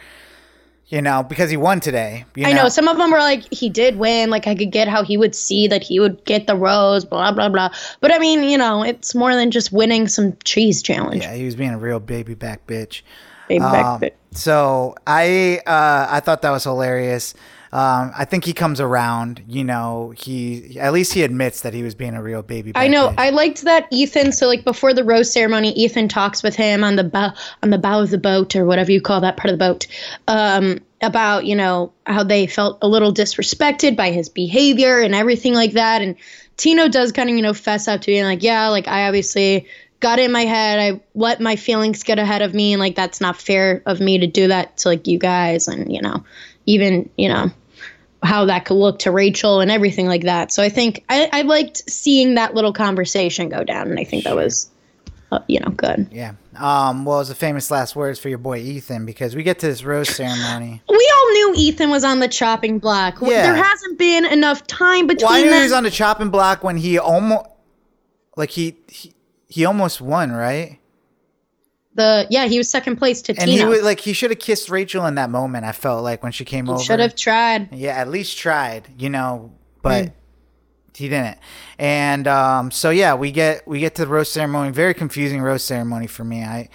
you 0.89 1.01
know, 1.03 1.23
because 1.23 1.51
he 1.51 1.57
won 1.57 1.81
today. 1.81 2.25
You 2.35 2.47
I 2.47 2.53
know 2.53 2.69
some 2.69 2.89
of 2.89 2.97
them 2.99 3.11
were 3.11 3.19
like, 3.19 3.53
"He 3.53 3.69
did 3.69 3.97
win." 3.97 4.31
Like 4.31 4.47
I 4.47 4.55
could 4.55 4.71
get 4.71 4.87
how 4.89 5.03
he 5.03 5.17
would 5.17 5.35
see 5.35 5.67
that 5.69 5.83
he 5.83 5.99
would 6.01 6.25
get 6.25 6.47
the 6.47 6.57
rose, 6.57 7.05
blah 7.05 7.33
blah 7.33 7.49
blah. 7.49 7.71
But 8.01 8.13
I 8.13 8.19
mean, 8.19 8.43
you 8.45 8.59
know, 8.59 8.83
it's 8.83 9.15
more 9.15 9.35
than 9.35 9.51
just 9.51 9.73
winning 9.73 10.09
some 10.09 10.37
cheese 10.45 10.83
challenge. 10.83 11.23
Yeah, 11.23 11.35
he 11.35 11.45
was 11.45 11.57
being 11.57 11.71
a 11.71 11.79
real 11.79 12.01
baby 12.01 12.35
back 12.35 12.67
bitch. 12.67 13.03
Baby 13.49 13.61
back 13.61 13.85
Um, 13.85 14.01
fit. 14.01 14.17
so 14.33 14.95
I 15.07 15.61
uh, 15.67 16.07
I 16.11 16.21
thought 16.21 16.43
that 16.43 16.51
was 16.51 16.65
hilarious. 16.65 17.35
Um, 17.75 18.13
I 18.17 18.25
think 18.25 18.45
he 18.45 18.53
comes 18.53 18.81
around. 18.81 19.43
You 19.49 19.65
know, 19.65 20.15
he 20.17 20.79
at 20.79 20.93
least 20.93 21.13
he 21.13 21.25
admits 21.25 21.63
that 21.63 21.75
he 21.75 21.83
was 21.83 21.97
being 21.97 22.15
a 22.15 22.23
real 22.23 22.41
baby. 22.41 22.71
I 22.77 22.87
know. 22.87 23.13
I 23.19 23.31
liked 23.31 23.63
that 23.63 23.89
Ethan. 23.91 24.31
So 24.31 24.47
like 24.47 24.63
before 24.63 24.95
the 24.95 25.03
rose 25.03 25.33
ceremony, 25.33 25.73
Ethan 25.73 26.07
talks 26.07 26.45
with 26.45 26.55
him 26.55 26.85
on 26.85 26.95
the 26.95 27.03
bow 27.03 27.33
on 27.65 27.71
the 27.71 27.79
bow 27.79 28.01
of 28.01 28.11
the 28.11 28.19
boat 28.19 28.55
or 28.55 28.65
whatever 28.65 28.93
you 28.93 29.01
call 29.01 29.21
that 29.23 29.37
part 29.37 29.53
of 29.53 29.59
the 29.59 29.65
boat, 29.65 29.89
um, 30.29 30.79
about 31.03 31.47
you 31.47 31.57
know 31.57 31.93
how 32.07 32.23
they 32.23 32.47
felt 32.47 32.79
a 32.81 32.87
little 32.87 33.13
disrespected 33.13 33.97
by 33.97 34.13
his 34.13 34.29
behavior 34.29 35.01
and 35.01 35.13
everything 35.13 35.53
like 35.53 35.73
that. 35.73 36.01
And 36.01 36.15
Tino 36.57 36.87
does 36.87 37.11
kind 37.11 37.29
of 37.29 37.35
you 37.35 37.43
know 37.43 37.55
fess 37.55 37.89
up 37.89 38.03
to 38.03 38.07
being 38.07 38.23
like, 38.23 38.45
yeah, 38.45 38.69
like 38.69 38.87
I 38.87 39.09
obviously 39.09 39.67
got 39.99 40.21
in 40.21 40.31
my 40.31 40.45
head. 40.45 40.79
I 40.79 41.01
let 41.17 41.41
my 41.41 41.57
feelings 41.57 42.05
get 42.05 42.21
ahead 42.21 42.41
of 42.41 42.55
me, 42.55 42.73
and 42.73 42.79
like 42.79 42.95
that's 42.95 43.21
not 43.21 43.37
fair 43.37 43.83
of 43.85 43.99
me 43.99 44.19
to 44.19 44.29
do 44.29 44.47
that 44.47 44.77
to 44.77 44.91
like 44.91 45.09
you 45.09 45.19
guys, 45.19 45.67
and 45.67 45.93
you 45.93 46.01
know, 46.01 46.23
even 46.67 47.11
you 47.17 47.29
know 47.29 47.51
how 48.25 48.45
that 48.47 48.65
could 48.65 48.75
look 48.75 48.99
to 49.01 49.11
Rachel 49.11 49.61
and 49.61 49.71
everything 49.71 50.07
like 50.07 50.23
that. 50.23 50.51
So 50.51 50.63
I 50.63 50.69
think 50.69 51.05
I, 51.09 51.29
I 51.33 51.43
liked 51.43 51.89
seeing 51.91 52.35
that 52.35 52.55
little 52.55 52.73
conversation 52.73 53.49
go 53.49 53.65
down, 53.65 53.91
and 53.91 53.99
I 53.99 54.05
think 54.05 54.25
that 54.25 54.35
was, 54.35 54.71
uh, 55.31 55.41
you 55.47 55.61
know, 55.61 55.71
good. 55.71 56.09
Yeah. 56.11 56.33
Um. 56.57 57.05
Well, 57.05 57.17
it 57.17 57.21
was 57.21 57.29
the 57.29 57.35
famous 57.35 57.71
last 57.71 57.95
words 57.95 58.19
for 58.19 58.29
your 58.29 58.39
boy 58.39 58.59
Ethan 58.59 59.07
because 59.07 59.37
we 59.37 59.43
get 59.43 59.59
to 59.61 59.67
this 59.67 59.85
rose 59.85 60.09
ceremony. 60.17 60.83
We 60.89 61.13
all 61.17 61.33
knew 61.33 61.55
Ethan 61.57 61.91
was 61.91 62.05
on 62.05 62.21
the 62.21 62.29
chopping 62.29 62.79
block. 62.79 63.19
Yeah. 63.21 63.53
There 63.53 63.63
hasn't 63.63 63.99
been 63.99 64.25
enough 64.25 64.67
time 64.67 65.07
between 65.07 65.31
Well, 65.31 65.41
I 65.41 65.43
knew 65.43 65.53
he 65.53 65.63
was 65.63 65.73
on 65.73 65.85
the 65.85 65.91
chopping 65.91 66.31
block 66.31 66.65
when 66.65 66.77
he 66.77 66.99
almost, 66.99 67.47
like 68.37 68.51
he 68.51 68.77
he, 68.89 69.15
he 69.49 69.65
almost 69.65 70.01
won, 70.01 70.33
right? 70.33 70.79
The 71.95 72.27
yeah, 72.31 72.47
he 72.47 72.59
was 72.59 72.69
second 72.69 72.97
place 72.97 73.23
to 73.23 73.35
And 73.39 73.51
he 73.51 73.65
was 73.65 73.83
like 73.83 74.01
he 74.01 74.13
should 74.13 74.31
have 74.31 74.41
kissed 74.41 74.69
Rachel 74.69 75.07
in 75.07 75.15
that 75.15 75.31
moment. 75.31 75.65
I 75.65 75.73
felt 75.73 76.03
like 76.03 76.23
when 76.23 76.33
she 76.33 76.45
came 76.45 76.69
over. 76.69 76.83
Should 76.83 77.01
have 77.01 77.15
tried. 77.15 77.73
Yeah, 77.73 77.93
at 77.93 78.09
least 78.09 78.37
tried, 78.39 78.89
you 78.99 79.11
know, 79.11 79.53
but 79.83 80.07
Mm. 80.07 80.13
he 80.95 81.09
didn't. 81.09 81.39
And 81.79 82.27
um, 82.27 82.71
so 82.71 82.91
yeah, 82.91 83.15
we 83.15 83.31
get 83.33 83.67
we 83.67 83.81
get 83.81 83.95
to 83.97 84.03
the 84.05 84.11
roast 84.11 84.33
ceremony. 84.33 84.71
Very 84.73 84.95
confusing 84.95 85.41
roast 85.41 85.67
ceremony 85.67 86.07
for 86.07 86.25
me. 86.25 86.43
I 86.43 86.69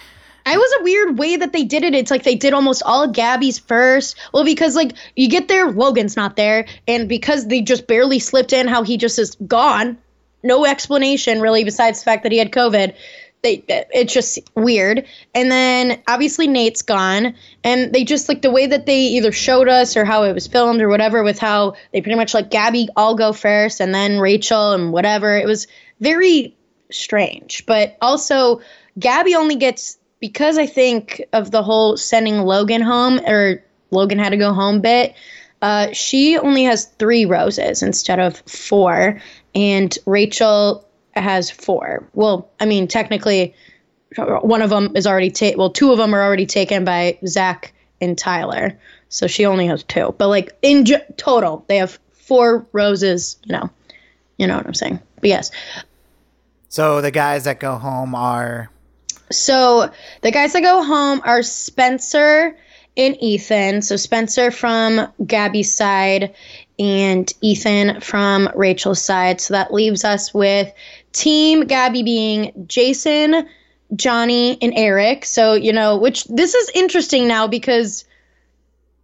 It 0.46 0.56
was 0.56 0.80
a 0.80 0.84
weird 0.84 1.18
way 1.18 1.36
that 1.36 1.52
they 1.52 1.64
did 1.64 1.84
it. 1.84 1.94
It's 1.94 2.10
like 2.10 2.22
they 2.22 2.34
did 2.34 2.54
almost 2.54 2.82
all 2.84 3.06
Gabby's 3.06 3.58
first. 3.58 4.16
Well, 4.32 4.44
because 4.44 4.74
like 4.74 4.92
you 5.16 5.28
get 5.28 5.48
there, 5.48 5.70
Logan's 5.70 6.16
not 6.16 6.36
there, 6.36 6.66
and 6.88 7.08
because 7.08 7.46
they 7.48 7.60
just 7.60 7.86
barely 7.86 8.18
slipped 8.18 8.52
in 8.52 8.68
how 8.68 8.82
he 8.82 8.96
just 8.96 9.18
is 9.18 9.36
gone, 9.46 9.98
no 10.42 10.64
explanation 10.64 11.40
really 11.42 11.64
besides 11.64 11.98
the 12.00 12.04
fact 12.04 12.22
that 12.22 12.32
he 12.32 12.38
had 12.38 12.50
COVID. 12.52 12.94
They 13.42 13.64
it's 13.68 14.12
just 14.12 14.38
weird. 14.54 15.06
And 15.34 15.50
then 15.50 16.02
obviously 16.06 16.46
Nate's 16.46 16.82
gone, 16.82 17.34
and 17.64 17.92
they 17.92 18.04
just 18.04 18.28
like 18.28 18.42
the 18.42 18.50
way 18.50 18.66
that 18.66 18.86
they 18.86 19.00
either 19.00 19.32
showed 19.32 19.68
us 19.68 19.96
or 19.96 20.04
how 20.04 20.24
it 20.24 20.34
was 20.34 20.46
filmed 20.46 20.82
or 20.82 20.88
whatever 20.88 21.22
with 21.22 21.38
how 21.38 21.74
they 21.92 22.02
pretty 22.02 22.16
much 22.16 22.34
like 22.34 22.50
Gabby 22.50 22.88
all 22.96 23.14
go 23.14 23.32
first 23.32 23.80
and 23.80 23.94
then 23.94 24.20
Rachel 24.20 24.72
and 24.72 24.92
whatever. 24.92 25.36
It 25.36 25.46
was 25.46 25.66
very 26.00 26.54
strange, 26.90 27.64
but 27.66 27.96
also 28.02 28.60
Gabby 28.98 29.34
only 29.34 29.56
gets 29.56 29.98
because 30.20 30.58
I 30.58 30.66
think 30.66 31.22
of 31.32 31.50
the 31.50 31.62
whole 31.62 31.96
sending 31.96 32.38
Logan 32.42 32.82
home 32.82 33.20
or 33.20 33.64
Logan 33.90 34.18
had 34.18 34.30
to 34.30 34.36
go 34.36 34.52
home 34.52 34.80
bit. 34.80 35.14
Uh, 35.62 35.92
she 35.92 36.38
only 36.38 36.64
has 36.64 36.86
three 36.86 37.24
roses 37.24 37.82
instead 37.82 38.18
of 38.18 38.36
four, 38.46 39.20
and 39.54 39.96
Rachel 40.06 40.86
has 41.14 41.50
four. 41.50 42.08
Well, 42.14 42.50
I 42.60 42.66
mean, 42.66 42.88
technically, 42.88 43.54
one 44.16 44.62
of 44.62 44.70
them 44.70 44.96
is 44.96 45.06
already 45.06 45.30
taken. 45.30 45.58
Well, 45.58 45.70
two 45.70 45.92
of 45.92 45.98
them 45.98 46.14
are 46.14 46.22
already 46.22 46.46
taken 46.46 46.84
by 46.84 47.18
Zach 47.26 47.72
and 48.00 48.16
Tyler, 48.16 48.78
so 49.08 49.26
she 49.26 49.46
only 49.46 49.66
has 49.66 49.82
two. 49.82 50.14
But 50.18 50.28
like 50.28 50.56
in 50.62 50.84
ju- 50.84 50.96
total, 51.16 51.64
they 51.68 51.76
have 51.76 51.98
four 52.12 52.66
roses. 52.72 53.38
You 53.44 53.52
know, 53.52 53.70
you 54.38 54.46
know 54.46 54.56
what 54.56 54.66
I'm 54.66 54.74
saying. 54.74 55.00
But 55.20 55.28
yes, 55.28 55.50
so 56.68 57.00
the 57.00 57.10
guys 57.10 57.44
that 57.44 57.60
go 57.60 57.76
home 57.76 58.14
are 58.14 58.70
So 59.30 59.90
the 60.22 60.30
guys 60.30 60.52
that 60.54 60.62
go 60.62 60.82
home 60.82 61.20
are 61.24 61.42
Spencer 61.42 62.56
and 62.96 63.16
Ethan. 63.20 63.82
So 63.82 63.96
Spencer 63.96 64.50
from 64.50 65.12
Gabby's 65.24 65.74
side 65.74 66.34
and 66.80 67.30
Ethan 67.42 68.00
from 68.00 68.48
Rachel's 68.54 69.02
side. 69.02 69.40
So 69.40 69.52
that 69.52 69.72
leaves 69.72 70.02
us 70.02 70.32
with 70.32 70.72
Team 71.12 71.66
Gabby 71.66 72.02
being 72.02 72.64
Jason, 72.66 73.46
Johnny, 73.94 74.56
and 74.62 74.72
Erich. 74.74 75.26
So, 75.26 75.52
you 75.52 75.74
know, 75.74 75.98
which 75.98 76.24
this 76.24 76.54
is 76.54 76.70
interesting 76.74 77.28
now 77.28 77.46
because 77.46 78.06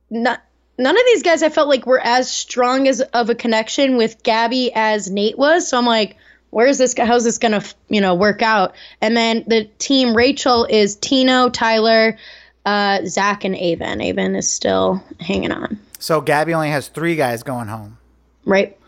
not 0.08 0.42
none 0.78 0.96
of 0.96 1.02
these 1.06 1.22
guys 1.22 1.42
I 1.42 1.50
felt 1.50 1.68
like 1.68 1.86
were 1.86 2.00
as 2.00 2.30
strong 2.30 2.88
as 2.88 3.02
of 3.02 3.28
a 3.28 3.34
connection 3.34 3.96
with 3.96 4.22
Gabby 4.22 4.72
as 4.74 5.10
Nate 5.10 5.38
was. 5.38 5.68
So 5.68 5.76
I'm 5.76 5.86
like, 5.86 6.16
where's 6.50 6.78
this 6.78 6.94
guy? 6.94 7.04
How's 7.04 7.24
this 7.24 7.38
gonna, 7.38 7.62
you 7.90 8.00
know, 8.00 8.14
work 8.14 8.40
out? 8.40 8.74
And 9.02 9.14
then 9.14 9.44
the 9.46 9.64
team 9.78 10.16
Rachel 10.16 10.64
is 10.64 10.96
Tino, 10.96 11.50
Tyler, 11.50 12.16
uh, 12.64 13.00
Zach, 13.06 13.44
and 13.44 13.56
Aven. 13.56 14.00
Aven 14.00 14.34
is 14.34 14.50
still 14.50 15.02
hanging 15.20 15.52
on, 15.52 15.78
so 15.98 16.20
Gabby 16.20 16.54
only 16.54 16.70
has 16.70 16.88
three 16.88 17.16
guys 17.16 17.42
going 17.42 17.68
home. 17.68 17.98
right? 18.44 18.78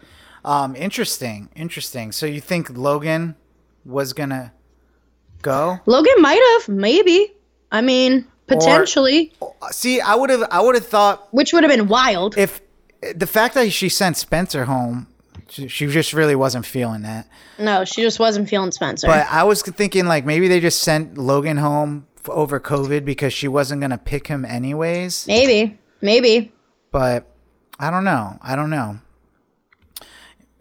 Um, 0.44 0.74
interesting, 0.76 1.48
interesting. 1.56 2.12
So 2.12 2.24
you 2.26 2.40
think 2.40 2.70
Logan 2.70 3.34
was 3.84 4.12
gonna 4.12 4.52
go? 5.42 5.80
Logan 5.86 6.14
might 6.22 6.40
have, 6.54 6.68
maybe. 6.74 7.32
I 7.70 7.80
mean, 7.82 8.24
potentially, 8.46 9.32
See, 9.70 10.00
I 10.00 10.14
would 10.14 10.30
have, 10.30 10.44
I 10.50 10.60
would 10.62 10.74
have 10.74 10.86
thought 10.86 11.28
which 11.34 11.52
would 11.52 11.64
have 11.64 11.70
been 11.72 11.88
wild. 11.88 12.38
if 12.38 12.60
the 13.14 13.26
fact 13.26 13.54
that 13.54 13.70
she 13.72 13.88
sent 13.88 14.16
Spencer 14.16 14.64
home, 14.64 15.06
she, 15.48 15.68
she 15.68 15.86
just 15.86 16.12
really 16.12 16.34
wasn't 16.36 16.64
feeling 16.64 17.02
that. 17.02 17.28
no, 17.58 17.84
she 17.84 18.00
just 18.02 18.18
wasn't 18.18 18.48
feeling 18.48 18.70
Spencer. 18.70 19.06
But 19.06 19.26
I 19.30 19.42
was 19.44 19.62
thinking 19.62 20.06
like 20.06 20.24
maybe 20.24 20.48
they 20.48 20.60
just 20.60 20.82
sent 20.82 21.18
Logan 21.18 21.58
home 21.58 22.06
f- 22.18 22.28
over 22.30 22.58
COVID 22.58 23.04
because 23.04 23.32
she 23.32 23.48
wasn't 23.48 23.80
gonna 23.82 23.98
pick 23.98 24.28
him 24.28 24.44
anyways. 24.44 25.26
maybe, 25.26 25.78
maybe. 26.00 26.52
But 26.90 27.26
I 27.78 27.90
don't 27.90 28.04
know. 28.04 28.38
I 28.42 28.56
don't 28.56 28.70
know. 28.70 29.00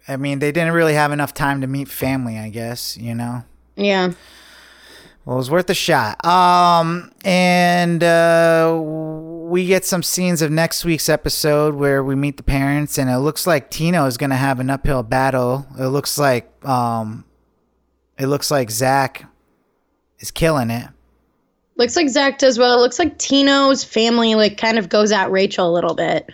I 0.06 0.16
mean, 0.16 0.38
they 0.38 0.52
didn't 0.52 0.72
really 0.72 0.94
have 0.94 1.12
enough 1.12 1.34
time 1.34 1.60
to 1.60 1.66
meet 1.66 1.88
family. 1.88 2.38
I 2.38 2.48
guess 2.48 2.96
you 2.96 3.14
know. 3.14 3.44
Yeah. 3.76 4.12
Well, 5.24 5.36
it 5.36 5.40
was 5.40 5.50
worth 5.50 5.68
a 5.68 5.74
shot. 5.74 6.24
Um, 6.24 7.12
and 7.22 8.02
uh, 8.02 8.80
we 8.82 9.66
get 9.66 9.84
some 9.84 10.02
scenes 10.02 10.40
of 10.40 10.50
next 10.50 10.86
week's 10.86 11.10
episode 11.10 11.74
where 11.74 12.02
we 12.02 12.14
meet 12.14 12.38
the 12.38 12.42
parents, 12.42 12.96
and 12.96 13.10
it 13.10 13.18
looks 13.18 13.46
like 13.46 13.70
Tino 13.70 14.06
is 14.06 14.16
going 14.16 14.30
to 14.30 14.36
have 14.36 14.58
an 14.58 14.70
uphill 14.70 15.02
battle. 15.02 15.66
It 15.78 15.88
looks 15.88 16.16
like 16.16 16.50
um, 16.66 17.26
it 18.18 18.26
looks 18.26 18.50
like 18.50 18.70
Zach 18.70 19.26
is 20.18 20.30
killing 20.30 20.70
it. 20.70 20.88
Looks 21.78 21.96
like 21.96 22.08
Zach 22.08 22.38
does 22.38 22.58
well. 22.58 22.76
It 22.76 22.80
looks 22.80 22.98
like 22.98 23.18
Tino's 23.18 23.84
family 23.84 24.34
like 24.34 24.58
kind 24.58 24.78
of 24.78 24.88
goes 24.88 25.12
at 25.12 25.30
Rachel 25.30 25.70
a 25.70 25.72
little 25.72 25.94
bit 25.94 26.28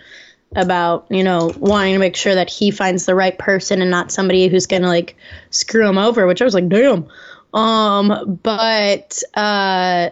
about, 0.55 1.05
you 1.09 1.23
know, 1.23 1.53
wanting 1.57 1.93
to 1.93 1.99
make 1.99 2.15
sure 2.15 2.35
that 2.35 2.49
he 2.49 2.71
finds 2.71 3.05
the 3.05 3.15
right 3.15 3.37
person 3.37 3.81
and 3.81 3.91
not 3.91 4.11
somebody 4.11 4.47
who's 4.47 4.65
gonna 4.65 4.87
like 4.87 5.15
screw 5.51 5.87
him 5.87 5.97
over, 5.97 6.25
which 6.25 6.41
I 6.41 6.45
was 6.45 6.55
like, 6.55 6.67
damn. 6.67 7.07
Um, 7.53 8.39
but 8.41 9.21
uh, 9.35 10.09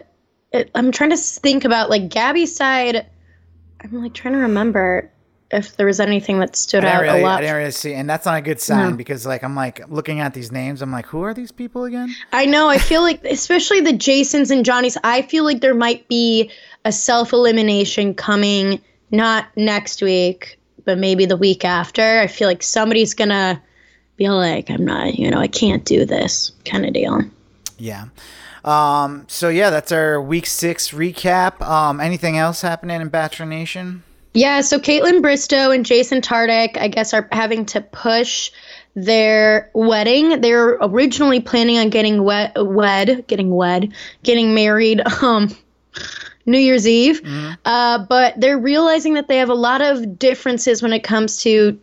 I'm 0.74 0.92
trying 0.92 1.10
to 1.10 1.16
think 1.16 1.64
about 1.64 1.90
like 1.90 2.08
Gabby's 2.08 2.54
side. 2.54 3.06
I'm 3.80 4.02
like 4.02 4.14
trying 4.14 4.34
to 4.34 4.40
remember 4.40 5.10
if 5.54 5.76
there 5.76 5.86
was 5.86 6.00
anything 6.00 6.40
that 6.40 6.56
stood 6.56 6.84
out 6.84 7.02
really, 7.02 7.20
a 7.20 7.22
lot. 7.22 7.38
I 7.38 7.40
didn't 7.42 7.56
really 7.56 7.70
see, 7.70 7.94
and 7.94 8.10
that's 8.10 8.26
not 8.26 8.36
a 8.36 8.40
good 8.42 8.60
sign 8.60 8.90
No. 8.90 8.96
because 8.96 9.24
like 9.24 9.42
I'm 9.44 9.54
like 9.54 9.88
looking 9.88 10.20
at 10.20 10.34
these 10.34 10.50
names, 10.50 10.82
I'm 10.82 10.90
like, 10.90 11.06
who 11.06 11.22
are 11.22 11.32
these 11.32 11.52
people 11.52 11.84
again? 11.84 12.14
I 12.32 12.46
know. 12.46 12.68
I 12.68 12.78
feel 12.78 13.02
like, 13.02 13.24
especially 13.24 13.80
the 13.80 13.92
Jasons 13.92 14.50
and 14.50 14.64
Johnnies, 14.64 14.98
I 15.04 15.22
feel 15.22 15.44
like 15.44 15.60
there 15.60 15.74
might 15.74 16.08
be 16.08 16.50
a 16.84 16.92
self 16.92 17.32
elimination 17.32 18.14
coming, 18.14 18.80
not 19.10 19.46
next 19.56 20.02
week, 20.02 20.58
but 20.84 20.98
maybe 20.98 21.24
the 21.26 21.36
week 21.36 21.64
after. 21.64 22.20
I 22.20 22.26
feel 22.26 22.48
like 22.48 22.62
somebody's 22.62 23.14
gonna 23.14 23.62
be 24.16 24.28
like, 24.28 24.70
I'm 24.70 24.84
not, 24.84 25.14
you 25.14 25.30
know, 25.30 25.38
I 25.38 25.48
can't 25.48 25.84
do 25.84 26.04
this 26.04 26.52
kind 26.64 26.84
of 26.84 26.92
deal. 26.92 27.20
Yeah. 27.78 28.06
Um. 28.64 29.24
So 29.28 29.50
yeah, 29.50 29.70
that's 29.70 29.92
our 29.92 30.20
week 30.20 30.46
six 30.46 30.90
recap. 30.90 31.60
Um. 31.60 32.00
Anything 32.00 32.38
else 32.38 32.62
happening 32.62 33.00
in 33.00 33.08
Bachelor 33.08 33.46
Nation? 33.46 34.02
Yeah, 34.34 34.62
so 34.62 34.80
Kaitlyn 34.80 35.22
Bristowe 35.22 35.72
and 35.72 35.86
Jason 35.86 36.20
Tartick, 36.20 36.76
I 36.76 36.88
guess, 36.88 37.14
are 37.14 37.28
having 37.30 37.66
to 37.66 37.80
push 37.80 38.50
their 38.94 39.70
wedding. 39.74 40.40
They 40.40 40.52
were 40.52 40.76
originally 40.80 41.40
planning 41.40 41.78
on 41.78 41.90
getting 41.90 42.22
wed, 42.22 42.52
wed, 42.56 43.26
getting 43.28 43.54
wed, 43.54 43.94
getting 44.24 44.52
married, 44.54 45.00
um, 45.22 45.56
New 46.46 46.58
Year's 46.58 46.86
Eve. 46.86 47.22
Uh, 47.64 48.04
but 48.06 48.38
they're 48.40 48.58
realizing 48.58 49.14
that 49.14 49.28
they 49.28 49.38
have 49.38 49.50
a 49.50 49.54
lot 49.54 49.80
of 49.80 50.18
differences 50.18 50.82
when 50.82 50.92
it 50.92 51.04
comes 51.04 51.42
to, 51.42 51.78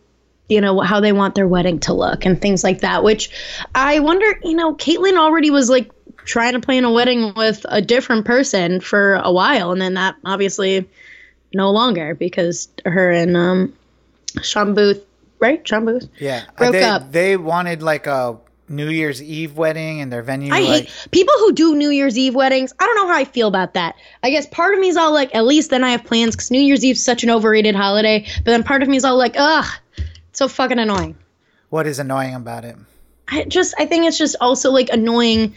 you 0.48 0.60
know, 0.60 0.80
how 0.80 1.00
they 1.00 1.12
want 1.12 1.34
their 1.34 1.48
wedding 1.48 1.80
to 1.80 1.94
look 1.94 2.26
and 2.26 2.40
things 2.40 2.62
like 2.62 2.80
that. 2.80 3.02
Which 3.02 3.30
I 3.74 4.00
wonder, 4.00 4.38
you 4.44 4.54
know, 4.54 4.74
Kaitlyn 4.74 5.16
already 5.16 5.50
was 5.50 5.70
like 5.70 5.90
trying 6.24 6.52
to 6.52 6.60
plan 6.60 6.84
a 6.84 6.92
wedding 6.92 7.32
with 7.34 7.64
a 7.68 7.80
different 7.80 8.26
person 8.26 8.80
for 8.80 9.14
a 9.14 9.32
while, 9.32 9.72
and 9.72 9.80
then 9.80 9.94
that 9.94 10.16
obviously 10.24 10.88
no 11.54 11.70
longer 11.70 12.14
because 12.14 12.68
her 12.84 13.10
and 13.10 13.36
um 13.36 13.72
Shawn 14.42 14.74
Booth, 14.74 15.04
right? 15.38 15.66
Shawn 15.66 15.84
Booth. 15.84 16.08
Yeah. 16.18 16.44
Broke 16.56 16.72
they, 16.72 16.84
up. 16.84 17.12
They 17.12 17.36
wanted 17.36 17.82
like 17.82 18.06
a 18.06 18.38
New 18.68 18.88
Year's 18.88 19.22
Eve 19.22 19.56
wedding, 19.56 20.00
and 20.00 20.10
their 20.10 20.22
venue. 20.22 20.52
I 20.52 20.60
like, 20.60 20.84
hate 20.86 21.08
people 21.10 21.34
who 21.38 21.52
do 21.52 21.74
New 21.74 21.90
Year's 21.90 22.16
Eve 22.16 22.34
weddings. 22.34 22.72
I 22.78 22.86
don't 22.86 22.96
know 22.96 23.08
how 23.08 23.18
I 23.18 23.24
feel 23.24 23.48
about 23.48 23.74
that. 23.74 23.96
I 24.22 24.30
guess 24.30 24.46
part 24.46 24.72
of 24.72 24.80
me 24.80 24.88
is 24.88 24.96
all 24.96 25.12
like, 25.12 25.34
at 25.34 25.44
least 25.44 25.68
then 25.70 25.84
I 25.84 25.90
have 25.90 26.04
plans 26.04 26.34
because 26.34 26.50
New 26.50 26.60
Year's 26.60 26.82
Eve's 26.82 27.04
such 27.04 27.22
an 27.22 27.28
overrated 27.28 27.74
holiday. 27.74 28.26
But 28.36 28.46
then 28.46 28.62
part 28.62 28.82
of 28.82 28.88
me 28.88 28.96
is 28.96 29.04
all 29.04 29.18
like, 29.18 29.34
ugh, 29.36 29.66
it's 29.98 30.38
so 30.38 30.48
fucking 30.48 30.78
annoying. 30.78 31.16
What 31.68 31.86
is 31.86 31.98
annoying 31.98 32.34
about 32.34 32.64
it? 32.64 32.76
I 33.28 33.44
just, 33.44 33.74
I 33.78 33.84
think 33.84 34.06
it's 34.06 34.16
just 34.16 34.36
also 34.40 34.70
like 34.70 34.88
annoying 34.90 35.54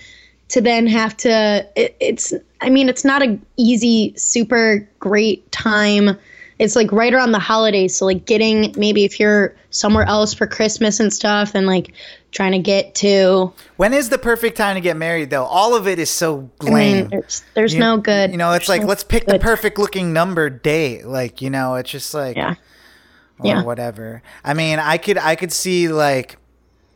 to 0.50 0.62
then 0.62 0.88
have 0.88 1.16
to. 1.18 1.68
It, 1.76 1.96
it's, 2.00 2.34
I 2.62 2.70
mean, 2.70 2.90
it's 2.90 3.04
not 3.06 3.22
a 3.24 3.38
easy, 3.58 4.14
super 4.18 4.88
great 5.00 5.52
time. 5.52 6.18
It's 6.58 6.76
like 6.76 6.90
right 6.94 7.14
around 7.14 7.34
the 7.34 7.40
holidays, 7.40 7.98
so 7.98 8.06
like 8.06 8.26
getting 8.26 8.74
maybe 8.78 9.04
if 9.04 9.20
you're 9.20 9.54
somewhere 9.72 10.06
else 10.06 10.34
for 10.34 10.48
Christmas 10.48 11.02
and 11.02 11.12
stuff, 11.12 11.54
and 11.54 11.68
like 11.68 11.92
trying 12.32 12.54
to 12.54 12.60
get 12.60 12.96
to. 12.96 13.52
When 13.76 13.94
is 13.94 14.08
the 14.08 14.18
perfect 14.18 14.56
time 14.56 14.76
to 14.76 14.82
get 14.82 14.96
married, 14.96 15.32
though? 15.32 15.44
All 15.44 15.76
of 15.76 15.86
it 15.86 16.00
is 16.00 16.10
so 16.10 16.50
I 16.62 16.64
mean, 16.66 16.74
lame. 16.74 17.08
there's, 17.10 17.44
there's 17.56 17.74
You- 17.74 17.82
no 17.82 17.98
good. 17.98 18.32
You 18.32 18.38
know, 18.38 18.54
it's 18.54 18.70
like 18.70 18.84
no 18.84 18.88
let's 18.88 19.04
pick 19.04 19.26
the 19.26 19.38
perfect 19.38 19.78
looking 19.78 20.14
number 20.14 20.50
date. 20.50 21.06
Like 21.06 21.42
you 21.42 21.50
know, 21.50 21.76
it's 21.76 21.92
just 21.92 22.14
like 22.14 22.38
Yeah. 22.38 22.56
or 23.40 23.48
Yeah. 23.48 23.64
whatever. 23.64 24.22
I 24.46 24.54
mean, 24.54 24.80
I 24.80 24.98
could 24.98 25.18
I 25.18 25.36
could 25.36 25.52
see 25.52 25.90
like 25.90 26.38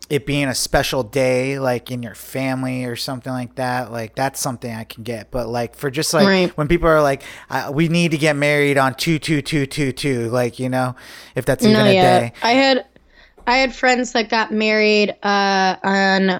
it 0.09 0.25
being 0.25 0.47
a 0.47 0.55
special 0.55 1.03
day, 1.03 1.59
like 1.59 1.91
in 1.91 2.01
your 2.01 2.15
family 2.15 2.85
or 2.85 2.95
something 2.95 3.31
like 3.31 3.55
that. 3.55 3.91
Like 3.91 4.15
that's 4.15 4.39
something 4.39 4.73
I 4.73 4.83
can 4.83 5.03
get. 5.03 5.29
But 5.31 5.47
like 5.47 5.75
for 5.75 5.91
just 5.91 6.13
like 6.13 6.25
Right. 6.27 6.57
when 6.57 6.67
people 6.67 6.87
are 6.89 7.01
like, 7.01 7.21
we 7.71 7.87
need 7.89 8.11
to 8.11 8.17
get 8.17 8.35
married 8.35 8.77
on 8.77 8.95
two 8.95 9.19
two 9.19 9.41
two 9.41 9.65
two 9.67 9.91
two, 9.91 10.29
like 10.29 10.57
you 10.59 10.67
know, 10.69 10.95
if 11.35 11.45
that's 11.45 11.63
even 11.63 11.73
No, 11.77 11.85
a 11.85 11.93
yeah. 11.93 12.19
day. 12.19 12.33
I 12.41 12.51
had 12.53 12.85
I 13.45 13.57
had 13.57 13.75
friends 13.75 14.11
that 14.13 14.29
got 14.29 14.51
married 14.51 15.15
uh, 15.23 15.75
on 15.83 16.39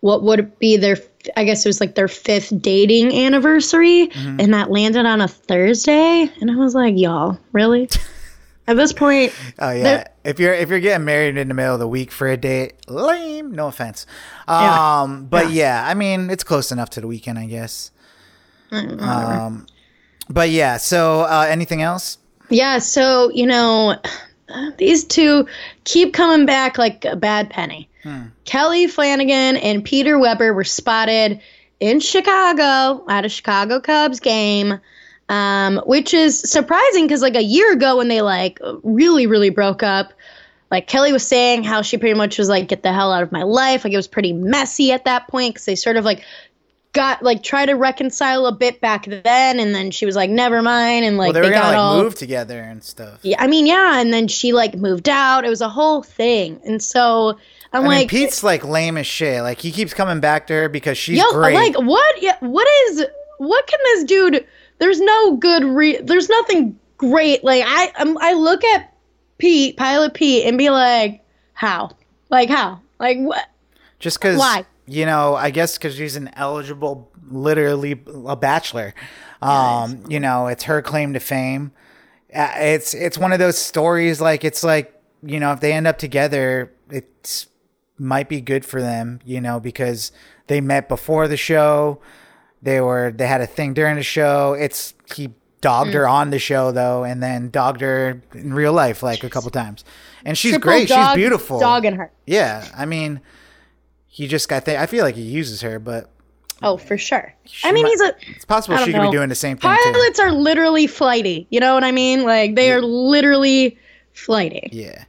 what 0.00 0.22
would 0.22 0.58
be 0.58 0.76
their 0.78 0.96
I 1.36 1.44
guess 1.44 1.66
it 1.66 1.68
was 1.68 1.80
like 1.80 1.94
their 1.96 2.08
fifth 2.08 2.50
dating 2.62 3.12
anniversary, 3.14 4.06
Mm-hmm. 4.08 4.40
and 4.40 4.54
that 4.54 4.70
landed 4.70 5.04
on 5.04 5.20
a 5.20 5.28
Thursday, 5.28 6.30
and 6.40 6.50
I 6.50 6.56
was 6.56 6.74
like, 6.74 6.94
y'all, 6.96 7.38
really? 7.52 7.90
At 8.70 8.76
this 8.76 8.92
point, 8.92 9.34
Oh 9.58 9.72
yeah. 9.72 10.04
If 10.22 10.38
you're 10.38 10.54
if 10.54 10.68
you're 10.68 10.78
getting 10.78 11.04
married 11.04 11.36
in 11.36 11.48
the 11.48 11.54
middle 11.54 11.74
of 11.74 11.80
the 11.80 11.88
week 11.88 12.12
for 12.12 12.28
a 12.28 12.36
date, 12.36 12.74
lame. 12.88 13.50
No 13.50 13.66
offense. 13.66 14.06
Yeah. 14.48 15.00
Um, 15.02 15.26
but 15.26 15.50
yeah. 15.50 15.84
I 15.84 15.94
mean, 15.94 16.30
it's 16.30 16.44
close 16.44 16.70
enough 16.70 16.90
to 16.90 17.00
the 17.00 17.08
weekend, 17.08 17.36
I 17.36 17.46
guess. 17.46 17.90
Um, 18.70 19.66
but 20.28 20.50
yeah. 20.50 20.76
So 20.76 21.22
uh, 21.22 21.46
anything 21.48 21.82
else? 21.82 22.18
yeah. 22.48 22.78
So 22.78 23.30
you 23.30 23.46
know, 23.46 23.96
these 24.78 25.02
two 25.04 25.48
keep 25.82 26.14
coming 26.14 26.46
back 26.46 26.78
like 26.78 27.04
a 27.04 27.16
bad 27.16 27.50
penny. 27.50 27.88
Kelly 28.44 28.86
Flanagan 28.86 29.56
and 29.56 29.84
Peter 29.84 30.16
Weber 30.16 30.54
were 30.54 30.64
spotted 30.64 31.40
in 31.80 31.98
Chicago 31.98 33.04
at 33.08 33.24
a 33.24 33.28
Chicago 33.28 33.80
Cubs 33.80 34.20
game, 34.20 34.78
um, 35.30 35.78
which 35.86 36.12
is 36.12 36.38
surprising 36.40 37.06
because 37.06 37.22
like 37.22 37.36
a 37.36 37.42
year 37.42 37.72
ago 37.72 37.96
when 37.98 38.08
they 38.08 38.20
like 38.20 38.58
really 38.82 39.28
really 39.28 39.50
broke 39.50 39.84
up, 39.84 40.12
like 40.72 40.88
Kelly 40.88 41.12
was 41.12 41.24
saying 41.26 41.62
how 41.62 41.82
she 41.82 41.98
pretty 41.98 42.14
much 42.14 42.36
was 42.36 42.48
like 42.48 42.66
get 42.68 42.82
the 42.82 42.92
hell 42.92 43.12
out 43.12 43.22
of 43.22 43.30
my 43.30 43.44
life. 43.44 43.84
Like 43.84 43.92
it 43.92 43.96
was 43.96 44.08
pretty 44.08 44.32
messy 44.32 44.90
at 44.90 45.04
that 45.04 45.28
point 45.28 45.54
because 45.54 45.66
they 45.66 45.76
sort 45.76 45.96
of 45.96 46.04
like 46.04 46.24
got 46.92 47.22
like 47.22 47.44
try 47.44 47.64
to 47.64 47.74
reconcile 47.74 48.46
a 48.46 48.52
bit 48.52 48.80
back 48.80 49.06
then, 49.06 49.60
and 49.60 49.72
then 49.72 49.92
she 49.92 50.04
was 50.04 50.16
like 50.16 50.30
never 50.30 50.62
mind, 50.62 51.04
and 51.04 51.16
like 51.16 51.32
Well, 51.32 51.42
they 51.42 51.48
were 51.48 51.54
got 51.54 51.62
gonna 51.62 51.76
like 51.76 51.78
all 51.78 52.02
move 52.02 52.16
together 52.16 52.60
and 52.60 52.82
stuff. 52.82 53.20
yeah, 53.22 53.36
I 53.40 53.46
mean, 53.46 53.66
yeah, 53.66 54.00
and 54.00 54.12
then 54.12 54.26
she 54.26 54.52
like 54.52 54.74
moved 54.74 55.08
out. 55.08 55.44
It 55.44 55.48
was 55.48 55.60
a 55.60 55.68
whole 55.68 56.02
thing, 56.02 56.60
and 56.64 56.82
so 56.82 57.38
I'm 57.72 57.82
I 57.82 57.82
mean, 57.82 57.86
like, 57.88 58.08
Pete's 58.08 58.42
like 58.42 58.64
lame 58.64 58.96
as 58.96 59.06
shit. 59.06 59.42
Like 59.44 59.60
he 59.60 59.70
keeps 59.70 59.94
coming 59.94 60.18
back 60.18 60.48
to 60.48 60.54
her 60.54 60.68
because 60.68 60.98
she's 60.98 61.18
yo, 61.18 61.30
great. 61.30 61.54
like 61.54 61.78
what? 61.80 62.20
Yeah, 62.20 62.36
what 62.40 62.66
is? 62.88 63.06
What 63.38 63.64
can 63.68 63.78
this 63.84 64.04
dude? 64.04 64.44
There's 64.80 65.00
no 65.00 65.36
good. 65.36 65.62
Re- 65.62 66.00
there's 66.02 66.28
nothing 66.28 66.78
great. 66.96 67.44
Like 67.44 67.62
I, 67.64 67.92
um, 67.98 68.18
I 68.20 68.32
look 68.32 68.64
at 68.64 68.92
Pete, 69.38 69.76
Pilot 69.76 70.14
Pete, 70.14 70.46
and 70.46 70.58
be 70.58 70.70
like, 70.70 71.24
how? 71.52 71.90
Like 72.30 72.48
how? 72.48 72.80
Like 72.98 73.18
what? 73.18 73.46
just 74.00 74.18
because 74.18 74.38
why? 74.38 74.64
you 74.86 75.06
know, 75.06 75.34
I 75.36 75.50
guess 75.50 75.78
because 75.78 75.94
she's 75.94 76.16
an 76.16 76.30
eligible, 76.34 77.10
literally 77.30 78.00
a 78.26 78.34
bachelor. 78.36 78.94
Um, 79.42 80.04
you 80.08 80.18
know, 80.20 80.48
it's 80.48 80.64
her 80.64 80.82
claim 80.82 81.12
to 81.14 81.20
fame. 81.20 81.72
Uh, 82.34 82.52
It's 82.56 82.94
it's 82.94 83.16
one 83.18 83.32
of 83.32 83.38
those 83.38 83.58
stories. 83.58 84.20
Like 84.20 84.44
it's 84.44 84.62
like 84.64 84.94
you 85.22 85.38
know, 85.38 85.52
if 85.52 85.60
they 85.60 85.72
end 85.72 85.86
up 85.86 85.98
together, 85.98 86.72
it's 86.90 87.46
might 87.98 88.28
be 88.28 88.40
good 88.40 88.64
for 88.64 88.80
them. 88.80 89.20
You 89.24 89.40
know, 89.40 89.60
because 89.60 90.12
they 90.46 90.60
met 90.60 90.88
before 90.88 91.28
the 91.28 91.36
show. 91.36 92.00
They 92.62 92.80
were 92.80 93.10
they 93.14 93.26
had 93.26 93.40
a 93.40 93.46
thing 93.46 93.74
during 93.74 93.96
the 93.96 94.02
show. 94.02 94.52
It's 94.58 94.94
he 95.14 95.30
dogged 95.60 95.92
her 95.94 96.04
Mm. 96.04 96.10
on 96.10 96.30
the 96.30 96.38
show 96.38 96.72
though, 96.72 97.04
and 97.04 97.22
then 97.22 97.50
dogged 97.50 97.80
her 97.80 98.20
in 98.34 98.52
real 98.54 98.72
life 98.72 99.02
like 99.02 99.24
a 99.24 99.30
couple 99.30 99.50
times. 99.50 99.84
And 100.24 100.36
she's 100.36 100.52
Triple 100.52 100.68
great. 100.70 100.88
dog- 100.88 101.10
she's 101.10 101.16
beautiful. 101.16 101.58
Dogging 101.60 101.94
her. 101.96 102.10
Yeah, 102.26 102.66
I 102.76 102.84
mean, 102.86 103.20
he 104.08 104.26
just 104.26 104.48
got. 104.48 104.64
Th- 104.66 104.76
I 104.78 104.86
feel 104.86 105.04
like 105.04 105.14
he 105.14 105.22
uses 105.22 105.62
her, 105.62 105.78
but 105.78 106.10
Oh, 106.62 106.76
for 106.76 106.98
sure. 106.98 107.32
She 107.46 107.66
I 107.66 107.72
mean, 107.72 107.84
might- 107.84 107.88
he's 107.90 108.00
a. 108.02 108.14
it's 108.36 108.44
possible 108.44 108.76
she 108.78 108.92
could 108.92 109.00
be 109.00 109.10
doing 109.10 109.30
the 109.30 109.34
same 109.34 109.56
thing 109.56 109.70
too. 109.74 109.92
Pilots 109.92 110.20
are 110.20 110.30
literally 110.32 110.86
flighty. 110.86 111.46
You 111.50 111.58
know 111.60 111.72
what 111.74 111.84
I 111.84 111.92
mean? 111.92 112.24
Like 112.24 112.54
they 112.54 112.70
are 112.72 112.82
literally 112.82 113.78
flighty. 114.12 114.68
Yeah. 114.70 115.04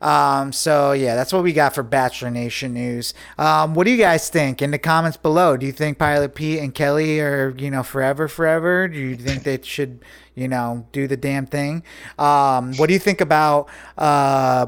Um, 0.00 0.52
so 0.52 0.92
yeah, 0.92 1.14
that's 1.14 1.32
what 1.32 1.42
we 1.42 1.52
got 1.52 1.74
for 1.74 1.82
Bachelor 1.82 2.30
Nation 2.30 2.72
news. 2.72 3.12
Um, 3.38 3.74
what 3.74 3.84
do 3.84 3.90
you 3.90 3.98
guys 3.98 4.28
think 4.30 4.62
in 4.62 4.70
the 4.70 4.78
comments 4.78 5.16
below? 5.16 5.56
Do 5.56 5.66
you 5.66 5.72
think 5.72 5.98
Pilot 5.98 6.34
Pete 6.34 6.58
and 6.60 6.74
Kelly 6.74 7.20
are, 7.20 7.54
you 7.58 7.70
know, 7.70 7.82
forever, 7.82 8.26
forever? 8.26 8.88
Do 8.88 8.98
you 8.98 9.16
think 9.16 9.42
they 9.42 9.60
should, 9.62 10.02
you 10.34 10.48
know, 10.48 10.86
do 10.92 11.06
the 11.06 11.16
damn 11.16 11.46
thing? 11.46 11.82
Um, 12.18 12.74
what 12.76 12.86
do 12.86 12.94
you 12.94 12.98
think 12.98 13.20
about 13.20 13.68
uh, 13.98 14.66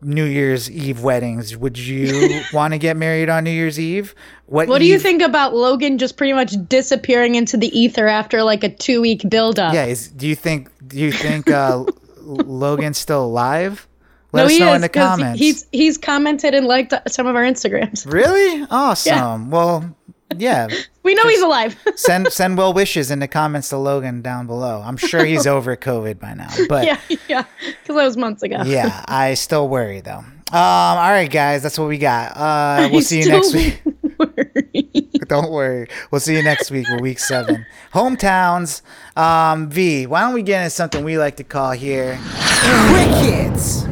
New 0.00 0.24
Year's 0.24 0.70
Eve 0.70 1.02
weddings? 1.02 1.56
Would 1.56 1.78
you 1.78 2.40
want 2.52 2.72
to 2.72 2.78
get 2.78 2.96
married 2.96 3.28
on 3.28 3.44
New 3.44 3.50
Year's 3.50 3.78
Eve? 3.78 4.14
What 4.46 4.68
what 4.68 4.80
do 4.80 4.86
you 4.86 4.98
think 4.98 5.22
about 5.22 5.54
Logan 5.54 5.96
just 5.96 6.18
pretty 6.18 6.34
much 6.34 6.54
disappearing 6.68 7.36
into 7.36 7.56
the 7.56 7.68
ether 7.78 8.06
after 8.06 8.42
like 8.42 8.64
a 8.64 8.68
two 8.68 9.00
week 9.00 9.22
buildup? 9.28 9.72
Yeah, 9.72 9.86
is, 9.86 10.08
do 10.08 10.26
you 10.28 10.34
think 10.34 10.68
do 10.86 10.98
you 10.98 11.12
think 11.12 11.48
uh, 11.48 11.84
Logan's 12.20 12.98
still 12.98 13.24
alive? 13.24 13.88
Let 14.32 14.42
no, 14.42 14.46
us 14.46 14.52
he 14.52 14.58
know 14.60 14.70
is 14.70 14.74
in 14.76 14.80
the 14.82 14.88
'cause 14.88 15.10
comments. 15.18 15.38
he's 15.38 15.66
he's 15.72 15.98
commented 15.98 16.54
and 16.54 16.66
liked 16.66 16.94
some 17.08 17.26
of 17.26 17.36
our 17.36 17.42
Instagrams. 17.42 18.10
Really 18.10 18.66
awesome. 18.70 19.50
Well, 19.50 19.94
yeah. 20.36 20.68
We 21.04 21.14
know 21.16 21.24
he's 21.24 21.42
alive. 21.42 21.76
Send 21.96 22.28
send 22.32 22.56
well 22.56 22.72
wishes 22.72 23.10
in 23.10 23.18
the 23.18 23.26
comments 23.26 23.70
to 23.70 23.76
Logan 23.76 24.22
down 24.22 24.46
below. 24.46 24.80
I'm 24.84 24.96
sure 24.96 25.24
he's 25.24 25.48
over 25.48 25.76
COVID 25.76 26.20
by 26.20 26.34
now, 26.34 26.46
but 26.68 26.86
yeah, 26.86 26.98
yeah, 27.28 27.42
because 27.58 27.96
that 27.96 28.04
was 28.04 28.16
months 28.16 28.44
ago. 28.44 28.62
yeah, 28.64 29.04
I 29.08 29.34
still 29.34 29.68
worry 29.68 30.00
though. 30.00 30.18
Um, 30.18 30.28
all 30.52 31.10
right, 31.10 31.28
guys, 31.28 31.64
that's 31.64 31.76
what 31.76 31.88
we 31.88 31.98
got. 31.98 32.36
Uh, 32.36 32.88
we'll 32.92 32.98
I 33.00 33.02
see 33.02 33.18
you 33.20 33.28
next 33.30 33.52
week. 33.52 33.82
worry. 34.16 35.10
Don't 35.26 35.50
worry. 35.50 35.88
We'll 36.12 36.20
see 36.20 36.36
you 36.36 36.42
next 36.44 36.70
week 36.70 36.88
with 36.88 37.00
week 37.00 37.18
seven. 37.18 37.66
Hometowns. 37.92 38.82
Um, 39.16 39.70
v, 39.70 40.06
why 40.06 40.20
don't 40.20 40.34
we 40.34 40.42
get 40.42 40.58
into 40.62 40.70
something 40.70 41.02
we 41.04 41.18
like 41.18 41.34
to 41.38 41.44
call 41.44 41.72
here 41.72 42.16
Crickets. 42.22 43.86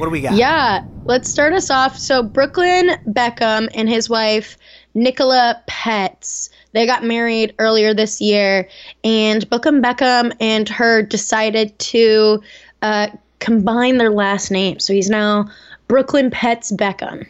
What 0.00 0.06
do 0.06 0.10
we 0.10 0.22
got? 0.22 0.34
Yeah, 0.34 0.82
let's 1.04 1.28
start 1.28 1.52
us 1.52 1.70
off. 1.70 1.98
So 1.98 2.22
Brooklyn 2.22 2.90
Beckham 3.06 3.68
and 3.74 3.86
his 3.86 4.08
wife 4.08 4.56
Nicola 4.94 5.62
Petz, 5.68 6.48
they 6.72 6.86
got 6.86 7.04
married 7.04 7.54
earlier 7.58 7.92
this 7.92 8.20
year, 8.20 8.66
and 9.04 9.48
Brooklyn 9.50 9.82
Beckham 9.82 10.34
and 10.40 10.68
her 10.70 11.02
decided 11.02 11.78
to 11.78 12.42
uh, 12.80 13.08
combine 13.40 13.98
their 13.98 14.10
last 14.10 14.50
names. 14.50 14.84
So 14.84 14.92
he's 14.92 15.10
now 15.10 15.50
Brooklyn 15.86 16.30
Petz 16.30 16.72
Beckham. 16.72 17.26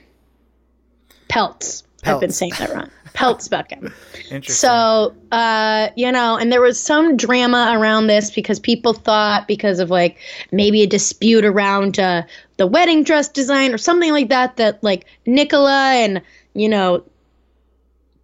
Peltz. 1.28 1.82
I've 2.04 2.20
been 2.20 2.30
saying 2.30 2.52
that 2.58 2.72
wrong. 2.72 2.90
Peltz 3.14 3.48
Beckham. 3.48 3.92
Interesting. 4.30 4.54
So, 4.54 5.14
uh, 5.32 5.88
you 5.96 6.10
know, 6.12 6.36
and 6.36 6.52
there 6.52 6.60
was 6.60 6.80
some 6.82 7.16
drama 7.16 7.74
around 7.76 8.06
this 8.06 8.30
because 8.30 8.58
people 8.58 8.94
thought 8.94 9.46
because 9.48 9.80
of 9.80 9.90
like 9.90 10.18
maybe 10.52 10.82
a 10.82 10.86
dispute 10.86 11.44
around 11.44 11.98
uh, 11.98 12.22
the 12.60 12.66
wedding 12.66 13.02
dress 13.02 13.26
design 13.26 13.72
or 13.72 13.78
something 13.78 14.12
like 14.12 14.28
that, 14.28 14.58
that 14.58 14.84
like 14.84 15.06
Nicola 15.24 15.92
and, 15.94 16.20
you 16.52 16.68
know, 16.68 17.02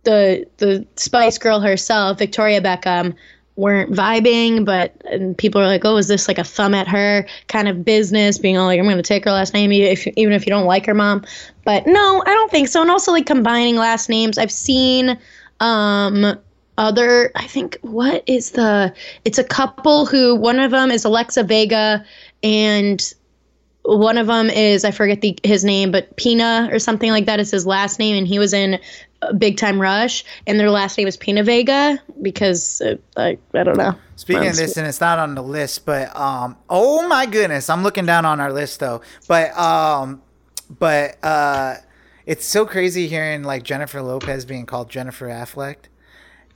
the 0.03 0.47
the 0.59 0.87
Spice 0.97 1.39
Girl 1.39 1.61
herself, 1.61 2.18
Victoria 2.18 2.61
Beckham, 2.61 3.14
weren't 3.57 3.93
vibing, 3.93 4.66
but 4.66 4.93
and 5.11 5.39
people 5.39 5.59
are 5.59 5.66
like, 5.66 5.87
"Oh, 5.87 5.97
is 5.97 6.09
this 6.09 6.28
like 6.28 6.37
a 6.37 6.45
thumb 6.45 6.74
at 6.74 6.87
her 6.87 7.26
kind 7.49 7.66
of 7.66 7.82
business?" 7.82 8.37
Being 8.37 8.59
all 8.59 8.66
like, 8.66 8.78
"I'm 8.78 8.84
going 8.84 8.99
to 8.99 9.03
take 9.03 9.24
her 9.24 9.30
last 9.32 9.55
name, 9.55 9.72
if, 9.72 10.07
even 10.07 10.34
if 10.34 10.45
you 10.45 10.51
don't 10.51 10.66
like 10.66 10.84
her, 10.84 10.93
mom." 10.93 11.24
But 11.64 11.87
no, 11.87 12.22
I 12.26 12.30
don't 12.30 12.51
think 12.51 12.68
so. 12.68 12.82
And 12.82 12.91
also 12.91 13.12
like 13.12 13.24
combining 13.24 13.76
last 13.76 14.11
names, 14.11 14.37
I've 14.37 14.53
seen 14.53 15.18
um 15.61 16.39
other. 16.76 17.32
I 17.34 17.47
think 17.47 17.78
what 17.80 18.22
is 18.26 18.51
the? 18.51 18.93
It's 19.24 19.39
a 19.39 19.45
couple 19.45 20.05
who 20.05 20.37
one 20.37 20.61
of 20.61 20.72
them 20.72 20.91
is 20.91 21.07
Alexa 21.07 21.43
Vega, 21.45 22.05
and 22.43 23.14
one 23.87 24.18
of 24.18 24.26
them 24.26 24.51
is 24.51 24.84
I 24.84 24.91
forget 24.91 25.20
the 25.20 25.39
his 25.43 25.64
name, 25.64 25.91
but 25.91 26.16
Pina 26.16 26.68
or 26.72 26.78
something 26.78 27.11
like 27.11 27.26
that 27.26 27.41
is 27.41 27.51
his 27.51 27.66
last 27.66 27.99
name, 27.99 28.16
and 28.16 28.26
he 28.26 28.39
was 28.39 28.53
in 28.53 28.80
uh, 29.22 29.32
Big 29.32 29.57
Time 29.57 29.80
Rush, 29.80 30.24
and 30.47 30.59
their 30.59 30.70
last 30.70 30.99
name 30.99 31.07
is 31.07 31.16
Pina 31.16 31.45
Vega 31.45 32.03
because 32.20 32.80
uh, 32.80 32.97
I 33.16 33.39
I 33.55 33.62
don't 33.62 33.76
know. 33.76 33.95
Speaking 34.16 34.49
of 34.49 34.57
this, 34.57 34.76
and 34.76 34.87
it's 34.87 35.01
not 35.01 35.18
on 35.18 35.34
the 35.34 35.43
list, 35.43 35.87
but 35.87 36.14
um, 36.16 36.57
oh 36.68 37.07
my 37.07 37.26
goodness, 37.26 37.70
I'm 37.70 37.82
looking 37.82 38.07
down 38.07 38.24
on 38.24 38.41
our 38.41 38.53
list 38.53 38.80
though. 38.80 39.03
But 39.28 39.57
um, 39.57 40.22
but 40.68 41.22
uh, 41.24 41.76
it's 42.24 42.45
so 42.45 42.66
crazy 42.66 43.07
hearing 43.07 43.45
like 43.45 43.62
Jennifer 43.62 44.03
Lopez 44.03 44.45
being 44.45 44.66
called 44.66 44.91
Jennifer 44.91 45.26
Affleck. 45.26 45.76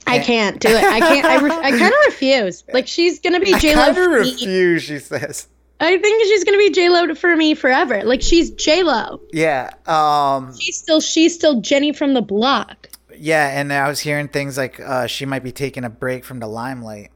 I 0.07 0.19
can't 0.19 0.59
do 0.59 0.69
it. 0.69 0.83
I 0.83 0.99
can't. 0.99 1.25
I, 1.25 1.39
re- 1.39 1.51
I 1.51 1.71
kind 1.79 1.93
of 1.93 1.99
refuse. 2.07 2.63
Like 2.73 2.87
she's 2.87 3.19
gonna 3.19 3.39
be 3.39 3.53
J 3.57 3.73
Kind 3.73 3.95
Lo. 3.95 4.05
of 4.05 4.11
refuse, 4.11 4.83
she 4.83 4.99
says. 4.99 5.47
I 5.81 5.97
think 5.97 6.23
she's 6.25 6.43
gonna 6.43 6.57
be 6.59 6.69
J 6.69 6.89
Lo 6.89 7.13
for 7.15 7.35
me 7.35 7.55
forever. 7.55 8.03
Like 8.03 8.21
she's 8.21 8.51
J 8.51 8.83
Lo. 8.83 9.19
Yeah, 9.33 9.71
um, 9.87 10.55
She's 10.57 10.77
still 10.77 11.01
she's 11.01 11.33
still 11.33 11.59
Jenny 11.61 11.91
from 11.91 12.13
the 12.13 12.21
block. 12.21 12.87
yeah, 13.17 13.59
and 13.59 13.73
I 13.73 13.87
was 13.89 13.99
hearing 13.99 14.27
things 14.27 14.57
like 14.57 14.79
uh, 14.79 15.07
she 15.07 15.25
might 15.25 15.43
be 15.43 15.51
taking 15.51 15.83
a 15.83 15.89
break 15.89 16.23
from 16.23 16.39
the 16.39 16.47
limelight. 16.47 17.09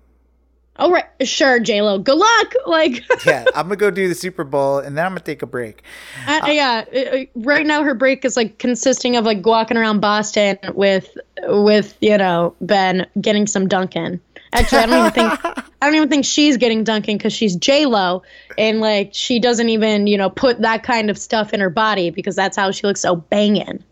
All 0.77 0.91
right, 0.91 1.05
sure, 1.23 1.59
J 1.59 1.81
Lo. 1.83 1.99
Good 1.99 2.17
luck. 2.17 2.53
Like, 2.67 3.03
Yeah, 3.25 3.45
I'm 3.55 3.67
gonna 3.67 3.75
go 3.75 3.91
do 3.91 4.07
the 4.09 4.15
Super 4.15 4.43
Bowl, 4.43 4.79
and 4.79 4.97
then 4.97 5.05
I'm 5.05 5.11
gonna 5.11 5.19
take 5.21 5.43
a 5.43 5.45
break. 5.45 5.83
Yeah. 6.27 6.83
uh, 6.91 6.97
uh, 6.97 7.23
Right 7.35 7.65
now, 7.65 7.83
her 7.83 7.93
break 7.93 8.25
is 8.25 8.35
like 8.35 8.57
consisting 8.57 9.15
of 9.15 9.23
like 9.25 9.45
walking 9.45 9.77
around 9.77 9.99
Boston 9.99 10.57
with 10.73 11.15
with 11.43 11.95
you 12.01 12.17
know 12.17 12.55
Ben 12.61 13.05
getting 13.21 13.45
some 13.45 13.67
Dunkin'. 13.67 14.19
Actually, 14.55 14.77
I 14.79 14.85
don't 14.85 14.99
even 14.99 15.11
think 15.11 15.45
I 15.81 15.85
don't 15.85 15.95
even 15.95 16.09
think 16.09 16.25
she's 16.25 16.57
getting 16.57 16.83
Dunkin' 16.83 17.17
because 17.17 17.33
she's 17.33 17.55
J 17.55 17.85
Lo, 17.85 18.23
and 18.57 18.79
like 18.79 19.11
she 19.13 19.39
doesn't 19.39 19.69
even 19.69 20.07
you 20.07 20.17
know 20.17 20.29
put 20.29 20.61
that 20.61 20.83
kind 20.83 21.09
of 21.09 21.17
stuff 21.17 21.53
in 21.53 21.59
her 21.59 21.69
body 21.69 22.09
because 22.09 22.35
that's 22.35 22.57
how 22.57 22.71
she 22.71 22.87
looks 22.87 23.01
so 23.01 23.15
banging. 23.15 23.83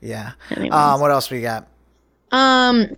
Yeah. 0.00 0.32
Anyways. 0.50 0.72
Um, 0.72 1.00
what 1.00 1.10
else 1.10 1.30
we 1.30 1.40
got? 1.40 1.66
Um, 2.30 2.96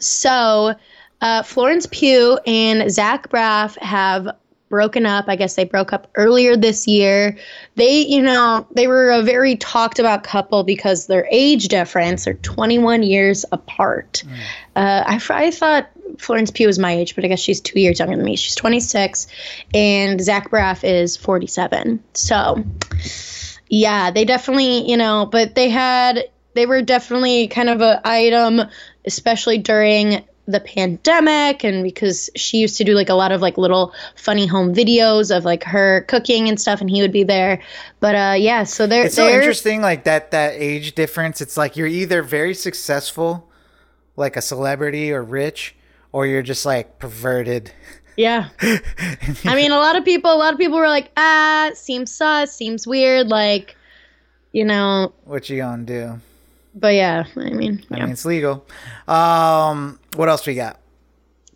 so 0.00 0.74
uh, 1.20 1.42
Florence 1.42 1.86
Pugh 1.90 2.38
and 2.46 2.90
Zach 2.90 3.28
Braff 3.30 3.76
have 3.78 4.28
broken 4.68 5.06
up. 5.06 5.26
I 5.28 5.36
guess 5.36 5.54
they 5.54 5.64
broke 5.64 5.92
up 5.92 6.10
earlier 6.14 6.56
this 6.56 6.86
year. 6.86 7.36
They, 7.76 8.00
you 8.00 8.22
know, 8.22 8.66
they 8.72 8.86
were 8.86 9.10
a 9.10 9.22
very 9.22 9.56
talked 9.56 9.98
about 9.98 10.24
couple 10.24 10.64
because 10.64 11.06
their 11.06 11.26
age 11.30 11.68
difference, 11.68 12.24
they're 12.24 12.34
21 12.34 13.02
years 13.02 13.44
apart. 13.52 14.22
Uh, 14.74 15.04
I, 15.06 15.20
I 15.30 15.50
thought 15.50 15.88
Florence 16.18 16.50
Pugh 16.50 16.68
is 16.68 16.78
my 16.78 16.92
age, 16.92 17.14
but 17.14 17.24
I 17.24 17.28
guess 17.28 17.40
she's 17.40 17.60
two 17.60 17.80
years 17.80 17.98
younger 17.98 18.16
than 18.16 18.24
me. 18.24 18.36
She's 18.36 18.54
26, 18.54 19.26
and 19.74 20.20
Zach 20.20 20.50
Braff 20.50 20.84
is 20.84 21.16
47. 21.16 22.02
So, 22.14 22.64
yeah, 23.68 24.10
they 24.10 24.24
definitely, 24.24 24.88
you 24.90 24.96
know, 24.96 25.28
but 25.30 25.54
they 25.54 25.68
had, 25.68 26.30
they 26.54 26.66
were 26.66 26.82
definitely 26.82 27.48
kind 27.48 27.68
of 27.68 27.80
a 27.80 28.00
item, 28.04 28.62
especially 29.04 29.58
during 29.58 30.24
the 30.48 30.60
pandemic 30.60 31.64
and 31.64 31.82
because 31.82 32.30
she 32.36 32.58
used 32.58 32.76
to 32.78 32.84
do 32.84 32.94
like 32.94 33.08
a 33.08 33.14
lot 33.14 33.32
of 33.32 33.40
like 33.42 33.58
little 33.58 33.92
funny 34.14 34.46
home 34.46 34.72
videos 34.72 35.36
of 35.36 35.44
like 35.44 35.64
her 35.64 36.02
cooking 36.02 36.48
and 36.48 36.60
stuff 36.60 36.80
and 36.80 36.88
he 36.88 37.02
would 37.02 37.10
be 37.10 37.24
there 37.24 37.60
but 37.98 38.14
uh 38.14 38.34
yeah 38.38 38.62
so 38.62 38.86
they're 38.86 39.06
It's 39.06 39.16
so 39.16 39.26
they're 39.26 39.40
interesting, 39.40 39.80
like 39.80 40.04
that 40.04 40.30
that 40.30 40.54
age 40.54 40.94
difference. 40.94 41.40
It's 41.40 41.56
like 41.56 41.76
you're 41.76 41.88
either 41.88 42.22
very 42.22 42.54
successful, 42.54 43.50
like 44.14 44.36
a 44.36 44.40
celebrity 44.40 45.10
or 45.10 45.22
rich, 45.22 45.74
or 46.16 46.26
you're 46.26 46.40
just 46.40 46.64
like 46.64 46.98
perverted. 46.98 47.70
yeah 48.16 48.48
i 49.44 49.54
mean 49.54 49.70
a 49.70 49.76
lot 49.76 49.96
of 49.96 50.02
people 50.06 50.32
a 50.32 50.40
lot 50.40 50.54
of 50.54 50.58
people 50.58 50.78
were 50.78 50.88
like 50.88 51.10
ah 51.18 51.70
seems 51.74 52.10
sus 52.10 52.56
seems 52.56 52.86
weird 52.86 53.26
like 53.28 53.76
you 54.52 54.64
know 54.64 55.12
What 55.24 55.50
you 55.50 55.58
gonna 55.58 55.82
do? 55.82 56.18
but 56.74 56.94
yeah 56.94 57.24
i 57.36 57.50
mean 57.50 57.84
I 57.90 57.96
yeah. 57.98 58.04
mean, 58.04 58.12
it's 58.12 58.24
legal. 58.24 58.64
Um, 59.06 59.98
what 60.14 60.30
else 60.30 60.46
we 60.46 60.54
got? 60.54 60.80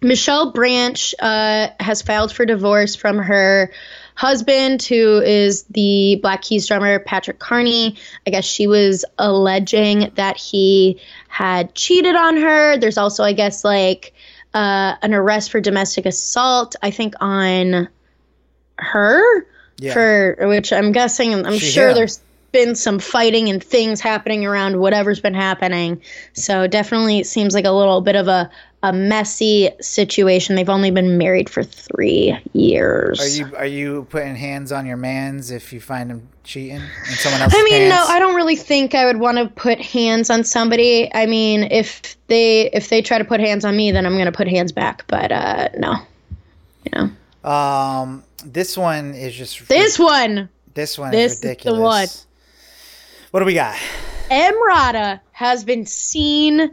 Michelle 0.02 0.52
Branch 0.52 1.14
uh, 1.20 1.68
has 1.78 2.02
filed 2.02 2.32
for 2.32 2.44
divorce 2.46 2.96
from 2.96 3.16
her 3.18 3.70
husband, 4.14 4.82
who 4.82 5.20
is 5.20 5.64
the 5.64 6.18
Black 6.22 6.42
Keys 6.42 6.66
drummer 6.66 6.98
Patrick 6.98 7.38
Carney. 7.38 7.96
I 8.26 8.30
guess 8.30 8.44
she 8.46 8.66
was 8.66 9.04
alleging 9.18 10.10
that 10.14 10.36
he 10.38 11.00
had 11.28 11.74
cheated 11.74 12.16
on 12.16 12.36
her. 12.38 12.78
There's 12.78 12.96
also, 12.98 13.24
I 13.24 13.32
guess, 13.34 13.62
like 13.64 14.14
uh, 14.54 14.94
an 15.02 15.14
arrest 15.14 15.50
for 15.50 15.60
domestic 15.60 16.06
assault. 16.06 16.76
I 16.82 16.90
think 16.90 17.14
on 17.20 17.88
her 18.78 19.46
Yeah. 19.78 19.92
for 19.92 20.36
which 20.48 20.72
I'm 20.72 20.92
guessing. 20.92 21.34
I'm 21.34 21.58
She- 21.58 21.66
sure 21.70 21.88
yeah. 21.88 21.94
there's 21.94 22.20
been 22.52 22.74
some 22.74 22.98
fighting 22.98 23.48
and 23.48 23.62
things 23.62 24.00
happening 24.00 24.44
around 24.44 24.80
whatever's 24.80 25.20
been 25.20 25.34
happening. 25.34 26.00
So 26.32 26.66
definitely 26.66 27.18
it 27.20 27.26
seems 27.26 27.54
like 27.54 27.64
a 27.64 27.70
little 27.70 28.00
bit 28.00 28.16
of 28.16 28.26
a 28.26 28.50
a 28.82 28.92
messy 28.92 29.68
situation. 29.80 30.56
They've 30.56 30.68
only 30.68 30.90
been 30.90 31.18
married 31.18 31.50
for 31.50 31.62
three 31.62 32.38
years. 32.54 33.20
Are 33.20 33.28
you 33.28 33.56
are 33.56 33.66
you 33.66 34.06
putting 34.10 34.34
hands 34.36 34.72
on 34.72 34.86
your 34.86 34.96
man's 34.96 35.50
if 35.50 35.72
you 35.72 35.80
find 35.80 36.10
him 36.10 36.28
cheating 36.44 36.76
in 36.76 37.14
someone 37.16 37.42
else's 37.42 37.60
I 37.60 37.62
mean, 37.64 37.90
pants? 37.90 37.94
no, 38.08 38.14
I 38.14 38.18
don't 38.18 38.34
really 38.34 38.56
think 38.56 38.94
I 38.94 39.04
would 39.04 39.18
want 39.18 39.36
to 39.38 39.48
put 39.48 39.78
hands 39.80 40.30
on 40.30 40.44
somebody. 40.44 41.10
I 41.14 41.26
mean, 41.26 41.64
if 41.64 42.16
they 42.28 42.70
if 42.70 42.88
they 42.88 43.02
try 43.02 43.18
to 43.18 43.24
put 43.24 43.40
hands 43.40 43.64
on 43.66 43.76
me, 43.76 43.90
then 43.92 44.06
I'm 44.06 44.16
gonna 44.16 44.32
put 44.32 44.48
hands 44.48 44.72
back. 44.72 45.04
But 45.08 45.30
uh, 45.30 45.68
no, 45.76 45.96
you 46.84 46.92
know, 47.44 47.48
Um, 47.50 48.24
this 48.44 48.78
one 48.78 49.14
is 49.14 49.34
just 49.34 49.68
this 49.68 49.98
one, 49.98 50.48
This 50.72 50.96
one 50.98 51.10
this 51.10 51.32
is 51.32 51.36
is 51.36 51.40
the 51.40 51.48
ridiculous. 51.48 51.80
one. 51.80 52.08
What 53.32 53.40
do 53.40 53.46
we 53.46 53.54
got? 53.54 53.76
Emrata 54.30 55.20
has 55.32 55.64
been 55.64 55.84
seen 55.84 56.70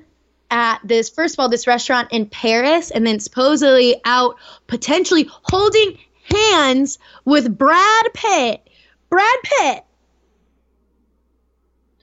at 0.49 0.79
this 0.83 1.09
first 1.09 1.35
of 1.35 1.39
all 1.39 1.49
this 1.49 1.67
restaurant 1.67 2.07
in 2.11 2.25
Paris, 2.27 2.91
and 2.91 3.05
then 3.05 3.19
supposedly 3.19 3.99
out 4.05 4.35
potentially 4.67 5.29
holding 5.29 5.97
hands 6.23 6.99
with 7.25 7.57
Brad 7.57 8.05
Pitt. 8.13 8.67
Brad 9.09 9.39
Pitt. 9.43 9.83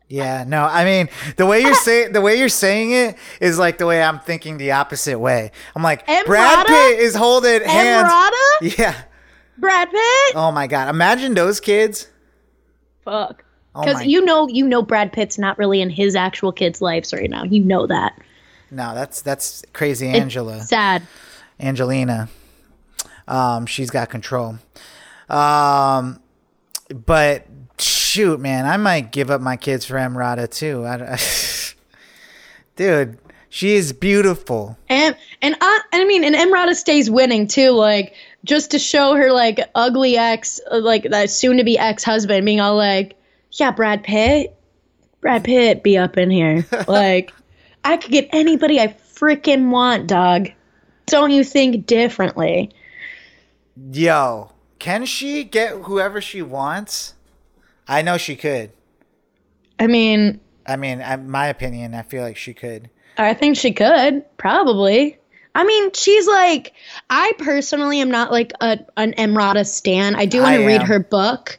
Yeah, 0.09 0.45
no, 0.47 0.64
I 0.64 0.84
mean 0.84 1.09
the 1.36 1.47
way 1.47 1.61
you're 1.61 1.74
saying 1.74 2.12
the 2.12 2.20
way 2.20 2.38
you're 2.38 2.49
saying 2.49 2.92
it 2.92 3.16
is 3.40 3.59
like 3.59 3.78
the 3.78 3.86
way 3.86 4.03
I'm 4.03 4.20
thinking 4.20 4.59
the 4.59 4.72
opposite 4.72 5.18
way. 5.18 5.51
I'm 5.74 5.82
like 5.82 6.07
Brad 6.07 6.66
Pitt 6.66 6.99
is 7.01 7.14
holding 7.14 7.62
hands. 7.62 8.09
Emrata? 8.09 8.78
Yeah. 8.78 9.03
Brad 9.59 9.90
Pitt. 9.90 10.36
Oh 10.36 10.53
my 10.53 10.66
god. 10.66 10.88
Imagine 10.88 11.34
those 11.34 11.61
kids. 11.61 12.09
Fuck. 13.05 13.45
Oh 13.74 13.80
Because 13.80 13.97
my. 13.97 14.03
you 14.03 14.24
know, 14.24 14.47
you 14.49 14.66
know, 14.66 14.82
Brad 14.82 15.12
Pitt's 15.12 15.38
not 15.38 15.59
really 15.59 15.80
in 15.80 15.90
his 15.90 16.14
actual 16.14 16.53
kids' 16.53 16.80
lives 16.80 17.12
right 17.12 17.30
now. 17.30 17.45
You 17.45 17.62
know 17.64 17.86
that. 17.86 18.20
No, 18.75 18.95
that's 18.95 19.22
that's 19.22 19.64
crazy 19.72 20.09
Angela. 20.09 20.61
Sad. 20.62 21.03
Angelina. 21.61 22.29
Um, 23.27 23.66
she's 23.66 23.91
got 23.91 24.11
control. 24.11 24.59
Um, 25.29 26.20
but 26.89 27.47
shoot, 27.79 28.41
man, 28.41 28.66
I 28.66 28.77
might 28.77 29.12
give 29.12 29.31
up 29.31 29.41
my 29.41 29.57
kids 29.57 29.85
for 29.85 29.95
Emrata 29.95 30.49
too. 30.51 30.85
I, 30.85 31.14
I, 31.14 31.18
dude, 32.77 33.18
she 33.49 33.75
is 33.77 33.93
beautiful. 33.93 34.77
And 34.89 35.16
and 35.41 35.57
I, 35.61 35.81
I 35.93 36.05
mean, 36.05 36.25
and 36.25 36.35
Emrata 36.35 36.75
stays 36.75 37.11
winning 37.11 37.47
too, 37.47 37.70
like 37.70 38.14
just 38.45 38.72
to 38.72 38.79
show 38.79 39.14
her 39.14 39.33
like 39.33 39.61
ugly 39.75 40.16
ex, 40.16 40.61
uh, 40.70 40.81
like 40.81 41.05
that 41.05 41.31
soon 41.31 41.59
to 41.59 41.64
be 41.64 41.79
ex 41.79 42.05
husband, 42.05 42.45
being 42.45 42.61
all 42.61 42.77
like, 42.77 43.16
"Yeah, 43.53 43.70
Brad 43.70 44.03
Pitt, 44.03 44.57
Brad 45.20 45.45
Pitt, 45.45 45.83
be 45.83 45.97
up 45.97 46.18
in 46.18 46.31
here." 46.31 46.66
like, 46.89 47.33
I 47.85 47.97
could 47.97 48.11
get 48.11 48.28
anybody 48.32 48.80
I 48.80 48.89
freaking 48.89 49.70
want, 49.70 50.07
dog. 50.07 50.51
Don't 51.07 51.30
you 51.30 51.45
think 51.45 51.87
differently? 51.87 52.70
Yo, 53.93 54.53
can 54.78 55.05
she 55.05 55.45
get 55.45 55.72
whoever 55.82 56.20
she 56.20 56.43
wants? 56.43 57.14
I 57.87 58.03
know 58.03 58.16
she 58.16 58.37
could. 58.37 58.70
I 59.78 59.87
mean, 59.87 60.41
I 60.66 60.76
mean, 60.76 61.01
in 61.01 61.30
my 61.30 61.49
opinion, 61.49 61.95
I 61.95 62.03
feel 62.03 62.22
like 62.22 62.37
she 62.37 62.55
could. 62.55 62.89
I 63.18 63.35
think 63.35 63.57
she 63.57 63.72
could 63.72 64.24
probably. 64.39 65.18
I 65.57 65.64
mean, 65.64 65.93
she's 65.93 66.26
like, 66.26 66.72
I 67.11 67.32
personally 67.39 68.01
am 68.01 68.11
not 68.11 68.32
like 68.32 68.53
a, 68.61 68.78
an 68.97 69.12
Emrata 69.12 69.64
stan. 69.64 70.16
I 70.16 70.26
do 70.26 70.43
want 70.43 70.57
to 70.57 70.66
read 70.66 70.82
her 70.82 70.99
book, 70.99 71.59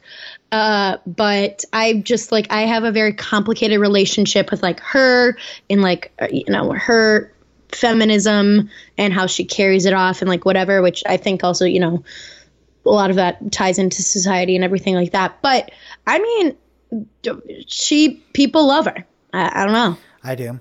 uh, 0.52 0.98
but 1.06 1.64
I 1.72 1.94
just 1.94 2.32
like 2.32 2.46
I 2.50 2.62
have 2.62 2.84
a 2.84 2.92
very 2.92 3.12
complicated 3.12 3.80
relationship 3.80 4.50
with 4.50 4.62
like 4.62 4.80
her 4.80 5.36
and 5.68 5.82
like 5.82 6.12
uh, 6.20 6.28
you 6.30 6.44
know 6.48 6.72
her 6.72 7.32
feminism 7.72 8.70
and 8.96 9.12
how 9.12 9.26
she 9.26 9.44
carries 9.44 9.86
it 9.86 9.92
off 9.92 10.22
and 10.22 10.28
like 10.28 10.44
whatever. 10.44 10.82
Which 10.82 11.02
I 11.06 11.16
think 11.16 11.42
also 11.44 11.64
you 11.64 11.80
know 11.80 12.04
a 12.84 12.90
lot 12.90 13.10
of 13.10 13.16
that 13.16 13.50
ties 13.50 13.78
into 13.78 14.02
society 14.02 14.54
and 14.54 14.64
everything 14.64 14.94
like 14.94 15.12
that. 15.12 15.42
But 15.42 15.72
I 16.06 16.18
mean, 16.20 16.56
she 17.66 18.22
people 18.32 18.66
love 18.68 18.86
her. 18.86 19.04
I, 19.32 19.62
I 19.62 19.64
don't 19.64 19.74
know. 19.74 19.98
I 20.22 20.34
do. 20.34 20.60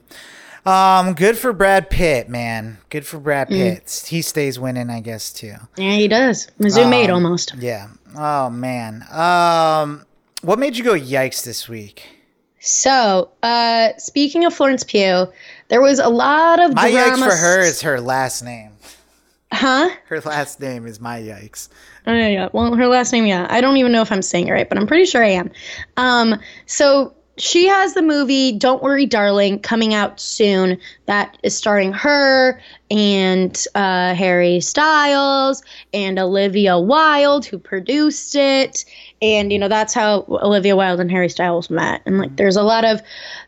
Um, 0.66 1.14
good 1.14 1.38
for 1.38 1.54
Brad 1.54 1.92
Pitt, 1.92 2.28
man. 2.28 2.80
Good 2.90 3.06
for 3.06 3.20
Brad 3.20 3.50
Pitt. 3.50 4.06
He 4.08 4.24
stays 4.24 4.60
winning, 4.60 4.90
I 4.90 5.00
guess, 5.00 5.32
too. 5.32 5.54
Yeah, 5.78 5.92
he 5.92 6.08
does. 6.08 6.48
Mizzou 6.60 6.90
made 6.90 7.12
Um, 7.12 7.24
almost. 7.24 7.54
Yeah. 7.60 7.90
Oh 8.16 8.50
man. 8.50 9.06
Um, 9.12 10.06
what 10.42 10.60
made 10.60 10.78
you 10.78 10.84
go 10.84 10.94
yikes 10.94 11.44
this 11.44 11.68
week? 11.68 12.08
So, 12.60 13.30
uh, 13.44 13.90
speaking 13.98 14.46
of 14.46 14.54
Florence 14.54 14.84
Pugh, 14.84 15.28
there 15.68 15.82
was 15.82 16.00
a 16.00 16.10
lot 16.10 16.60
of 16.60 16.74
My 16.74 16.90
yikes 16.90 17.20
for 17.20 17.36
her 17.36 17.62
is 17.62 17.82
her 17.82 18.02
last 18.02 18.42
name. 18.44 18.72
huh? 19.52 19.90
Her 20.08 20.20
last 20.22 20.60
name 20.60 20.88
is 20.88 21.00
my 21.00 21.20
yikes. 21.20 21.70
Oh, 22.08 22.14
yeah, 22.14 22.28
yeah. 22.28 22.50
Well, 22.54 22.74
her 22.76 22.88
last 22.88 23.12
name, 23.12 23.26
yeah. 23.26 23.46
I 23.50 23.62
don't 23.62 23.78
even 23.78 23.92
know 23.92 24.02
if 24.02 24.12
I'm 24.12 24.22
saying 24.22 24.48
it 24.48 24.52
right, 24.52 24.68
but 24.68 24.78
I'm 24.78 24.88
pretty 24.88 25.06
sure 25.06 25.24
I 25.24 25.30
am. 25.30 25.52
Um, 25.98 26.40
so 26.66 27.14
she 27.38 27.68
has 27.68 27.94
the 27.94 28.02
movie 28.02 28.54
Don't 28.54 28.82
Worry, 28.82 29.06
Darling 29.06 29.60
coming 29.60 29.94
out 29.94 30.20
soon. 30.20 30.80
That 31.06 31.38
is 31.44 31.56
starring 31.56 31.92
her 31.94 32.62
and 32.90 33.66
uh, 33.76 34.14
Harry 34.14 34.62
Styles 34.62 35.64
and 35.94 36.18
Olivia 36.18 36.80
Wilde, 36.80 37.46
who 37.46 37.58
produced 37.58 38.36
it. 38.36 38.86
And 39.22 39.52
you 39.52 39.60
know 39.60 39.68
that's 39.68 39.94
how 39.94 40.26
Olivia 40.30 40.76
Wilde 40.76 41.00
and 41.00 41.12
Harry 41.12 41.30
Styles 41.30 41.70
met. 41.70 42.02
And 42.06 42.20
like, 42.20 42.36
there's 42.38 42.58
a 42.58 42.64
lot 42.64 42.86
of 42.86 43.02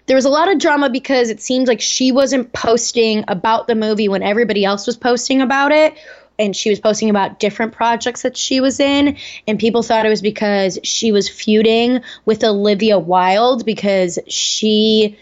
there 0.08 0.16
was 0.16 0.26
a 0.26 0.30
lot 0.30 0.52
of 0.52 0.60
drama 0.60 0.90
because 0.90 1.30
it 1.30 1.42
seems 1.42 1.68
like 1.68 1.82
she 1.82 2.12
wasn't 2.12 2.52
posting 2.54 3.24
about 3.28 3.68
the 3.68 3.76
movie 3.76 4.10
when 4.10 4.24
everybody 4.24 4.66
else 4.66 4.86
was 4.86 4.98
posting 4.98 5.42
about 5.42 5.72
it 5.72 5.98
and 6.40 6.56
she 6.56 6.70
was 6.70 6.80
posting 6.80 7.10
about 7.10 7.40
different 7.40 7.74
projects 7.74 8.22
that 8.22 8.38
she 8.38 8.60
was 8.62 8.80
in 8.80 9.18
and 9.48 9.60
people 9.60 9.84
thought 9.84 10.06
it 10.06 10.10
was 10.10 10.22
because 10.22 10.80
she 10.84 11.12
was 11.12 11.28
feuding 11.28 12.02
with 12.26 12.44
Olivia 12.44 13.00
Wilde 13.00 13.66
because 13.66 14.20
she 14.28 15.18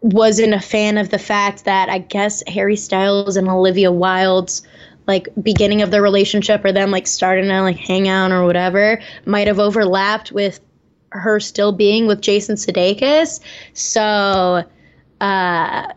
wasn't 0.00 0.52
a 0.52 0.60
fan 0.60 0.98
of 0.98 1.10
the 1.10 1.18
fact 1.18 1.64
that 1.64 1.88
I 1.88 1.98
guess 1.98 2.42
Harry 2.46 2.76
Styles 2.76 3.36
and 3.36 3.48
Olivia 3.48 3.92
Wilde's 3.92 4.62
like 5.06 5.28
beginning 5.40 5.82
of 5.82 5.90
their 5.90 6.02
relationship 6.02 6.64
or 6.64 6.72
them 6.72 6.90
like 6.90 7.06
starting 7.06 7.46
to 7.46 7.62
like 7.62 7.76
hang 7.76 8.08
out 8.08 8.30
or 8.30 8.44
whatever 8.44 9.00
might 9.24 9.46
have 9.46 9.58
overlapped 9.58 10.32
with 10.32 10.60
her 11.10 11.40
still 11.40 11.72
being 11.72 12.06
with 12.06 12.20
Jason 12.20 12.56
Sudeikis. 12.56 13.40
So 13.74 14.64
uh 15.20 15.92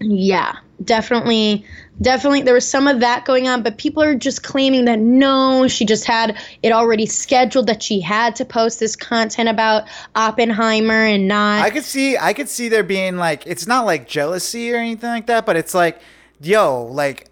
yeah, 0.00 0.56
definitely 0.82 1.64
definitely 2.00 2.42
there 2.42 2.54
was 2.54 2.68
some 2.68 2.88
of 2.88 3.00
that 3.00 3.24
going 3.24 3.46
on 3.46 3.62
but 3.62 3.78
people 3.78 4.02
are 4.02 4.16
just 4.16 4.42
claiming 4.42 4.84
that 4.84 4.98
no 4.98 5.68
she 5.68 5.84
just 5.84 6.04
had 6.04 6.36
it 6.62 6.72
already 6.72 7.06
scheduled 7.06 7.68
that 7.68 7.80
she 7.82 8.00
had 8.00 8.34
to 8.34 8.44
post 8.44 8.80
this 8.80 8.96
content 8.96 9.48
about 9.48 9.84
oppenheimer 10.16 11.04
and 11.04 11.28
not 11.28 11.62
I 11.64 11.70
could 11.70 11.84
see 11.84 12.18
I 12.18 12.32
could 12.32 12.48
see 12.48 12.68
there 12.68 12.82
being 12.82 13.16
like 13.16 13.46
it's 13.46 13.66
not 13.66 13.86
like 13.86 14.08
jealousy 14.08 14.72
or 14.72 14.76
anything 14.76 15.08
like 15.08 15.26
that, 15.26 15.46
but 15.46 15.56
it's 15.56 15.72
like, 15.74 16.00
yo, 16.40 16.82
like 16.84 17.28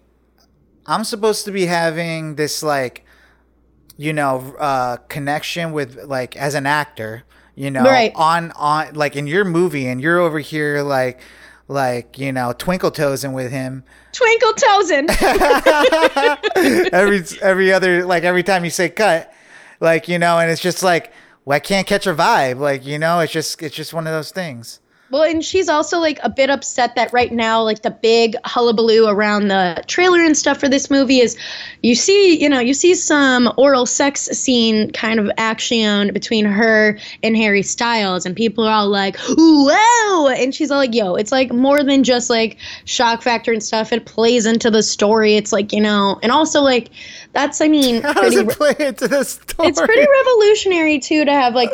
I'm 0.85 1.03
supposed 1.03 1.45
to 1.45 1.51
be 1.51 1.65
having 1.65 2.35
this 2.35 2.63
like 2.63 3.05
you 3.97 4.13
know, 4.13 4.55
uh 4.59 4.97
connection 5.09 5.71
with 5.73 6.03
like 6.05 6.35
as 6.37 6.55
an 6.55 6.65
actor, 6.65 7.23
you 7.55 7.69
know, 7.69 7.83
Right. 7.83 8.11
on 8.15 8.51
on 8.51 8.93
like 8.93 9.15
in 9.15 9.27
your 9.27 9.43
movie 9.45 9.87
and 9.87 10.01
you're 10.01 10.19
over 10.19 10.39
here 10.39 10.81
like 10.81 11.19
like, 11.67 12.17
you 12.19 12.31
know, 12.31 12.53
twinkle 12.57 12.91
toesing 12.91 13.33
with 13.33 13.51
him 13.51 13.83
twinkle 14.11 14.53
toesen 14.53 15.09
every 16.93 17.23
every 17.41 17.73
other 17.73 18.05
like 18.05 18.23
every 18.23 18.43
time 18.43 18.63
you 18.63 18.69
say 18.69 18.89
cut, 18.89 19.33
like, 19.79 20.07
you 20.07 20.19
know, 20.19 20.39
and 20.39 20.51
it's 20.51 20.61
just 20.61 20.83
like 20.83 21.11
well, 21.45 21.55
I 21.57 21.59
can't 21.59 21.85
catch 21.85 22.07
a 22.07 22.13
vibe. 22.13 22.59
Like, 22.59 22.85
you 22.85 22.97
know, 22.97 23.19
it's 23.19 23.33
just 23.33 23.61
it's 23.61 23.75
just 23.75 23.93
one 23.93 24.07
of 24.07 24.13
those 24.13 24.31
things. 24.31 24.79
Well, 25.13 25.21
and 25.21 25.45
she's 25.45 25.69
also 25.69 25.99
like 25.99 26.19
a 26.23 26.29
bit 26.29 26.49
upset 26.49 26.95
that 26.95 27.13
right 27.13 27.31
now, 27.31 27.61
like 27.61 27.83
the 27.83 27.91
big 27.91 28.35
hullabaloo 28.45 29.05
around 29.07 29.47
the 29.47 29.83
trailer 29.85 30.21
and 30.21 30.35
stuff 30.35 30.59
for 30.59 30.67
this 30.67 30.89
movie 30.89 31.19
is 31.19 31.37
you 31.83 31.93
see, 31.93 32.41
you 32.41 32.49
know, 32.49 32.59
you 32.59 32.73
see 32.73 32.95
some 32.95 33.53
oral 33.55 33.85
sex 33.85 34.21
scene 34.21 34.91
kind 34.91 35.19
of 35.19 35.29
action 35.37 36.11
between 36.13 36.45
her 36.45 36.97
and 37.21 37.37
Harry 37.37 37.61
Styles, 37.61 38.25
and 38.25 38.35
people 38.35 38.63
are 38.63 38.73
all 38.73 38.89
like, 38.89 39.15
whoa! 39.19 40.29
And 40.29 40.55
she's 40.55 40.71
all 40.71 40.79
like, 40.79 40.95
yo, 40.95 41.13
it's 41.13 41.31
like 41.31 41.53
more 41.53 41.83
than 41.83 42.03
just 42.03 42.31
like 42.31 42.57
shock 42.85 43.21
factor 43.21 43.53
and 43.53 43.61
stuff. 43.61 43.93
It 43.93 44.05
plays 44.05 44.47
into 44.47 44.71
the 44.71 44.81
story. 44.81 45.35
It's 45.35 45.53
like, 45.53 45.73
you 45.73 45.81
know, 45.81 46.17
and 46.23 46.31
also 46.31 46.61
like 46.61 46.89
that's, 47.33 47.59
I 47.61 47.67
mean, 47.67 48.01
How 48.03 48.13
does 48.13 48.35
it 48.35 48.47
play 48.49 48.75
into 48.79 49.07
the 49.07 49.23
story? 49.23 49.69
it's 49.69 49.81
pretty 49.81 50.07
revolutionary 50.19 50.99
too 50.99 51.25
to 51.25 51.31
have 51.31 51.53
like 51.55 51.69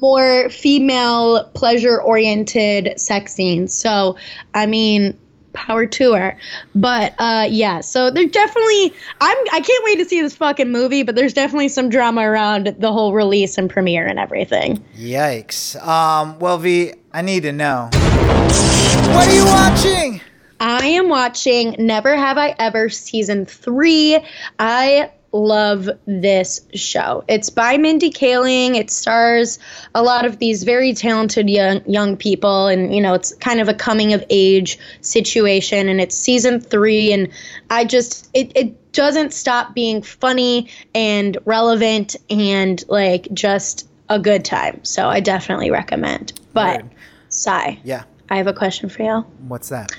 more 0.00 0.48
female 0.50 1.44
pleasure 1.54 2.00
oriented 2.00 2.98
sex 2.98 3.34
scenes 3.34 3.72
so 3.74 4.16
i 4.54 4.66
mean 4.66 5.16
power 5.52 5.84
to 5.86 6.12
her 6.12 6.36
but 6.74 7.14
uh 7.18 7.46
yeah 7.50 7.80
so 7.80 8.10
there's 8.10 8.30
definitely 8.30 8.92
i'm 9.20 9.36
i 9.52 9.60
can't 9.60 9.84
wait 9.84 9.96
to 9.96 10.04
see 10.04 10.20
this 10.20 10.34
fucking 10.36 10.70
movie 10.70 11.02
but 11.02 11.14
there's 11.16 11.32
definitely 11.32 11.68
some 11.68 11.88
drama 11.88 12.22
around 12.22 12.74
the 12.78 12.92
whole 12.92 13.12
release 13.12 13.58
and 13.58 13.68
premiere 13.70 14.06
and 14.06 14.18
everything 14.18 14.76
Yikes. 14.96 15.76
Um, 15.86 16.38
well, 16.38 16.58
V, 16.58 16.92
I 17.12 17.22
need 17.22 17.42
to 17.44 17.52
know. 17.52 17.88
What 17.92 19.28
are 19.28 19.34
you 19.34 19.44
watching? 19.44 20.20
I 20.60 20.86
am 20.88 21.08
watching 21.08 21.74
Never 21.78 22.14
Have 22.14 22.36
I 22.36 22.54
Ever 22.58 22.90
season 22.90 23.46
three. 23.46 24.18
I 24.58 25.10
love 25.32 25.88
this 26.06 26.60
show. 26.74 27.24
It's 27.28 27.48
by 27.48 27.78
Mindy 27.78 28.10
Kaling. 28.10 28.76
It 28.76 28.90
stars 28.90 29.58
a 29.94 30.02
lot 30.02 30.26
of 30.26 30.38
these 30.38 30.64
very 30.64 30.92
talented 30.92 31.48
young 31.48 31.82
young 31.88 32.18
people, 32.18 32.66
and 32.66 32.94
you 32.94 33.00
know, 33.00 33.14
it's 33.14 33.34
kind 33.36 33.60
of 33.60 33.70
a 33.70 33.74
coming 33.74 34.12
of 34.12 34.22
age 34.28 34.78
situation. 35.00 35.88
And 35.88 35.98
it's 35.98 36.14
season 36.14 36.60
three, 36.60 37.10
and 37.14 37.28
I 37.70 37.86
just 37.86 38.28
it 38.34 38.52
it 38.54 38.92
doesn't 38.92 39.32
stop 39.32 39.74
being 39.74 40.02
funny 40.02 40.68
and 40.94 41.38
relevant 41.46 42.16
and 42.28 42.84
like 42.88 43.28
just 43.32 43.88
a 44.10 44.18
good 44.18 44.44
time. 44.44 44.84
So 44.84 45.08
I 45.08 45.20
definitely 45.20 45.70
recommend. 45.70 46.38
But 46.52 46.82
Word. 46.82 46.90
Sai, 47.30 47.78
Yeah. 47.82 48.02
I 48.28 48.36
have 48.36 48.46
a 48.46 48.52
question 48.52 48.88
for 48.88 49.02
you. 49.02 49.24
What's 49.48 49.70
that? 49.70 49.90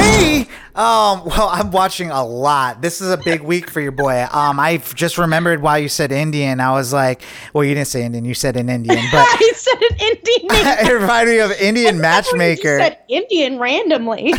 Me? 0.00 0.40
Um, 0.74 1.22
well, 1.26 1.50
I'm 1.50 1.70
watching 1.70 2.10
a 2.10 2.24
lot. 2.24 2.80
This 2.80 3.02
is 3.02 3.10
a 3.10 3.18
big 3.18 3.42
week 3.42 3.68
for 3.68 3.82
your 3.82 3.92
boy. 3.92 4.26
Um, 4.32 4.58
I 4.58 4.78
just 4.78 5.18
remembered 5.18 5.60
why 5.60 5.78
you 5.78 5.88
said 5.90 6.10
Indian. 6.10 6.60
I 6.60 6.72
was 6.72 6.94
like, 6.94 7.20
well, 7.52 7.62
you 7.62 7.74
didn't 7.74 7.88
say 7.88 8.02
Indian. 8.02 8.24
You 8.24 8.32
said 8.32 8.56
an 8.56 8.70
Indian, 8.70 9.04
but 9.12 9.26
I 9.28 9.52
said 9.54 9.82
an 9.82 9.96
Indian 9.98 10.46
name. 10.48 10.48
it 10.88 10.92
reminded 10.98 11.32
me 11.32 11.38
of 11.40 11.50
Indian 11.60 12.00
matchmaker. 12.00 12.72
You 12.72 12.78
matchmaker. 12.78 12.96
said 12.96 12.98
Indian 13.10 13.58
randomly. 13.58 14.32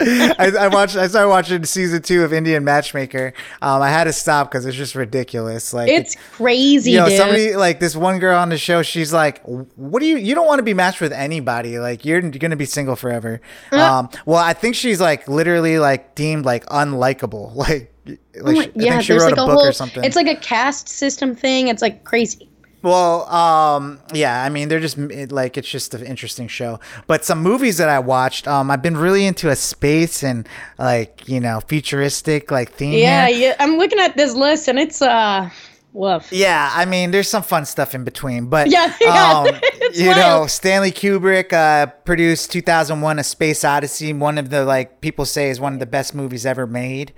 I, 0.00 0.52
I 0.60 0.68
watched. 0.68 0.96
I 0.96 1.06
started 1.08 1.28
watching 1.28 1.64
season 1.64 2.02
two 2.02 2.24
of 2.24 2.32
Indian 2.32 2.64
Matchmaker. 2.64 3.32
Um, 3.62 3.82
I 3.82 3.90
had 3.90 4.04
to 4.04 4.12
stop 4.12 4.50
because 4.50 4.66
it's 4.66 4.76
just 4.76 4.94
ridiculous. 4.94 5.72
Like 5.72 5.90
it's 5.90 6.16
crazy, 6.32 6.92
you 6.92 6.98
know, 6.98 7.08
dude. 7.08 7.18
somebody 7.18 7.56
like 7.56 7.80
this 7.80 7.94
one 7.94 8.18
girl 8.18 8.38
on 8.38 8.48
the 8.48 8.58
show. 8.58 8.82
She's 8.82 9.12
like, 9.12 9.42
"What 9.44 10.00
do 10.00 10.06
you? 10.06 10.16
You 10.16 10.34
don't 10.34 10.46
want 10.46 10.58
to 10.58 10.62
be 10.62 10.74
matched 10.74 11.00
with 11.00 11.12
anybody. 11.12 11.78
Like 11.78 11.97
you're 12.04 12.20
going 12.20 12.50
to 12.50 12.56
be 12.56 12.64
single 12.64 12.96
forever." 12.96 13.40
Um, 13.72 14.08
well, 14.26 14.38
I 14.38 14.52
think 14.52 14.74
she's 14.74 15.00
like 15.00 15.28
literally 15.28 15.78
like 15.78 16.14
deemed 16.14 16.44
like 16.44 16.66
unlikable. 16.66 17.54
Like, 17.68 17.92
like 18.40 18.68
Oh 18.68 18.72
yeah, 18.76 18.92
think 18.92 19.02
she 19.02 19.12
there's 19.12 19.22
wrote 19.22 19.32
like 19.32 19.38
a 19.38 19.42
a 19.42 19.46
book 19.46 19.58
whole. 19.58 19.66
or 19.66 19.72
something. 19.72 20.02
It's 20.02 20.16
like 20.16 20.28
a 20.28 20.36
caste 20.36 20.88
system 20.88 21.34
thing. 21.34 21.68
It's 21.68 21.82
like 21.82 22.04
crazy. 22.04 22.48
Well, 22.80 23.28
um, 23.28 23.98
yeah, 24.14 24.44
I 24.44 24.48
mean, 24.50 24.68
they're 24.68 24.78
just 24.80 24.96
it, 24.98 25.32
like 25.32 25.58
it's 25.58 25.68
just 25.68 25.94
an 25.94 26.06
interesting 26.06 26.46
show. 26.46 26.78
But 27.08 27.24
some 27.24 27.42
movies 27.42 27.76
that 27.78 27.88
I 27.88 27.98
watched, 27.98 28.46
um, 28.46 28.70
I've 28.70 28.82
been 28.82 28.96
really 28.96 29.26
into 29.26 29.50
a 29.50 29.56
space 29.56 30.22
and 30.22 30.48
like 30.78 31.28
you 31.28 31.40
know 31.40 31.60
futuristic 31.66 32.50
like 32.50 32.72
theme. 32.72 32.92
Yeah, 32.92 33.26
here. 33.26 33.48
yeah, 33.48 33.56
I'm 33.58 33.78
looking 33.78 33.98
at 33.98 34.16
this 34.16 34.34
list 34.34 34.68
and 34.68 34.78
it's 34.78 35.02
uh, 35.02 35.50
woof. 35.92 36.32
Yeah, 36.32 36.70
I 36.72 36.84
mean, 36.84 37.10
there's 37.10 37.28
some 37.28 37.42
fun 37.42 37.64
stuff 37.64 37.94
in 37.94 38.04
between, 38.04 38.46
but 38.46 38.68
Yeah, 38.68 38.94
yeah, 39.00 39.32
um, 39.32 39.60
you 39.94 40.14
know. 40.14 40.46
Stanley 40.46 40.92
Kubrick 40.92 41.52
uh, 41.52 41.86
produced 41.86 42.52
2001: 42.52 43.18
A 43.18 43.24
Space 43.24 43.64
Odyssey. 43.64 44.12
One 44.12 44.38
of 44.38 44.50
the 44.50 44.64
like 44.64 45.00
people 45.00 45.24
say 45.24 45.50
is 45.50 45.60
one 45.60 45.72
of 45.72 45.80
the 45.80 45.86
best 45.86 46.14
movies 46.14 46.46
ever 46.46 46.66
made. 46.66 47.12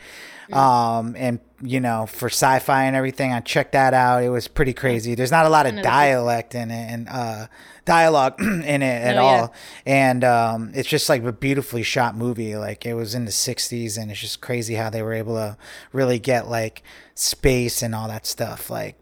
Um, 0.53 1.14
and 1.16 1.39
you 1.63 1.81
know, 1.81 2.07
for 2.07 2.27
sci-fi 2.29 2.85
and 2.85 2.97
everything, 2.97 3.33
I 3.33 3.41
checked 3.41 3.73
that 3.73 3.93
out. 3.95 4.23
It 4.23 4.31
was 4.31 4.49
pretty 4.49 4.73
crazy. 4.73 5.15
There's 5.15 5.31
not 5.31 5.47
a 5.47 5.51
lot 5.51 5.67
of 5.67 5.81
dialect 5.83 6.55
in 6.55 6.71
it 6.71 6.91
and 6.91 7.09
uh, 7.09 7.47
dialogue 7.85 8.35
in 8.41 8.83
it 8.83 9.03
at 9.03 9.17
Oh, 9.17 9.21
yeah. 9.21 9.27
all, 9.43 9.55
and 9.85 10.25
um, 10.25 10.71
it's 10.75 10.89
just 10.89 11.09
like 11.09 11.23
a 11.25 11.33
beautifully 11.33 11.83
shot 11.83 12.17
movie. 12.17 12.57
Like 12.57 12.87
it 12.87 12.95
was 12.95 13.15
in 13.15 13.25
the 13.27 13.31
60s, 13.31 13.99
and 13.99 14.11
it's 14.11 14.21
just 14.21 14.41
crazy 14.41 14.75
how 14.75 14.89
they 14.91 15.03
were 15.03 15.13
able 15.13 15.35
to 15.35 15.57
really 15.93 16.19
get 16.19 16.49
like 16.49 16.83
space 17.15 17.83
and 17.83 17.95
all 17.95 18.09
that 18.09 18.25
stuff. 18.27 18.71
Like 18.71 18.97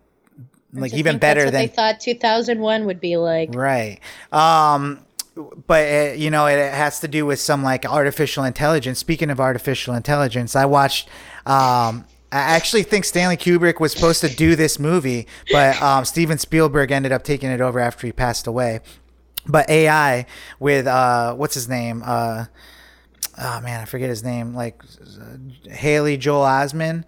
like 0.72 0.92
even 0.94 1.18
better 1.18 1.44
than 1.44 1.52
they 1.54 1.66
thought 1.66 1.98
2001 2.00 2.84
would 2.84 3.00
be 3.00 3.16
like. 3.16 3.54
right 3.54 4.00
um 4.32 4.98
but 5.66 6.10
uh 6.10 6.12
you 6.12 6.30
know 6.30 6.46
it 6.46 6.58
has 6.74 7.00
to 7.00 7.08
do 7.08 7.24
with 7.24 7.40
some 7.40 7.62
like 7.62 7.86
artificial 7.86 8.44
intelligence 8.44 8.98
speaking 8.98 9.30
of 9.30 9.40
artificial 9.40 9.94
intelligence 9.94 10.54
i 10.54 10.66
watched 10.66 11.08
um 11.46 12.04
I 12.30 12.38
actually 12.38 12.82
think 12.82 13.04
Stanley 13.06 13.36
Kubrick 13.38 13.80
was 13.80 13.92
supposed 13.92 14.20
to 14.20 14.28
do 14.28 14.54
this 14.54 14.78
movie, 14.78 15.26
but 15.50 15.80
um, 15.82 16.04
Steven 16.04 16.36
Spielberg 16.38 16.90
ended 16.92 17.10
up 17.12 17.22
taking 17.24 17.50
it 17.50 17.60
over 17.60 17.80
after 17.80 18.06
he 18.06 18.12
passed 18.12 18.46
away. 18.46 18.80
But 19.46 19.70
AI 19.70 20.26
with 20.60 20.86
uh, 20.86 21.34
what's 21.34 21.54
his 21.54 21.68
name? 21.70 22.02
Uh, 22.04 22.44
oh 23.38 23.60
man, 23.62 23.80
I 23.80 23.84
forget 23.86 24.10
his 24.10 24.22
name. 24.22 24.54
Like 24.54 24.82
uh, 24.84 25.70
Haley 25.70 26.16
Joel 26.18 26.44
Osment. 26.44 27.04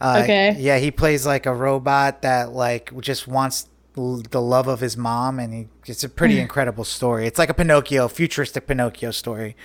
Uh, 0.00 0.20
Okay. 0.22 0.56
Yeah, 0.58 0.78
he 0.78 0.90
plays 0.90 1.26
like 1.26 1.44
a 1.46 1.54
robot 1.54 2.22
that 2.22 2.52
like 2.52 2.98
just 3.00 3.28
wants 3.28 3.68
l- 3.96 4.22
the 4.30 4.40
love 4.40 4.68
of 4.68 4.80
his 4.80 4.96
mom, 4.96 5.38
and 5.38 5.52
he, 5.52 5.68
it's 5.86 6.04
a 6.04 6.08
pretty 6.08 6.38
incredible 6.38 6.84
story. 6.84 7.26
It's 7.26 7.38
like 7.38 7.50
a 7.50 7.54
Pinocchio, 7.54 8.08
futuristic 8.08 8.66
Pinocchio 8.66 9.10
story, 9.10 9.56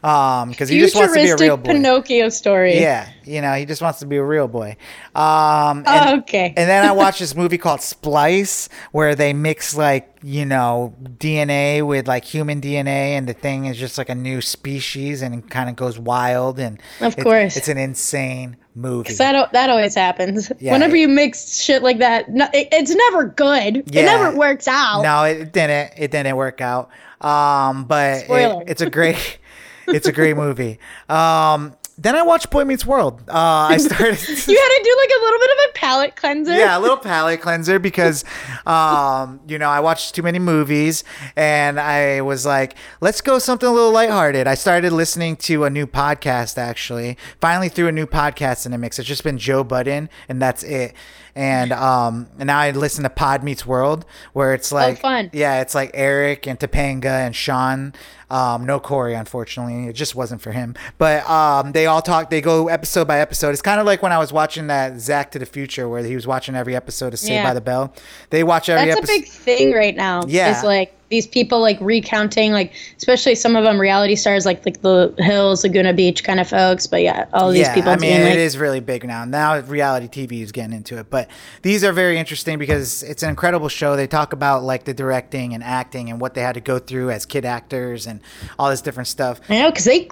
because 0.00 0.68
he 0.68 0.78
just 0.78 0.94
wants 0.94 1.14
to 1.14 1.22
be 1.22 1.30
a 1.30 1.36
real 1.36 1.56
boy. 1.56 1.72
Pinocchio 1.72 2.28
story. 2.28 2.78
Yeah, 2.80 3.08
you 3.24 3.40
know, 3.40 3.54
he 3.54 3.64
just 3.64 3.80
wants 3.82 4.00
to 4.00 4.06
be 4.06 4.16
a 4.16 4.24
real 4.24 4.48
boy. 4.48 4.76
Um, 5.14 5.84
and, 5.86 5.86
Oh, 5.88 6.18
okay. 6.18 6.54
and 6.56 6.68
then 6.68 6.84
I 6.84 6.92
watched 7.02 7.20
this 7.20 7.34
movie 7.34 7.58
called 7.58 7.80
Splice, 7.80 8.68
where 8.92 9.14
they 9.14 9.32
mix 9.32 9.74
like 9.76 10.08
you 10.24 10.44
know 10.44 10.94
DNA 11.18 11.82
with 11.86 12.06
like 12.06 12.24
human 12.24 12.60
DNA, 12.60 13.16
and 13.16 13.28
the 13.28 13.32
thing 13.32 13.66
is 13.66 13.76
just 13.78 13.98
like 13.98 14.08
a 14.08 14.14
new 14.14 14.40
species, 14.40 15.22
and 15.22 15.34
it 15.34 15.50
kind 15.50 15.68
of 15.70 15.76
goes 15.76 15.98
wild. 15.98 16.58
And 16.58 16.78
Of 17.00 17.12
it's- 17.12 17.22
course. 17.24 17.56
it's 17.56 17.68
an 17.68 17.78
insane 17.78 18.56
movie. 18.74 19.12
That, 19.14 19.52
that 19.52 19.68
always 19.68 19.94
happens. 19.94 20.50
Yeah. 20.58 20.72
Whenever 20.72 20.96
you 20.96 21.06
mix 21.06 21.60
shit 21.60 21.82
like 21.82 21.98
that, 21.98 22.30
no, 22.30 22.46
it, 22.54 22.68
it's 22.72 22.94
never 22.94 23.24
good. 23.24 23.82
Yeah. 23.92 24.00
It 24.02 24.04
never 24.06 24.34
works 24.36 24.66
out. 24.66 25.02
No, 25.02 25.24
it 25.24 25.52
didn't. 25.68 25.92
It 25.98 26.10
didn't 26.10 26.36
work 26.36 26.60
out. 26.60 26.90
Um, 27.20 27.84
but 27.84 28.28
it- 28.60 28.68
it's 28.68 28.80
a 28.82 28.90
great, 28.90 29.38
it's 29.86 30.06
a 30.06 30.12
great 30.12 30.36
movie. 30.36 30.78
Um, 31.08 31.74
then 31.98 32.16
I 32.16 32.22
watched 32.22 32.50
Boy 32.50 32.64
Meets 32.64 32.84
World. 32.86 33.22
Uh, 33.28 33.32
I 33.70 33.76
started. 33.76 34.18
You 34.28 34.58
had 34.58 34.68
to 34.78 34.80
do 34.84 34.96
like 35.00 35.10
a 35.10 35.22
little 35.22 35.38
bit 35.38 35.50
of 35.50 35.56
a 35.68 35.72
palate 35.74 36.16
cleanser. 36.16 36.54
yeah, 36.56 36.76
a 36.76 36.80
little 36.80 36.96
palate 36.96 37.40
cleanser 37.40 37.78
because, 37.78 38.24
um, 38.66 39.40
you 39.46 39.58
know, 39.58 39.68
I 39.68 39.80
watched 39.80 40.14
too 40.14 40.22
many 40.22 40.38
movies 40.38 41.04
and 41.36 41.78
I 41.78 42.20
was 42.22 42.44
like, 42.46 42.74
let's 43.00 43.20
go 43.20 43.38
something 43.38 43.68
a 43.68 43.72
little 43.72 43.92
lighthearted. 43.92 44.46
I 44.46 44.54
started 44.54 44.92
listening 44.92 45.36
to 45.36 45.64
a 45.64 45.70
new 45.70 45.86
podcast 45.86 46.58
actually. 46.58 47.16
Finally 47.40 47.68
threw 47.68 47.88
a 47.88 47.92
new 47.92 48.06
podcast 48.06 48.66
in 48.66 48.72
the 48.72 48.78
mix. 48.78 48.98
It's 48.98 49.08
just 49.08 49.24
been 49.24 49.38
Joe 49.38 49.62
Budden 49.64 50.08
and 50.28 50.40
that's 50.40 50.62
it. 50.62 50.94
And 51.34 51.72
um, 51.72 52.28
and 52.38 52.48
now 52.48 52.58
I 52.58 52.72
listen 52.72 53.04
to 53.04 53.10
Pod 53.10 53.42
Meets 53.42 53.64
World 53.64 54.04
where 54.34 54.52
it's 54.52 54.70
like, 54.70 55.00
fun. 55.00 55.30
yeah, 55.32 55.62
it's 55.62 55.74
like 55.74 55.90
Eric 55.94 56.46
and 56.46 56.58
Topanga 56.58 57.04
and 57.26 57.34
Sean. 57.34 57.94
Um, 58.32 58.64
no 58.64 58.80
Cory, 58.80 59.14
unfortunately. 59.14 59.88
It 59.88 59.92
just 59.92 60.14
wasn't 60.14 60.40
for 60.40 60.52
him. 60.52 60.74
But 60.96 61.28
um, 61.28 61.72
they 61.72 61.86
all 61.86 62.00
talk. 62.00 62.30
They 62.30 62.40
go 62.40 62.68
episode 62.68 63.06
by 63.06 63.20
episode. 63.20 63.50
It's 63.50 63.60
kind 63.62 63.78
of 63.78 63.84
like 63.86 64.02
when 64.02 64.10
I 64.12 64.18
was 64.18 64.32
watching 64.32 64.68
that 64.68 64.98
Zack 64.98 65.30
to 65.32 65.38
the 65.38 65.46
Future, 65.46 65.88
where 65.88 66.02
he 66.02 66.14
was 66.14 66.26
watching 66.26 66.54
every 66.54 66.74
episode 66.74 67.12
of 67.12 67.18
Saved 67.18 67.32
Yeah. 67.34 67.44
by 67.44 67.52
the 67.54 67.60
Bell. 67.60 67.94
They 68.30 68.42
watch 68.42 68.68
every 68.68 68.92
That's 68.92 69.04
a 69.04 69.06
big 69.06 69.28
thing 69.28 69.72
right 69.72 69.94
now. 69.94 70.22
Yeah. 70.26 70.56
Is 70.56 70.64
like 70.64 70.94
these 71.12 71.26
people 71.26 71.60
like 71.60 71.76
recounting, 71.82 72.52
like 72.52 72.72
especially 72.96 73.34
some 73.34 73.54
of 73.54 73.64
them 73.64 73.78
reality 73.78 74.16
stars, 74.16 74.46
like 74.46 74.64
like 74.64 74.80
the 74.80 75.14
Hills, 75.18 75.62
Laguna 75.62 75.92
Beach 75.92 76.24
kind 76.24 76.40
of 76.40 76.48
folks. 76.48 76.86
But 76.86 77.02
yeah, 77.02 77.26
all 77.34 77.50
these 77.50 77.66
yeah, 77.66 77.74
people 77.74 77.90
I 77.90 77.96
mean, 77.96 78.12
doing 78.12 78.22
like 78.22 78.32
it 78.32 78.38
is 78.38 78.56
really 78.56 78.80
big 78.80 79.06
now. 79.06 79.26
Now 79.26 79.60
reality 79.60 80.08
TV 80.08 80.42
is 80.42 80.52
getting 80.52 80.72
into 80.72 80.98
it, 80.98 81.10
but 81.10 81.28
these 81.60 81.84
are 81.84 81.92
very 81.92 82.16
interesting 82.16 82.58
because 82.58 83.02
it's 83.02 83.22
an 83.22 83.28
incredible 83.28 83.68
show. 83.68 83.94
They 83.94 84.06
talk 84.06 84.32
about 84.32 84.62
like 84.62 84.84
the 84.84 84.94
directing 84.94 85.52
and 85.52 85.62
acting 85.62 86.08
and 86.08 86.18
what 86.18 86.32
they 86.32 86.40
had 86.40 86.54
to 86.54 86.62
go 86.62 86.78
through 86.78 87.10
as 87.10 87.26
kid 87.26 87.44
actors 87.44 88.06
and 88.06 88.22
all 88.58 88.70
this 88.70 88.80
different 88.80 89.08
stuff. 89.08 89.38
I 89.50 89.58
know 89.58 89.70
because 89.70 89.84
they 89.84 90.08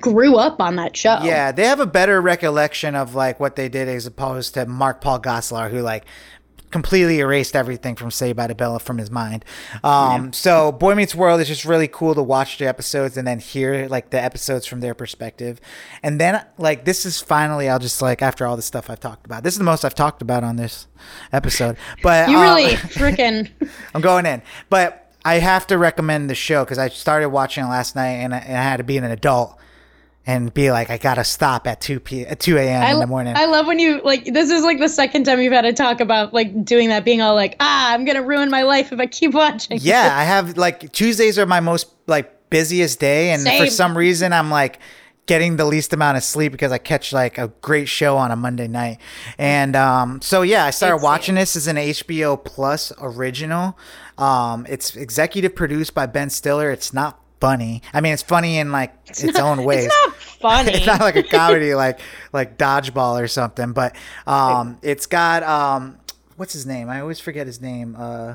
grew 0.00 0.36
up 0.36 0.60
on 0.60 0.74
that 0.76 0.96
show. 0.96 1.20
Yeah, 1.22 1.52
they 1.52 1.64
have 1.64 1.78
a 1.78 1.86
better 1.86 2.20
recollection 2.20 2.96
of 2.96 3.14
like 3.14 3.38
what 3.38 3.54
they 3.54 3.68
did 3.68 3.86
as 3.86 4.04
opposed 4.04 4.54
to 4.54 4.66
Mark 4.66 5.00
Paul 5.00 5.20
Gosselaar, 5.20 5.70
who 5.70 5.80
like 5.80 6.06
completely 6.74 7.20
erased 7.20 7.54
everything 7.54 7.94
from 7.94 8.10
Saved 8.10 8.36
by 8.36 8.48
the 8.48 8.54
Bell 8.56 8.80
from 8.80 8.98
his 8.98 9.08
mind. 9.08 9.44
Um, 9.84 10.32
So 10.32 10.72
Boy 10.72 10.96
Meets 10.96 11.14
World 11.14 11.40
is 11.40 11.46
just 11.46 11.64
really 11.64 11.86
cool 11.86 12.16
to 12.16 12.22
watch 12.22 12.58
the 12.58 12.66
episodes 12.66 13.16
and 13.16 13.24
then 13.24 13.38
hear 13.38 13.86
like 13.86 14.10
the 14.10 14.20
episodes 14.20 14.66
from 14.66 14.80
their 14.80 14.92
perspective. 14.92 15.60
And 16.02 16.20
then 16.20 16.44
like 16.58 16.84
this 16.84 17.06
is 17.06 17.20
finally 17.20 17.68
I'll 17.68 17.78
just 17.78 18.02
like 18.02 18.22
after 18.22 18.44
all 18.44 18.56
the 18.56 18.62
stuff 18.62 18.90
I've 18.90 18.98
talked 18.98 19.24
about. 19.24 19.44
This 19.44 19.54
is 19.54 19.58
the 19.58 19.64
most 19.64 19.84
I've 19.84 19.94
talked 19.94 20.20
about 20.20 20.42
on 20.42 20.56
this 20.56 20.88
episode. 21.32 21.76
But 22.02 22.28
You 22.28 22.38
uh, 22.38 22.42
really 22.42 22.72
freaking. 22.74 23.48
I'm 23.94 24.00
going 24.00 24.26
in. 24.26 24.42
But 24.68 25.14
I 25.24 25.34
have 25.36 25.68
to 25.68 25.78
recommend 25.78 26.28
the 26.28 26.34
show 26.34 26.64
because 26.64 26.78
I 26.78 26.88
started 26.88 27.28
watching 27.28 27.62
it 27.62 27.68
last 27.68 27.94
night 27.94 28.14
and 28.14 28.34
I, 28.34 28.38
and 28.38 28.58
I 28.58 28.62
had 28.64 28.78
to 28.78 28.84
be 28.84 28.96
an 28.96 29.04
adult 29.04 29.56
and 30.26 30.52
be 30.54 30.70
like, 30.70 30.88
I 30.90 30.96
gotta 30.98 31.24
stop 31.24 31.66
at 31.66 31.80
two 31.80 32.00
p 32.00 32.24
at 32.26 32.40
two 32.40 32.56
a.m. 32.56 32.94
in 32.94 33.00
the 33.00 33.06
morning. 33.06 33.34
I 33.36 33.44
love 33.46 33.66
when 33.66 33.78
you 33.78 34.00
like. 34.02 34.24
This 34.24 34.50
is 34.50 34.62
like 34.64 34.78
the 34.78 34.88
second 34.88 35.24
time 35.24 35.40
you've 35.40 35.52
had 35.52 35.62
to 35.62 35.72
talk 35.72 36.00
about 36.00 36.32
like 36.32 36.64
doing 36.64 36.88
that, 36.88 37.04
being 37.04 37.20
all 37.20 37.34
like, 37.34 37.56
ah, 37.60 37.92
I'm 37.92 38.04
gonna 38.04 38.22
ruin 38.22 38.50
my 38.50 38.62
life 38.62 38.92
if 38.92 38.98
I 39.00 39.06
keep 39.06 39.34
watching. 39.42 39.78
yeah, 39.82 40.10
I 40.16 40.24
have 40.24 40.56
like 40.56 40.92
Tuesdays 40.92 41.38
are 41.38 41.46
my 41.46 41.60
most 41.60 41.92
like 42.06 42.50
busiest 42.50 43.00
day, 43.00 43.30
and 43.30 43.46
for 43.46 43.66
some 43.66 43.96
reason 43.98 44.32
I'm 44.32 44.50
like 44.50 44.78
getting 45.26 45.56
the 45.56 45.64
least 45.64 45.92
amount 45.94 46.18
of 46.18 46.22
sleep 46.22 46.52
because 46.52 46.70
I 46.70 46.76
catch 46.76 47.10
like 47.10 47.38
a 47.38 47.48
great 47.62 47.88
show 47.88 48.18
on 48.18 48.30
a 48.30 48.36
Monday 48.36 48.68
night. 48.68 48.98
And 49.38 49.74
um, 49.74 50.20
so 50.20 50.42
yeah, 50.42 50.66
I 50.66 50.70
started 50.70 50.96
It's- 50.96 51.02
watching 51.04 51.34
this 51.36 51.56
as 51.56 51.66
an 51.66 51.76
HBO 51.76 52.42
Plus 52.44 52.92
original. 53.00 53.78
Um, 54.18 54.66
it's 54.68 54.94
executive 54.94 55.54
produced 55.56 55.94
by 55.94 56.04
Ben 56.06 56.28
Stiller. 56.28 56.70
It's 56.70 56.92
not 56.92 57.20
funny. 57.44 57.82
I 57.92 58.00
mean, 58.00 58.12
it's 58.14 58.22
funny 58.22 58.58
in 58.58 58.72
like 58.72 58.92
its, 59.06 59.38
own 59.38 59.64
ways. 59.64 59.86
It's 59.86 59.94
not 60.06 60.14
funny. 60.44 60.72
it's 60.72 60.86
not 60.86 61.00
like 61.00 61.16
a 61.16 61.22
comedy 61.38 61.74
like 61.74 62.00
like 62.32 62.58
dodgeball 62.58 63.22
or 63.22 63.28
something 63.28 63.72
but 63.72 63.96
um 64.26 64.78
it's 64.82 65.06
got 65.06 65.42
um 65.42 65.98
what's 66.36 66.52
his 66.52 66.66
name 66.66 66.90
i 66.90 67.00
always 67.00 67.18
forget 67.18 67.46
his 67.46 67.62
name 67.62 67.96
uh 67.98 68.34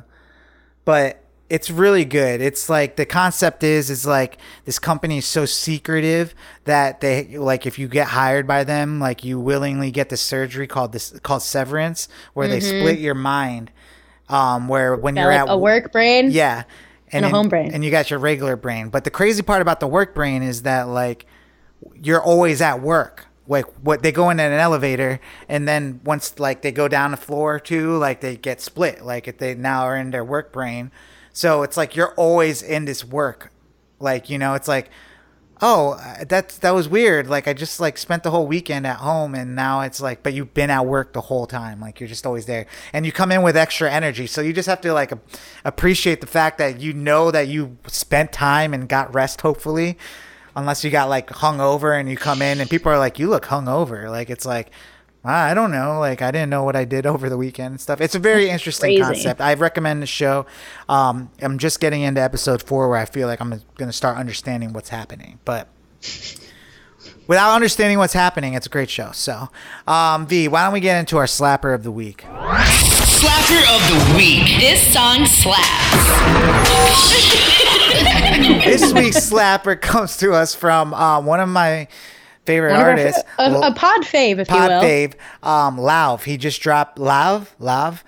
but 0.86 1.24
it's 1.50 1.70
really 1.70 2.06
good 2.06 2.42
it's 2.42 2.68
like 2.68 2.96
the 2.96 3.06
concept 3.06 3.64
is 3.64 3.92
is 3.92 4.08
like 4.08 4.38
this 4.66 4.80
company 4.80 5.20
is 5.20 5.26
so 5.26 5.46
secretive 5.46 6.34
that 6.64 7.00
they 7.02 7.38
like 7.38 7.68
if 7.68 7.78
you 7.78 7.88
get 7.88 8.08
hired 8.08 8.48
by 8.48 8.64
them 8.64 9.00
like 9.00 9.24
you 9.24 9.40
willingly 9.40 9.92
get 9.92 10.10
the 10.10 10.18
surgery 10.18 10.66
called 10.66 10.92
this 10.94 11.12
called 11.20 11.44
severance 11.44 12.08
where 12.34 12.48
they 12.48 12.60
split 12.60 12.98
your 13.00 13.16
mind 13.16 13.70
um 14.30 14.68
where 14.68 14.96
when 14.96 15.14
Mm-hmm. 15.16 15.24
You're 15.24 15.32
like 15.32 15.50
at 15.50 15.54
a 15.54 15.58
work 15.58 15.92
brain. 15.92 16.32
yeah. 16.32 16.64
And 17.12 17.26
a 17.26 17.28
then- 17.28 17.34
home 17.36 17.50
brain. 17.50 17.72
And 17.74 17.84
you 17.84 17.92
got 17.92 18.10
your 18.10 18.20
regular 18.20 18.56
brain. 18.56 18.90
But 18.90 19.04
the 19.04 19.12
crazy 19.12 19.42
part 19.42 19.62
about 19.62 19.80
the 19.80 19.88
work 19.88 20.14
brain 20.16 20.44
is 20.44 20.64
that 20.64 20.88
like 20.88 21.26
you're 22.02 22.22
always 22.22 22.62
at 22.62 22.82
work. 22.82 23.26
Like 23.48 23.66
what 23.82 24.04
they 24.04 24.12
go 24.12 24.30
in 24.30 24.40
an 24.40 24.52
elevator 24.54 25.20
and 25.48 25.68
then 25.68 26.02
once 26.04 26.38
like 26.38 26.62
they 26.62 26.72
go 26.72 26.88
down 26.88 27.12
the 27.12 27.18
floor 27.18 27.56
or 27.56 27.60
two, 27.60 27.98
like 27.98 28.22
they 28.22 28.38
get 28.38 28.62
split. 28.62 29.04
Like 29.04 29.28
if 29.28 29.40
they 29.40 29.56
now 29.56 29.82
are 29.84 29.98
in 29.98 30.12
their 30.12 30.24
work 30.24 30.52
brain. 30.54 30.92
So 31.34 31.64
it's 31.64 31.76
like 31.76 31.96
you're 31.96 32.14
always 32.14 32.62
in 32.62 32.86
this 32.86 33.04
work. 33.04 33.52
Like, 34.00 34.30
you 34.30 34.38
know, 34.38 34.54
it's 34.54 34.68
like 34.68 34.90
oh 35.62 35.92
uh, 35.94 36.24
that's 36.28 36.58
that 36.60 36.72
was 36.72 36.88
weird. 36.88 37.28
Like 37.28 37.48
i 37.48 37.54
just 37.54 37.80
like 37.80 37.98
spent 37.98 38.24
the 38.24 38.32
whole 38.32 38.48
weekend 38.48 38.88
at 38.88 38.98
home 38.98 39.36
and 39.36 39.56
now 39.56 39.82
it's 39.82 40.02
like 40.02 40.24
but 40.24 40.34
you've 40.34 40.54
been 40.54 40.70
at 40.70 40.86
work 40.86 41.14
the 41.14 41.22
whole 41.22 41.48
time. 41.48 41.80
Like 41.80 42.00
you're 42.00 42.10
just 42.10 42.26
always 42.26 42.46
there. 42.46 42.66
And 42.94 43.06
you 43.06 43.12
come 43.12 43.32
in 43.32 43.42
with 43.42 43.58
extra 43.58 43.92
energy. 43.92 44.28
So 44.28 44.42
you 44.42 44.54
just 44.54 44.68
have 44.68 44.82
to 44.82 44.94
like 44.94 45.14
appreciate 45.66 46.22
the 46.22 46.28
fact 46.28 46.58
that 46.58 46.80
you 46.80 46.94
know 46.94 47.32
that 47.32 47.48
you 47.48 47.78
spent 47.88 48.32
time 48.32 48.74
and 48.74 48.88
got 48.88 49.14
rest 49.14 49.42
hopefully 49.42 49.98
unless 50.56 50.84
you 50.84 50.90
got 50.90 51.10
like 51.10 51.30
hung 51.30 51.62
over 51.62 51.94
and 51.94 52.10
you 52.10 52.18
come 52.18 52.42
in 52.42 52.60
and 52.60 52.70
people 52.70 52.92
are 52.92 52.98
like 52.98 53.20
you 53.20 53.30
look 53.30 53.46
hung 53.46 53.68
over 53.68 54.10
like 54.10 54.30
it's 54.30 54.46
like 54.46 54.72
I 55.24 55.54
don't 55.54 55.72
know. 55.72 56.00
Like 56.00 56.22
I 56.22 56.32
didn't 56.32 56.50
know 56.50 56.64
what 56.64 56.76
I 56.76 56.86
did 56.86 57.06
over 57.06 57.30
the 57.30 57.38
weekend 57.38 57.72
and 57.72 57.82
stuff. 57.82 58.00
It's 58.00 58.16
a 58.16 58.20
very 58.20 58.50
interesting 58.50 58.98
crazy. 58.98 59.02
concept. 59.02 59.42
I 59.42 59.54
recommend 59.56 60.02
the 60.02 60.08
show. 60.08 60.46
Um, 60.88 61.30
I'm 61.42 61.58
just 61.58 61.80
getting 61.80 62.02
into 62.02 62.22
episode 62.22 62.64
four 62.64 62.88
where 62.90 62.98
I 62.98 63.06
feel 63.06 63.28
like 63.28 63.42
I'm 63.42 63.50
going 63.50 63.90
to 63.90 63.94
start 63.94 64.18
understanding 64.18 64.72
what's 64.72 64.90
happening. 64.90 65.40
But 65.44 65.68
without 67.28 67.54
understanding 67.54 67.98
what's 67.98 68.14
happening, 68.14 68.54
it's 68.54 68.66
a 68.66 68.70
great 68.70 68.90
show. 68.90 69.12
So, 69.12 69.50
um, 69.88 70.26
V, 70.26 70.48
why 70.48 70.64
don't 70.64 70.74
we 70.74 70.80
get 70.80 71.00
into 71.00 71.18
our 71.18 71.26
slapper 71.26 71.76
of 71.76 71.84
the 71.84 71.92
week? 71.92 72.24
Slapper 72.24 73.62
of 73.76 73.82
the 73.90 74.18
week. 74.18 74.46
This 74.60 74.82
song 74.94 75.26
slaps. 75.26 76.08
this 78.64 78.94
week's 78.94 79.30
slapper 79.30 79.80
comes 79.80 80.16
to 80.18 80.32
us 80.32 80.56
from 80.56 80.94
um, 80.94 81.26
one 81.26 81.42
of 81.42 81.50
my 81.50 81.90
favorite 82.50 82.72
One 82.72 82.82
our 82.82 82.96
a, 83.38 83.72
a 83.72 83.74
pod 83.74 84.02
fave, 84.02 84.40
if 84.40 84.48
Pod 84.48 84.58
you 84.58 84.76
will. 84.76 84.82
Pod 84.82 84.84
Fave, 84.84 85.14
um, 85.44 85.78
Lauv. 85.78 86.24
He 86.24 86.38
just 86.38 86.62
dropped 86.62 86.98
Lauv, 86.98 87.48
Lauv, 87.60 88.02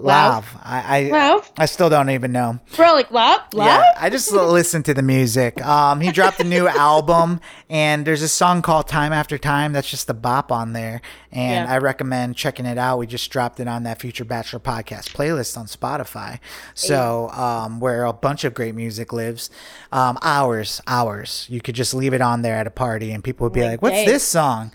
Lauv. 0.00 0.44
I, 0.62 0.98
I, 0.98 1.02
Lauv? 1.10 1.50
I 1.58 1.66
still 1.66 1.88
don't 1.88 2.10
even 2.10 2.32
know. 2.32 2.58
Bro, 2.76 2.94
like, 2.94 3.10
lap, 3.10 3.54
lap? 3.54 3.80
Yeah, 3.94 4.02
I 4.02 4.10
just 4.10 4.30
listen 4.32 4.82
to 4.84 4.94
the 4.94 5.02
music. 5.02 5.64
Um, 5.64 6.00
he 6.00 6.12
dropped 6.12 6.40
a 6.40 6.44
new 6.44 6.66
album, 6.68 7.40
and 7.68 8.06
there's 8.06 8.22
a 8.22 8.28
song 8.28 8.62
called 8.62 8.88
"Time 8.88 9.12
After 9.12 9.38
Time" 9.38 9.72
that's 9.72 9.88
just 9.90 10.08
a 10.10 10.14
bop 10.14 10.50
on 10.52 10.72
there, 10.72 11.00
and 11.32 11.66
Yeah. 11.68 11.74
I 11.74 11.78
recommend 11.78 12.36
checking 12.36 12.66
it 12.66 12.78
out. 12.78 12.98
We 12.98 13.06
just 13.06 13.30
dropped 13.30 13.60
it 13.60 13.68
on 13.68 13.82
that 13.84 14.00
Future 14.00 14.24
Bachelor 14.24 14.60
podcast 14.60 15.12
playlist 15.14 15.56
on 15.56 15.66
Spotify, 15.66 16.40
so 16.74 17.28
um, 17.30 17.80
where 17.80 18.04
a 18.04 18.12
bunch 18.12 18.44
of 18.44 18.54
great 18.54 18.74
music 18.74 19.12
lives. 19.12 19.50
Um, 19.92 20.18
hours, 20.22 20.80
hours. 20.86 21.46
You 21.48 21.60
could 21.60 21.74
just 21.74 21.94
leave 21.94 22.12
it 22.14 22.20
on 22.20 22.42
there 22.42 22.56
at 22.56 22.66
a 22.66 22.70
party, 22.70 23.12
and 23.12 23.22
people 23.24 23.44
would 23.46 23.52
be 23.52 23.62
like, 23.62 23.82
"What's 23.82 24.04
this 24.04 24.22
song?" 24.22 24.72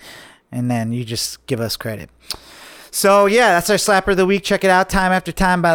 And 0.54 0.70
then 0.70 0.92
you 0.92 1.06
just 1.06 1.46
give 1.46 1.62
us 1.62 1.78
credit. 1.78 2.10
So 2.92 3.26
yeah, 3.26 3.54
that's 3.54 3.70
our 3.70 3.78
slapper 3.78 4.10
of 4.10 4.18
the 4.18 4.26
week. 4.26 4.44
Check 4.44 4.64
it 4.66 4.70
out, 4.70 4.90
time 4.90 5.14
after 5.14 5.32
time 5.32 5.62
by. 5.62 5.74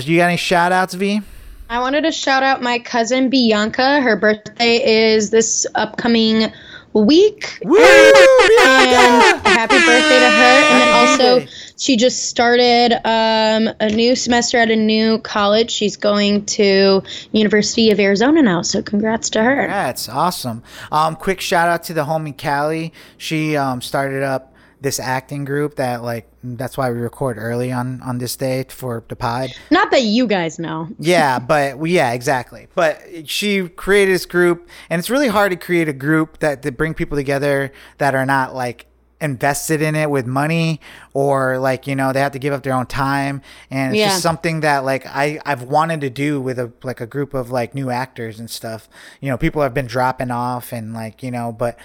Do 0.00 0.12
you 0.12 0.18
got 0.18 0.26
any 0.26 0.36
shout 0.36 0.72
outs, 0.72 0.94
V? 0.94 1.22
I 1.70 1.80
wanted 1.80 2.02
to 2.02 2.12
shout 2.12 2.42
out 2.42 2.60
my 2.60 2.80
cousin 2.80 3.30
Bianca. 3.30 4.00
Her 4.00 4.16
birthday 4.16 5.14
is 5.14 5.30
this 5.30 5.66
upcoming 5.74 6.52
week. 6.92 7.58
Woo! 7.62 7.76
And 7.78 9.40
happy 9.46 9.76
birthday 9.76 10.18
to 10.18 10.30
her. 10.30 10.62
And 10.70 10.80
then 10.80 10.88
also, 10.94 11.52
she 11.76 11.96
just 11.96 12.28
started 12.28 12.94
um, 13.04 13.74
a 13.80 13.88
new 13.90 14.16
semester 14.16 14.58
at 14.58 14.70
a 14.70 14.76
new 14.76 15.18
college. 15.18 15.70
She's 15.70 15.96
going 15.96 16.46
to 16.46 17.02
University 17.32 17.90
of 17.90 18.00
Arizona 18.00 18.42
now. 18.42 18.62
So 18.62 18.82
congrats 18.82 19.30
to 19.30 19.42
her. 19.42 19.66
That's 19.66 20.08
awesome. 20.08 20.62
Um, 20.90 21.16
quick 21.16 21.40
shout 21.40 21.68
out 21.68 21.84
to 21.84 21.94
the 21.94 22.04
homie 22.04 22.36
Callie. 22.36 22.92
She 23.18 23.56
um, 23.56 23.82
started 23.82 24.22
up 24.22 24.55
this 24.86 25.00
acting 25.00 25.44
group 25.44 25.74
that 25.76 26.02
like 26.04 26.28
that's 26.44 26.78
why 26.78 26.88
we 26.92 26.98
record 27.00 27.38
early 27.38 27.72
on 27.72 28.00
on 28.02 28.18
this 28.18 28.36
day 28.36 28.64
for 28.68 29.02
the 29.08 29.16
pod. 29.16 29.50
Not 29.70 29.90
that 29.90 30.02
you 30.02 30.26
guys 30.28 30.58
know. 30.60 30.88
Yeah, 31.00 31.40
but 31.40 31.78
we 31.78 31.90
yeah, 31.96 32.12
exactly. 32.12 32.68
But 32.74 33.02
she 33.28 33.68
created 33.68 34.14
this 34.14 34.26
group 34.26 34.68
and 34.88 34.98
it's 35.00 35.10
really 35.10 35.28
hard 35.28 35.50
to 35.50 35.56
create 35.56 35.88
a 35.88 35.92
group 35.92 36.38
that 36.38 36.62
to 36.62 36.70
bring 36.70 36.94
people 36.94 37.16
together 37.16 37.72
that 37.98 38.14
are 38.14 38.24
not 38.26 38.54
like 38.54 38.86
invested 39.20 39.80
in 39.82 39.94
it 39.96 40.08
with 40.10 40.26
money 40.26 40.78
or 41.14 41.58
like 41.58 41.86
you 41.86 41.96
know 41.96 42.12
they 42.12 42.20
have 42.20 42.32
to 42.32 42.38
give 42.38 42.52
up 42.52 42.62
their 42.62 42.74
own 42.74 42.86
time 42.86 43.40
and 43.70 43.92
it's 43.94 43.98
Yeah. 43.98 44.08
just 44.08 44.22
something 44.22 44.60
that 44.60 44.84
like 44.84 45.04
I 45.06 45.40
I've 45.46 45.62
wanted 45.62 46.00
to 46.02 46.10
do 46.10 46.38
with 46.40 46.58
a 46.58 46.70
like 46.84 47.00
a 47.00 47.06
group 47.06 47.32
of 47.34 47.50
like 47.50 47.74
new 47.74 47.88
actors 47.90 48.38
and 48.38 48.48
stuff 48.50 48.88
you 49.22 49.30
know 49.30 49.38
people 49.38 49.62
have 49.62 49.72
been 49.72 49.86
dropping 49.86 50.30
off 50.30 50.70
and 50.70 50.92
like 50.92 51.22
you 51.22 51.30
know 51.30 51.50
but 51.50 51.78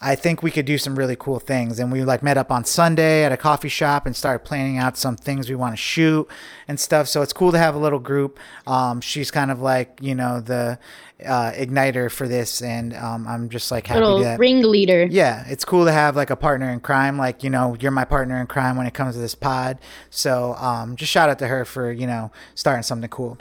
I 0.00 0.14
think 0.14 0.42
we 0.42 0.50
could 0.52 0.64
do 0.64 0.78
some 0.78 0.96
really 0.96 1.16
cool 1.16 1.40
things. 1.40 1.80
And 1.80 1.90
we 1.90 2.04
like 2.04 2.22
met 2.22 2.38
up 2.38 2.52
on 2.52 2.64
Sunday 2.64 3.24
at 3.24 3.32
a 3.32 3.36
coffee 3.36 3.68
shop 3.68 4.06
and 4.06 4.14
started 4.14 4.44
planning 4.44 4.78
out 4.78 4.96
some 4.96 5.16
things 5.16 5.48
we 5.48 5.56
want 5.56 5.72
to 5.72 5.76
shoot 5.76 6.28
and 6.68 6.78
stuff. 6.78 7.08
So 7.08 7.22
it's 7.22 7.32
cool 7.32 7.50
to 7.50 7.58
have 7.58 7.74
a 7.74 7.78
little 7.78 7.98
group. 7.98 8.38
Um, 8.66 9.00
she's 9.00 9.30
kind 9.32 9.50
of 9.50 9.60
like, 9.60 9.98
you 10.00 10.14
know, 10.14 10.40
the 10.40 10.78
uh, 11.26 11.50
igniter 11.50 12.10
for 12.10 12.28
this. 12.28 12.62
And 12.62 12.94
um, 12.94 13.26
I'm 13.26 13.48
just 13.48 13.72
like 13.72 13.88
happy 13.88 14.00
Little 14.00 14.20
that. 14.20 14.38
ringleader. 14.38 15.06
Yeah, 15.06 15.44
it's 15.48 15.64
cool 15.64 15.84
to 15.84 15.92
have 15.92 16.14
like 16.14 16.30
a 16.30 16.36
partner 16.36 16.70
in 16.70 16.78
crime. 16.78 17.18
Like, 17.18 17.42
you 17.42 17.50
know, 17.50 17.76
you're 17.80 17.90
my 17.90 18.04
partner 18.04 18.40
in 18.40 18.46
crime 18.46 18.76
when 18.76 18.86
it 18.86 18.94
comes 18.94 19.16
to 19.16 19.20
this 19.20 19.34
pod. 19.34 19.78
So 20.10 20.54
um, 20.54 20.94
just 20.94 21.10
shout 21.10 21.28
out 21.28 21.40
to 21.40 21.48
her 21.48 21.64
for, 21.64 21.90
you 21.90 22.06
know, 22.06 22.30
starting 22.54 22.84
something 22.84 23.10
cool. 23.10 23.36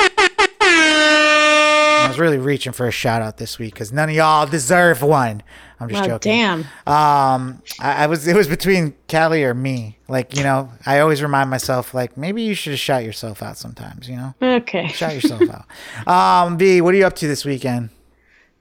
I 2.00 2.08
was 2.08 2.20
really 2.20 2.38
reaching 2.38 2.72
for 2.72 2.88
a 2.88 2.92
shout 2.92 3.22
out 3.22 3.38
this 3.38 3.60
week 3.60 3.74
because 3.74 3.92
none 3.92 4.10
of 4.10 4.16
y'all 4.16 4.46
deserve 4.48 5.02
one. 5.02 5.44
I'm 5.80 5.90
just 5.90 6.04
Oh, 6.04 6.08
joking. 6.08 6.32
damn. 6.32 6.60
Um, 6.88 7.62
I, 7.80 8.04
I 8.04 8.08
was 8.08 8.28
it 8.28 8.36
was 8.36 8.48
between 8.48 8.94
Callie 9.10 9.44
or 9.44 9.54
me. 9.54 9.98
Like 10.08 10.36
you 10.36 10.44
know, 10.44 10.72
I 10.86 11.00
always 11.00 11.22
remind 11.22 11.50
myself 11.50 11.94
like 11.94 12.18
maybe 12.18 12.42
you 12.42 12.54
should 12.56 12.78
shout 12.80 13.04
yourself 13.04 13.44
out 13.44 13.58
sometimes. 13.58 14.10
You 14.10 14.16
know, 14.18 14.34
Okay. 14.42 14.88
shout 14.88 15.14
yourself 15.14 15.44
out. 15.50 15.66
Um, 16.48 16.58
B, 16.58 16.82
what 16.82 16.94
are 16.94 16.98
you 16.98 17.06
up 17.06 17.16
to 17.18 17.28
this 17.28 17.46
weekend? 17.46 17.90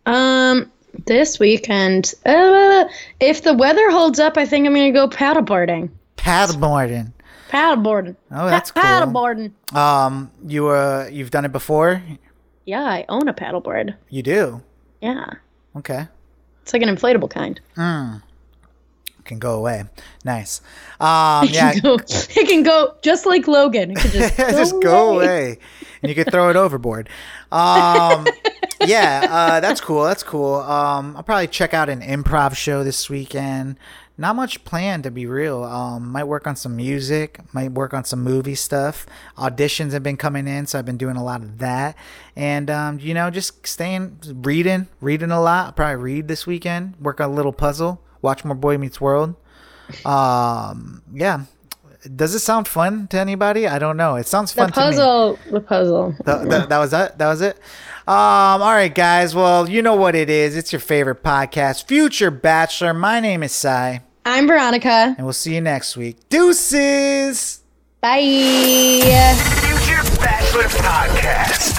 Um, 0.05 0.71
this 1.07 1.39
weekend, 1.39 2.15
uh, 2.25 2.85
if 3.21 3.43
the 3.43 3.55
weather 3.55 3.91
holds 3.91 4.19
up, 4.19 4.37
I 4.37 4.45
think 4.47 4.67
I'm 4.67 4.75
gonna 4.75 4.93
go 4.93 5.09
paddleboarding. 5.09 5.91
Paddleboarding. 6.17 7.13
Paddleboarding. 7.51 8.17
Oh, 8.33 8.47
that's 8.47 8.73
Pa- 8.73 8.81
cool. 9.05 9.13
Paddleboarding. 9.13 9.53
Um, 9.77 10.31
you 10.47 10.69
uh, 10.69 11.09
you've 11.11 11.31
done 11.31 11.45
it 11.45 11.53
before. 11.53 12.03
Yeah, 12.67 12.83
I 12.83 13.05
own 13.09 13.29
a 13.29 13.35
paddleboard. 13.35 13.95
You 14.11 14.23
do. 14.23 14.63
Yeah, 15.01 15.35
Okay. 15.77 16.09
It's 16.67 16.73
like 16.73 16.83
an 16.83 16.89
inflatable 16.89 17.31
kind. 17.31 17.61
Hmm. 17.77 18.17
It 19.21 19.25
can 19.25 19.39
go 19.39 19.57
away. 19.57 19.85
Nice. 20.25 20.61
Um, 20.99 21.47
yeah. 21.49 21.71
It, 21.77 21.81
can 21.81 21.83
go, 21.83 21.95
it 21.95 22.49
can 22.49 22.63
go 22.65 22.95
just 23.03 23.25
like 23.25 23.47
Logan. 23.47 23.93
It 23.93 23.99
can 23.99 24.11
just 24.11 24.37
go, 24.37 24.51
just 24.51 24.83
go 24.83 25.17
away 25.17 25.59
and 26.03 26.09
you 26.09 26.15
could 26.15 26.31
throw 26.31 26.49
it 26.51 26.57
overboard 26.57 27.09
um 27.53 28.27
yeah 28.87 29.27
uh 29.29 29.61
that's 29.61 29.81
cool 29.81 30.05
that's 30.05 30.23
cool 30.23 30.57
um 30.57 31.17
i'll 31.17 31.23
probably 31.23 31.47
check 31.47 31.75
out 31.75 31.89
an 31.89 32.01
improv 32.01 32.55
show 32.55 32.85
this 32.85 33.09
weekend 33.09 33.77
not 34.19 34.35
much 34.35 34.65
planned 34.65 35.03
to 35.05 35.11
be 35.11 35.27
real 35.27 35.63
um 35.65 36.11
might 36.11 36.25
work 36.25 36.47
on 36.47 36.57
some 36.57 36.75
music 36.75 37.39
might 37.53 37.71
work 37.73 37.93
on 37.93 38.03
some 38.05 38.23
movie 38.25 38.55
stuff 38.55 39.07
auditions 39.37 39.93
have 39.93 40.03
been 40.03 40.17
coming 40.17 40.49
in 40.49 40.67
so 40.67 40.79
i've 40.79 40.87
been 40.87 40.97
doing 40.97 41.17
a 41.17 41.23
lot 41.25 41.43
of 41.43 41.59
that 41.59 41.95
and 42.35 42.71
um 42.71 42.99
you 42.99 43.13
know 43.13 43.29
just 43.31 43.67
staying 43.67 44.19
reading 44.37 44.87
reading 45.01 45.31
a 45.31 45.41
lot 45.41 45.67
I'll 45.67 45.73
probably 45.73 45.97
read 46.03 46.29
this 46.29 46.47
weekend 46.47 46.95
work 47.01 47.21
on 47.21 47.31
a 47.31 47.33
little 47.35 47.53
puzzle 47.53 48.01
watch 48.23 48.45
more 48.45 48.55
boy 48.57 48.79
meets 48.79 49.01
world 49.01 49.35
um 50.05 51.03
yeah 51.13 51.43
does 52.15 52.35
it 52.35 52.39
sound 52.39 52.69
fun 52.69 53.09
to 53.09 53.19
anybody? 53.19 53.67
I 53.67 53.81
don't 53.81 53.97
know. 53.97 54.15
It 54.15 54.29
sounds 54.29 54.53
The 54.55 54.61
fun 54.61 54.71
to 54.73 54.79
me. 54.81 54.87
puzzle. 54.87 55.39
The 55.51 55.61
puzzle. 55.61 56.15
Th- 56.25 56.39
th- 56.49 56.69
that 56.69 56.79
was 56.79 56.93
it. 56.93 57.19
That 57.19 57.27
was 57.27 57.41
it. 57.41 57.57
Um. 58.07 58.63
All 58.63 58.73
right, 58.75 58.95
guys. 58.95 59.35
Well, 59.35 59.69
you 59.69 59.83
know 59.83 59.97
what 59.97 60.15
it 60.15 60.31
is. 60.31 60.57
It's 60.57 60.73
your 60.73 60.79
favorite 60.79 61.25
podcast, 61.25 61.87
Future 61.89 62.31
Bachelor. 62.31 62.95
My 62.95 63.19
name 63.19 63.43
is 63.43 63.51
Cy, 63.51 64.03
I'm 64.29 64.49
Veronica. 64.49 65.15
and 65.17 65.25
we'll 65.25 65.33
see 65.33 65.55
you 65.55 65.61
next 65.61 65.97
week. 65.97 66.17
Deuces. 66.29 67.61
Bye. 68.01 68.19
Future 69.63 70.03
Bachelor 70.21 70.65
Podcast. 70.65 71.76